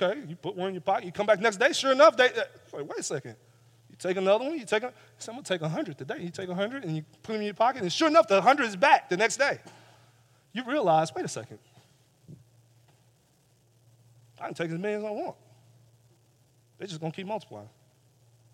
Okay, 0.00 0.20
you 0.26 0.36
put 0.36 0.56
one 0.56 0.68
in 0.68 0.74
your 0.74 0.80
pocket, 0.80 1.04
you 1.04 1.12
come 1.12 1.26
back 1.26 1.40
next 1.40 1.58
day, 1.58 1.72
sure 1.72 1.92
enough, 1.92 2.16
they, 2.16 2.26
uh, 2.26 2.84
wait 2.84 2.98
a 2.98 3.02
second. 3.02 3.36
Take 4.02 4.16
another 4.16 4.44
one, 4.44 4.58
you 4.58 4.64
take 4.64 4.82
a, 4.82 4.88
I'm 4.88 5.34
gonna 5.34 5.42
take 5.42 5.60
a 5.60 5.64
100 5.64 5.96
today. 5.96 6.16
You 6.18 6.30
take 6.30 6.48
a 6.48 6.54
100 6.54 6.82
and 6.82 6.96
you 6.96 7.04
put 7.22 7.34
them 7.34 7.40
in 7.40 7.44
your 7.44 7.54
pocket, 7.54 7.82
and 7.82 7.92
sure 7.92 8.08
enough, 8.08 8.26
the 8.26 8.34
100 8.34 8.64
is 8.64 8.74
back 8.74 9.08
the 9.08 9.16
next 9.16 9.36
day. 9.36 9.60
You 10.52 10.64
realize, 10.64 11.14
wait 11.14 11.24
a 11.24 11.28
second, 11.28 11.60
I 14.40 14.46
can 14.46 14.54
take 14.54 14.72
as 14.72 14.78
many 14.78 14.94
as 14.94 15.04
I 15.04 15.10
want. 15.10 15.36
They're 16.78 16.88
just 16.88 17.00
to 17.00 17.10
keep 17.12 17.28
multiplying. 17.28 17.68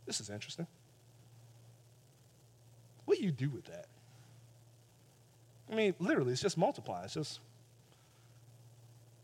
This 0.05 0.21
is 0.21 0.29
interesting. 0.29 0.67
What 3.07 3.17
do 3.17 3.25
you 3.25 3.33
do 3.33 3.49
with 3.49 3.65
that? 3.65 3.87
I 5.73 5.75
mean, 5.75 5.95
literally, 5.99 6.33
it's 6.33 6.43
just 6.43 6.59
multiply. 6.59 7.05
It's 7.05 7.15
just, 7.15 7.41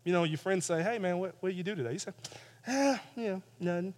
you 0.04 0.12
know, 0.12 0.24
your 0.24 0.38
friends 0.38 0.64
say, 0.64 0.82
hey, 0.82 0.98
man, 0.98 1.18
what, 1.18 1.34
what 1.40 1.50
do 1.50 1.54
you 1.54 1.62
do 1.62 1.74
today? 1.74 1.92
You 1.92 1.98
say, 1.98 2.12
ah, 2.66 2.98
yeah, 3.14 3.40
none. 3.60 3.92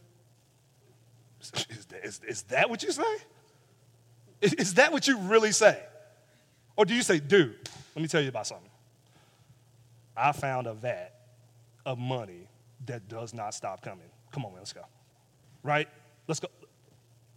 Is 1.70 1.86
that, 1.86 2.05
is, 2.05 2.20
is 2.26 2.42
that 2.44 2.70
what 2.70 2.82
you 2.82 2.92
say? 2.92 3.16
Is, 4.40 4.55
is 4.55 4.74
that 4.74 4.92
what 4.92 5.07
you 5.09 5.18
really 5.18 5.53
say? 5.53 5.80
Or 6.76 6.84
do 6.84 6.94
you 6.94 7.03
say, 7.03 7.18
dude, 7.18 7.57
let 7.94 8.03
me 8.03 8.09
tell 8.09 8.20
you 8.20 8.28
about 8.28 8.47
something. 8.47 8.70
I 10.16 10.32
found 10.32 10.66
a 10.66 10.74
vat 10.74 11.14
of 11.84 11.99
money 11.99 12.49
that 12.86 13.09
does 13.09 13.34
not 13.34 13.55
stop 13.55 13.82
coming. 13.82 14.09
Come 14.32 14.44
on, 14.44 14.53
man, 14.53 14.61
let's 14.61 14.72
go. 14.72 14.84
Right? 15.62 15.88
Let's 16.26 16.40
go. 16.40 16.49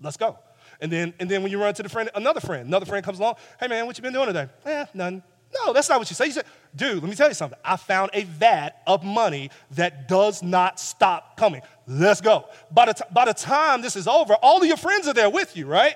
Let's 0.02 0.18
go. 0.18 0.38
And 0.82 0.92
then, 0.92 1.14
and 1.20 1.30
then 1.30 1.44
when 1.44 1.52
you 1.52 1.62
run 1.62 1.74
to 1.74 1.84
the 1.84 1.90
friend, 1.90 2.10
another 2.16 2.40
friend, 2.40 2.68
another 2.68 2.86
friend 2.86 3.04
comes 3.04 3.20
along, 3.20 3.36
hey 3.60 3.68
man, 3.68 3.86
what 3.86 3.98
you 3.98 4.02
been 4.02 4.14
doing 4.14 4.28
today? 4.28 4.48
Eh, 4.66 4.86
none. 4.94 5.24
No, 5.54 5.74
that's 5.74 5.90
not 5.90 6.00
what 6.00 6.10
you 6.10 6.16
say. 6.16 6.28
You 6.28 6.32
said, 6.32 6.46
dude, 6.76 7.02
let 7.02 7.10
me 7.10 7.16
tell 7.16 7.28
you 7.28 7.34
something. 7.34 7.58
I 7.66 7.76
found 7.76 8.12
a 8.14 8.24
vat 8.24 8.82
of 8.86 9.04
money 9.04 9.50
that 9.72 10.08
does 10.08 10.44
not 10.44 10.80
stop 10.80 11.38
coming. 11.38 11.62
Let's 11.88 12.22
go. 12.22 12.46
By 12.72 12.86
the, 12.86 12.94
t- 12.94 13.04
by 13.12 13.26
the 13.26 13.34
time 13.34 13.82
this 13.82 13.96
is 13.96 14.08
over, 14.08 14.36
all 14.36 14.62
of 14.62 14.68
your 14.68 14.78
friends 14.78 15.08
are 15.08 15.14
there 15.14 15.30
with 15.30 15.58
you, 15.58 15.66
right? 15.66 15.96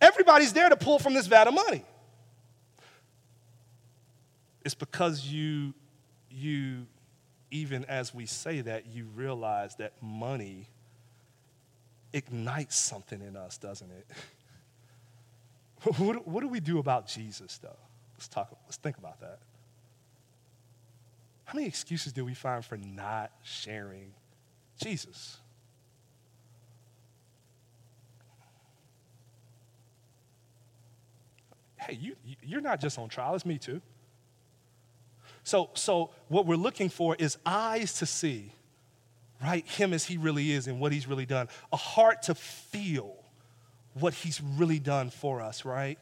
Everybody's 0.00 0.52
there 0.52 0.68
to 0.68 0.76
pull 0.76 0.98
from 0.98 1.14
this 1.14 1.26
vat 1.26 1.46
of 1.48 1.54
money. 1.54 1.84
It's 4.64 4.74
because 4.74 5.24
you, 5.26 5.72
you 6.30 6.86
even 7.52 7.84
as 7.84 8.14
we 8.14 8.26
say 8.26 8.62
that, 8.62 8.86
you 8.86 9.06
realize 9.14 9.76
that 9.76 9.92
money 10.02 10.68
ignites 12.12 12.76
something 12.76 13.20
in 13.20 13.36
us, 13.36 13.58
doesn't 13.58 13.90
it? 13.90 14.10
what, 15.98 16.26
what 16.26 16.40
do 16.40 16.48
we 16.48 16.60
do 16.60 16.78
about 16.78 17.06
Jesus, 17.06 17.58
though? 17.58 17.76
Let's 18.22 18.28
talk, 18.28 18.56
let's 18.66 18.76
think 18.76 18.98
about 18.98 19.18
that. 19.18 19.40
How 21.42 21.54
many 21.54 21.66
excuses 21.66 22.12
do 22.12 22.24
we 22.24 22.34
find 22.34 22.64
for 22.64 22.76
not 22.76 23.32
sharing 23.42 24.14
Jesus? 24.80 25.38
Hey, 31.80 31.94
you, 31.94 32.14
you're 32.44 32.60
not 32.60 32.80
just 32.80 32.96
on 32.96 33.08
trial, 33.08 33.34
it's 33.34 33.44
me 33.44 33.58
too. 33.58 33.82
So, 35.42 35.70
so 35.74 36.10
what 36.28 36.46
we're 36.46 36.54
looking 36.54 36.90
for 36.90 37.16
is 37.16 37.38
eyes 37.44 37.94
to 37.94 38.06
see, 38.06 38.52
right? 39.42 39.66
Him 39.66 39.92
as 39.92 40.04
he 40.04 40.16
really 40.16 40.52
is 40.52 40.68
and 40.68 40.78
what 40.78 40.92
he's 40.92 41.08
really 41.08 41.26
done. 41.26 41.48
A 41.72 41.76
heart 41.76 42.22
to 42.22 42.36
feel 42.36 43.16
what 43.94 44.14
he's 44.14 44.40
really 44.40 44.78
done 44.78 45.10
for 45.10 45.40
us, 45.40 45.64
right? 45.64 45.98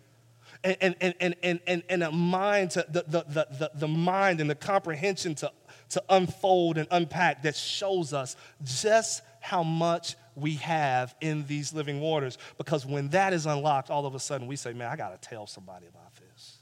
And, 0.63 0.77
and, 1.01 1.15
and, 1.21 1.37
and, 1.43 1.61
and, 1.67 1.83
and 1.89 2.03
a 2.03 2.13
mind 2.13 2.73
to 2.73 2.85
the, 2.89 3.05
the, 3.09 3.25
the, 3.29 3.71
the 3.75 3.89
mind 3.89 4.41
and 4.41 4.51
the 4.51 4.55
comprehension 4.55 5.35
to, 5.37 5.51
to 5.91 6.03
unfold 6.11 6.77
and 6.77 6.87
unpack 6.91 7.43
that 7.45 7.57
shows 7.57 8.13
us 8.13 8.37
just 8.63 9.23
how 9.41 9.63
much 9.63 10.17
we 10.35 10.57
have 10.57 11.15
in 11.21 11.47
these 11.47 11.73
living 11.73 12.01
waters. 12.01 12.37
Because 12.59 12.85
when 12.85 13.09
that 13.09 13.33
is 13.33 13.47
unlocked, 13.47 13.91
all 13.91 14.05
of 14.05 14.15
a 14.15 14.21
sudden 14.21 14.47
we 14.47 14.57
say, 14.57 14.73
man, 14.75 14.91
I 14.91 14.97
got 14.97 15.21
to 15.21 15.29
tell 15.29 15.47
somebody 15.47 15.87
about 15.87 16.15
this. 16.17 16.59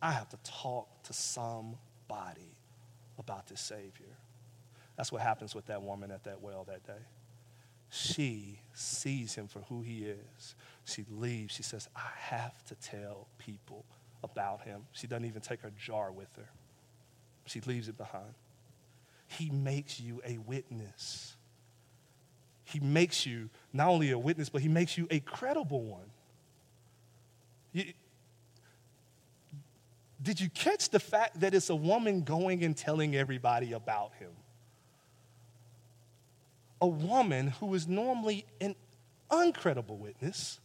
I 0.00 0.12
have 0.12 0.28
to 0.30 0.38
talk 0.44 1.02
to 1.04 1.12
somebody 1.12 2.56
about 3.18 3.46
this 3.46 3.60
Savior. 3.60 4.18
That's 4.96 5.10
what 5.10 5.22
happens 5.22 5.54
with 5.54 5.66
that 5.66 5.82
woman 5.82 6.10
at 6.10 6.24
that 6.24 6.42
well 6.42 6.64
that 6.64 6.86
day. 6.86 7.02
She 7.94 8.58
sees 8.72 9.34
him 9.34 9.48
for 9.48 9.58
who 9.68 9.82
he 9.82 10.06
is. 10.06 10.54
She 10.86 11.04
leaves. 11.10 11.54
She 11.54 11.62
says, 11.62 11.90
I 11.94 12.08
have 12.16 12.64
to 12.64 12.74
tell 12.76 13.28
people 13.36 13.84
about 14.24 14.62
him. 14.62 14.86
She 14.92 15.06
doesn't 15.06 15.26
even 15.26 15.42
take 15.42 15.60
her 15.60 15.70
jar 15.78 16.10
with 16.10 16.34
her, 16.36 16.48
she 17.44 17.60
leaves 17.60 17.88
it 17.88 17.98
behind. 17.98 18.32
He 19.26 19.50
makes 19.50 20.00
you 20.00 20.22
a 20.26 20.38
witness. 20.38 21.36
He 22.64 22.80
makes 22.80 23.26
you 23.26 23.50
not 23.74 23.88
only 23.88 24.10
a 24.10 24.18
witness, 24.18 24.48
but 24.48 24.62
he 24.62 24.68
makes 24.68 24.96
you 24.96 25.06
a 25.10 25.20
credible 25.20 25.82
one. 25.82 26.10
You, 27.72 27.92
did 30.22 30.40
you 30.40 30.48
catch 30.48 30.88
the 30.88 31.00
fact 31.00 31.40
that 31.40 31.54
it's 31.54 31.68
a 31.68 31.76
woman 31.76 32.22
going 32.22 32.64
and 32.64 32.74
telling 32.74 33.16
everybody 33.16 33.72
about 33.72 34.12
him? 34.14 34.30
A 36.82 36.86
woman 36.86 37.46
who 37.46 37.72
is 37.74 37.86
normally 37.86 38.44
an 38.60 38.74
uncredible 39.30 39.98
witness 39.98 40.58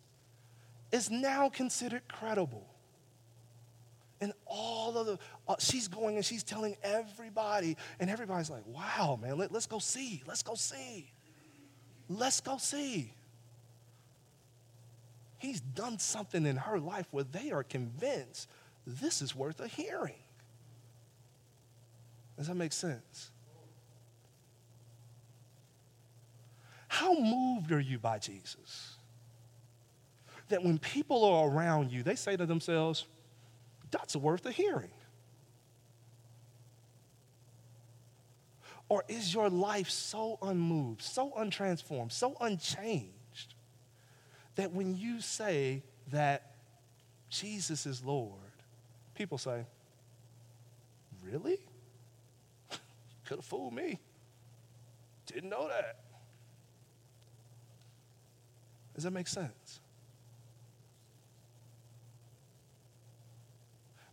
is 0.92 1.12
now 1.12 1.48
considered 1.48 2.02
credible. 2.08 2.66
And 4.20 4.34
all 4.48 4.98
of 4.98 5.06
the, 5.06 5.20
uh, 5.48 5.58
she's 5.60 5.88
going 5.88 6.16
and 6.16 6.26
she's 6.26 6.42
telling 6.42 6.76
everybody, 6.82 7.78
and 8.00 8.10
everybody's 8.10 8.50
like, 8.50 8.66
wow, 8.66 9.20
man, 9.22 9.38
let, 9.38 9.52
let's 9.52 9.68
go 9.68 9.78
see, 9.78 10.24
let's 10.26 10.42
go 10.42 10.56
see, 10.56 11.12
let's 12.10 12.42
go 12.42 12.58
see. 12.58 13.14
He's 15.38 15.62
done 15.62 16.00
something 16.00 16.48
in 16.48 16.56
her 16.58 16.80
life 16.80 17.06
where 17.12 17.26
they 17.26 17.52
are 17.52 17.62
convinced 17.62 18.50
this 18.88 19.22
is 19.22 19.36
worth 19.36 19.60
a 19.60 19.68
hearing. 19.68 20.16
Does 22.38 22.48
that 22.48 22.56
make 22.56 22.74
sense? 22.74 23.30
How 26.88 27.14
moved 27.14 27.72
are 27.72 27.80
you 27.80 28.00
by 28.00 28.20
Jesus? 28.20 28.98
that 30.50 30.64
when 30.64 30.78
people 30.78 31.26
are 31.26 31.48
around 31.48 31.92
you, 31.92 32.04
they 32.04 32.16
say 32.16 32.36
to 32.36 32.46
themselves, 32.46 33.06
that's 33.92 34.16
worth 34.16 34.46
a 34.46 34.52
hearing. 34.52 34.92
Or 38.90 39.04
is 39.10 39.34
your 39.34 39.50
life 39.50 39.90
so 39.90 40.38
unmoved, 40.42 41.02
so 41.02 41.32
untransformed, 41.38 42.12
so 42.12 42.38
unchanged 42.40 43.56
that 44.56 44.72
when 44.72 44.96
you 44.96 45.20
say 45.20 45.84
that 46.12 46.54
Jesus 47.30 47.86
is 47.86 48.04
Lord, 48.04 48.34
people 49.14 49.38
say, 49.38 49.66
Really? 51.26 51.58
Could 53.26 53.40
have 53.40 53.46
fooled 53.46 53.74
me. 53.74 54.00
Didn't 55.26 55.50
know 55.50 55.68
that. 55.68 55.98
Does 58.98 59.04
that 59.04 59.12
make 59.12 59.28
sense? 59.28 59.80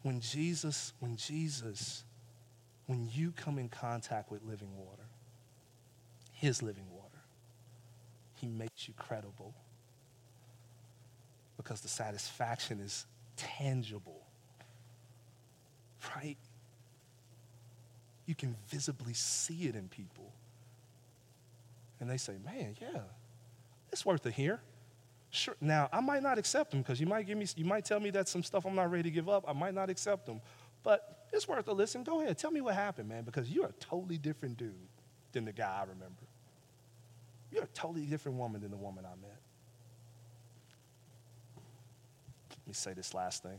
When 0.02 0.20
Jesus, 0.20 0.92
when 1.00 1.16
Jesus, 1.16 2.04
when 2.84 3.08
you 3.10 3.32
come 3.34 3.58
in 3.58 3.70
contact 3.70 4.30
with 4.30 4.42
living 4.42 4.76
water, 4.76 5.06
his 6.32 6.62
living 6.62 6.84
water, 6.92 7.22
he 8.34 8.46
makes 8.46 8.86
you 8.86 8.92
credible 8.98 9.54
because 11.56 11.80
the 11.80 11.88
satisfaction 11.88 12.78
is 12.78 13.06
tangible, 13.38 14.20
right? 16.14 16.36
You 18.26 18.34
can 18.34 18.54
visibly 18.68 19.14
see 19.14 19.66
it 19.66 19.76
in 19.76 19.88
people. 19.88 20.30
And 22.00 22.10
they 22.10 22.18
say, 22.18 22.34
man, 22.44 22.76
yeah, 22.82 23.00
it's 23.90 24.04
worth 24.04 24.26
a 24.26 24.30
hear. 24.30 24.60
Sure. 25.34 25.56
Now, 25.60 25.88
I 25.92 25.98
might 25.98 26.22
not 26.22 26.38
accept 26.38 26.70
them 26.70 26.80
because 26.80 27.00
you 27.00 27.08
might 27.08 27.26
give 27.26 27.36
me, 27.36 27.44
you 27.56 27.64
might 27.64 27.84
tell 27.84 27.98
me 27.98 28.10
that 28.10 28.28
some 28.28 28.44
stuff 28.44 28.64
I'm 28.64 28.76
not 28.76 28.88
ready 28.88 29.02
to 29.02 29.10
give 29.10 29.28
up. 29.28 29.44
I 29.48 29.52
might 29.52 29.74
not 29.74 29.90
accept 29.90 30.26
them, 30.26 30.40
but 30.84 31.26
it's 31.32 31.48
worth 31.48 31.66
a 31.66 31.72
listen. 31.72 32.04
Go 32.04 32.20
ahead, 32.20 32.38
tell 32.38 32.52
me 32.52 32.60
what 32.60 32.76
happened, 32.76 33.08
man, 33.08 33.24
because 33.24 33.50
you're 33.50 33.66
a 33.66 33.72
totally 33.80 34.16
different 34.16 34.56
dude 34.56 34.72
than 35.32 35.44
the 35.44 35.52
guy 35.52 35.78
I 35.80 35.80
remember. 35.80 36.22
You're 37.50 37.64
a 37.64 37.74
totally 37.74 38.06
different 38.06 38.38
woman 38.38 38.60
than 38.60 38.70
the 38.70 38.76
woman 38.76 39.04
I 39.04 39.16
met. 39.20 39.40
Let 42.50 42.68
me 42.68 42.74
say 42.74 42.92
this 42.92 43.12
last 43.12 43.42
thing. 43.42 43.58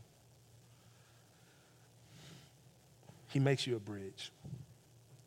He 3.27 3.39
makes 3.39 3.67
you 3.67 3.75
a 3.75 3.79
bridge. 3.79 4.31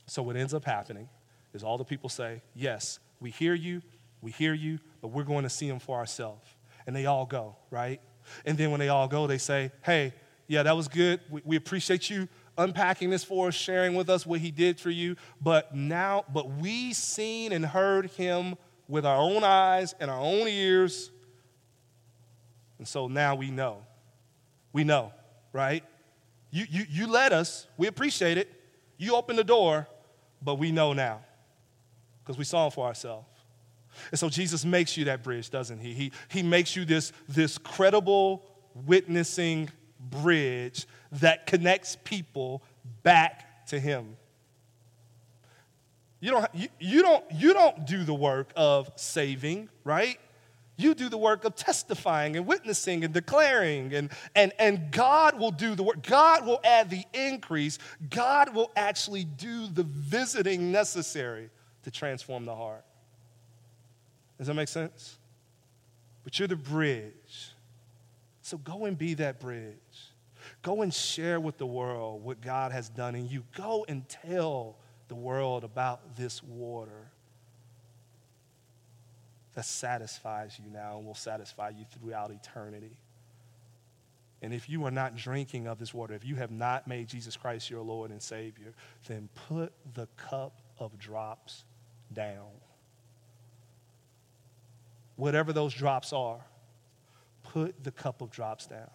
So 0.06 0.22
what 0.22 0.34
ends 0.36 0.54
up 0.54 0.64
happening 0.64 1.10
is 1.52 1.62
all 1.62 1.76
the 1.76 1.84
people 1.84 2.08
say, 2.08 2.40
Yes, 2.54 3.00
we 3.20 3.30
hear 3.30 3.52
you, 3.52 3.82
we 4.20 4.30
hear 4.30 4.54
you, 4.54 4.78
but 5.00 5.08
we're 5.08 5.24
going 5.24 5.44
to 5.44 5.50
see 5.50 5.68
him 5.68 5.78
for 5.78 5.96
ourselves. 5.96 6.46
And 6.86 6.94
they 6.94 7.06
all 7.06 7.26
go, 7.26 7.56
right? 7.70 8.00
And 8.44 8.58
then 8.58 8.70
when 8.70 8.80
they 8.80 8.88
all 8.88 9.08
go, 9.08 9.26
they 9.26 9.38
say, 9.38 9.70
hey, 9.82 10.12
yeah, 10.46 10.62
that 10.62 10.76
was 10.76 10.88
good. 10.88 11.20
We, 11.30 11.42
we, 11.44 11.56
appreciate 11.56 12.08
you 12.08 12.28
unpacking 12.56 13.10
this 13.10 13.22
for 13.22 13.48
us, 13.48 13.54
sharing 13.54 13.94
with 13.94 14.08
us 14.08 14.26
what 14.26 14.40
he 14.40 14.50
did 14.50 14.80
for 14.80 14.90
you. 14.90 15.16
But 15.40 15.74
now, 15.74 16.24
but 16.32 16.50
we 16.50 16.94
seen 16.94 17.52
and 17.52 17.64
heard 17.64 18.06
him 18.12 18.56
with 18.88 19.04
our 19.04 19.18
own 19.18 19.44
eyes 19.44 19.94
and 20.00 20.10
our 20.10 20.20
own 20.20 20.48
ears. 20.48 21.10
And 22.78 22.88
so 22.88 23.06
now 23.08 23.34
we 23.34 23.50
know. 23.50 23.84
We 24.72 24.84
know, 24.84 25.12
right? 25.52 25.84
You, 26.50 26.64
you, 26.68 26.84
you 26.88 27.06
led 27.06 27.32
us. 27.32 27.66
We 27.76 27.86
appreciate 27.86 28.38
it. 28.38 28.50
You 28.96 29.14
opened 29.14 29.38
the 29.38 29.44
door, 29.44 29.86
but 30.42 30.56
we 30.56 30.72
know 30.72 30.92
now 30.92 31.20
because 32.22 32.38
we 32.38 32.44
saw 32.44 32.66
him 32.66 32.72
for 32.72 32.86
ourselves. 32.86 33.26
And 34.10 34.18
so 34.18 34.28
Jesus 34.28 34.64
makes 34.64 34.96
you 34.96 35.04
that 35.06 35.22
bridge, 35.22 35.50
doesn't 35.50 35.78
he? 35.80 35.94
He, 35.94 36.12
he 36.28 36.42
makes 36.42 36.76
you 36.76 36.84
this, 36.84 37.12
this 37.28 37.58
credible, 37.58 38.44
witnessing 38.86 39.70
bridge 39.98 40.86
that 41.12 41.46
connects 41.46 41.96
people 42.04 42.62
back 43.02 43.66
to 43.66 43.78
him. 43.78 44.16
You 46.20 46.32
don't, 46.32 46.54
you, 46.54 46.68
you, 46.80 47.02
don't, 47.02 47.24
you 47.32 47.52
don't 47.52 47.86
do 47.86 48.02
the 48.02 48.14
work 48.14 48.52
of 48.56 48.90
saving, 48.96 49.68
right? 49.84 50.18
You 50.76 50.94
do 50.94 51.08
the 51.08 51.18
work 51.18 51.44
of 51.44 51.54
testifying 51.56 52.36
and 52.36 52.46
witnessing 52.46 53.04
and 53.04 53.12
declaring, 53.12 53.92
and, 53.94 54.10
and, 54.34 54.52
and 54.58 54.90
God 54.90 55.38
will 55.38 55.50
do 55.50 55.74
the 55.74 55.82
work. 55.82 56.02
God 56.02 56.46
will 56.46 56.60
add 56.62 56.90
the 56.90 57.04
increase. 57.12 57.78
God 58.10 58.54
will 58.54 58.70
actually 58.76 59.24
do 59.24 59.66
the 59.66 59.82
visiting 59.82 60.70
necessary 60.70 61.50
to 61.82 61.90
transform 61.90 62.44
the 62.44 62.54
heart. 62.54 62.84
Does 64.38 64.46
that 64.46 64.54
make 64.54 64.68
sense? 64.68 65.18
But 66.24 66.38
you're 66.38 66.48
the 66.48 66.56
bridge. 66.56 67.52
So 68.42 68.56
go 68.56 68.84
and 68.84 68.96
be 68.96 69.14
that 69.14 69.40
bridge. 69.40 69.74
Go 70.62 70.82
and 70.82 70.94
share 70.94 71.40
with 71.40 71.58
the 71.58 71.66
world 71.66 72.24
what 72.24 72.40
God 72.40 72.72
has 72.72 72.88
done 72.88 73.14
in 73.14 73.28
you. 73.28 73.44
Go 73.56 73.84
and 73.88 74.08
tell 74.08 74.76
the 75.08 75.14
world 75.14 75.64
about 75.64 76.16
this 76.16 76.42
water 76.42 77.10
that 79.54 79.64
satisfies 79.64 80.58
you 80.62 80.70
now 80.70 80.98
and 80.98 81.06
will 81.06 81.14
satisfy 81.14 81.70
you 81.70 81.84
throughout 81.92 82.30
eternity. 82.30 82.96
And 84.40 84.54
if 84.54 84.68
you 84.68 84.84
are 84.84 84.90
not 84.90 85.16
drinking 85.16 85.66
of 85.66 85.78
this 85.78 85.92
water, 85.92 86.14
if 86.14 86.24
you 86.24 86.36
have 86.36 86.52
not 86.52 86.86
made 86.86 87.08
Jesus 87.08 87.36
Christ 87.36 87.68
your 87.68 87.82
Lord 87.82 88.12
and 88.12 88.22
Savior, 88.22 88.72
then 89.08 89.28
put 89.48 89.72
the 89.94 90.06
cup 90.16 90.60
of 90.78 90.96
drops 90.96 91.64
down 92.12 92.46
whatever 95.18 95.52
those 95.52 95.74
drops 95.74 96.12
are, 96.12 96.38
put 97.42 97.82
the 97.82 97.90
cup 97.90 98.22
of 98.22 98.30
drops 98.30 98.66
down. 98.66 98.88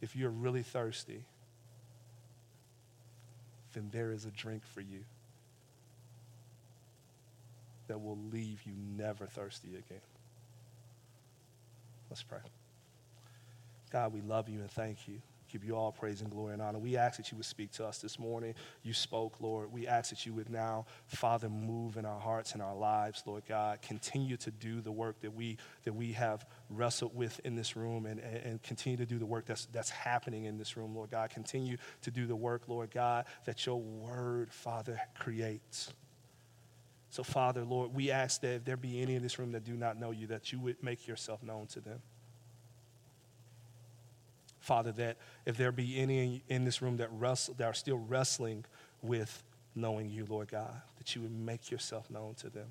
If 0.00 0.16
you're 0.16 0.30
really 0.30 0.62
thirsty, 0.62 1.22
then 3.74 3.90
there 3.92 4.12
is 4.12 4.24
a 4.24 4.30
drink 4.30 4.62
for 4.64 4.80
you 4.80 5.04
that 7.86 8.00
will 8.00 8.18
leave 8.32 8.62
you 8.64 8.72
never 8.96 9.26
thirsty 9.26 9.68
again. 9.68 10.00
Let's 12.08 12.22
pray. 12.22 12.38
God, 13.92 14.14
we 14.14 14.22
love 14.22 14.48
you 14.48 14.60
and 14.60 14.70
thank 14.70 15.06
you 15.06 15.20
give 15.50 15.64
you 15.64 15.76
all 15.76 15.92
praise 15.92 16.20
and 16.20 16.30
glory 16.30 16.52
and 16.52 16.62
honor. 16.62 16.78
We 16.78 16.96
ask 16.96 17.16
that 17.16 17.30
you 17.30 17.36
would 17.36 17.46
speak 17.46 17.72
to 17.72 17.86
us 17.86 17.98
this 17.98 18.18
morning. 18.18 18.54
You 18.82 18.92
spoke, 18.92 19.40
Lord. 19.40 19.72
We 19.72 19.86
ask 19.86 20.10
that 20.10 20.24
you 20.26 20.32
would 20.34 20.50
now, 20.50 20.86
Father, 21.06 21.48
move 21.48 21.96
in 21.96 22.04
our 22.04 22.18
hearts 22.18 22.52
and 22.52 22.62
our 22.62 22.74
lives, 22.74 23.22
Lord 23.26 23.44
God. 23.48 23.82
Continue 23.82 24.36
to 24.38 24.50
do 24.50 24.80
the 24.80 24.92
work 24.92 25.20
that 25.20 25.34
we 25.34 25.58
that 25.84 25.92
we 25.92 26.12
have 26.12 26.46
wrestled 26.68 27.14
with 27.14 27.40
in 27.44 27.56
this 27.56 27.76
room 27.76 28.06
and, 28.06 28.20
and, 28.20 28.36
and 28.36 28.62
continue 28.62 28.96
to 28.96 29.06
do 29.06 29.18
the 29.18 29.26
work 29.26 29.46
that's 29.46 29.66
that's 29.66 29.90
happening 29.90 30.44
in 30.44 30.58
this 30.58 30.76
room, 30.76 30.94
Lord 30.94 31.10
God. 31.10 31.30
Continue 31.30 31.76
to 32.02 32.10
do 32.10 32.26
the 32.26 32.36
work, 32.36 32.68
Lord 32.68 32.90
God, 32.90 33.26
that 33.44 33.66
your 33.66 33.80
word, 33.80 34.52
Father, 34.52 35.00
creates. 35.18 35.92
So, 37.10 37.24
Father, 37.24 37.64
Lord, 37.64 37.92
we 37.92 38.12
ask 38.12 38.40
that 38.42 38.54
if 38.54 38.64
there 38.64 38.76
be 38.76 39.02
any 39.02 39.16
in 39.16 39.22
this 39.22 39.38
room 39.38 39.50
that 39.52 39.64
do 39.64 39.76
not 39.76 39.98
know 39.98 40.12
you, 40.12 40.28
that 40.28 40.52
you 40.52 40.60
would 40.60 40.80
make 40.82 41.08
yourself 41.08 41.42
known 41.42 41.66
to 41.68 41.80
them. 41.80 42.00
Father, 44.70 44.92
that 44.92 45.16
if 45.46 45.56
there 45.56 45.72
be 45.72 45.98
any 45.98 46.44
in 46.46 46.64
this 46.64 46.80
room 46.80 46.98
that, 46.98 47.08
wrestle, 47.10 47.54
that 47.54 47.64
are 47.64 47.74
still 47.74 47.98
wrestling 47.98 48.64
with 49.02 49.42
knowing 49.74 50.08
you, 50.08 50.24
Lord 50.28 50.46
God, 50.46 50.80
that 50.98 51.16
you 51.16 51.22
would 51.22 51.32
make 51.32 51.72
yourself 51.72 52.08
known 52.08 52.34
to 52.34 52.50
them. 52.50 52.68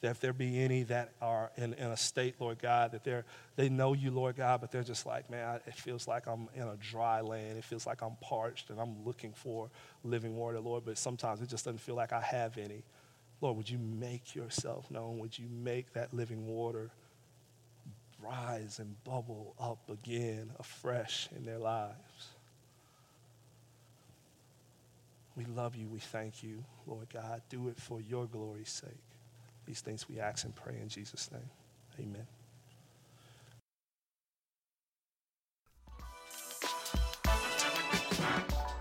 That 0.00 0.12
if 0.12 0.20
there 0.20 0.32
be 0.32 0.62
any 0.62 0.84
that 0.84 1.10
are 1.20 1.50
in, 1.56 1.74
in 1.74 1.88
a 1.88 1.96
state, 1.96 2.36
Lord 2.38 2.60
God, 2.62 2.92
that 2.92 3.02
they're, 3.02 3.24
they 3.56 3.68
know 3.68 3.94
you, 3.94 4.12
Lord 4.12 4.36
God, 4.36 4.60
but 4.60 4.70
they're 4.70 4.84
just 4.84 5.06
like, 5.06 5.28
man, 5.28 5.58
it 5.66 5.74
feels 5.74 6.06
like 6.06 6.28
I'm 6.28 6.48
in 6.54 6.62
a 6.62 6.76
dry 6.76 7.20
land. 7.20 7.58
It 7.58 7.64
feels 7.64 7.84
like 7.84 8.00
I'm 8.00 8.16
parched 8.20 8.70
and 8.70 8.78
I'm 8.78 9.04
looking 9.04 9.32
for 9.32 9.70
living 10.04 10.36
water, 10.36 10.60
Lord, 10.60 10.84
but 10.84 10.98
sometimes 10.98 11.42
it 11.42 11.48
just 11.48 11.64
doesn't 11.64 11.80
feel 11.80 11.96
like 11.96 12.12
I 12.12 12.20
have 12.20 12.58
any. 12.58 12.84
Lord, 13.40 13.56
would 13.56 13.68
you 13.68 13.78
make 13.78 14.36
yourself 14.36 14.88
known? 14.88 15.18
Would 15.18 15.36
you 15.36 15.48
make 15.50 15.94
that 15.94 16.14
living 16.14 16.46
water 16.46 16.92
rise 18.22 18.78
and 18.78 19.02
bubble 19.04 19.54
up 19.60 19.88
again 19.90 20.50
afresh 20.58 21.28
in 21.36 21.44
their 21.44 21.58
lives. 21.58 22.28
We 25.36 25.44
love 25.44 25.76
you. 25.76 25.88
We 25.88 26.00
thank 26.00 26.42
you, 26.42 26.64
Lord 26.86 27.08
God. 27.12 27.42
Do 27.48 27.68
it 27.68 27.78
for 27.78 28.00
your 28.00 28.26
glory's 28.26 28.70
sake. 28.70 28.90
These 29.66 29.80
things 29.82 30.08
we 30.08 30.18
ask 30.18 30.44
and 30.44 30.54
pray 30.54 30.78
in 30.82 30.88
Jesus' 30.88 31.30
name. 31.30 31.50
Amen. 32.00 32.26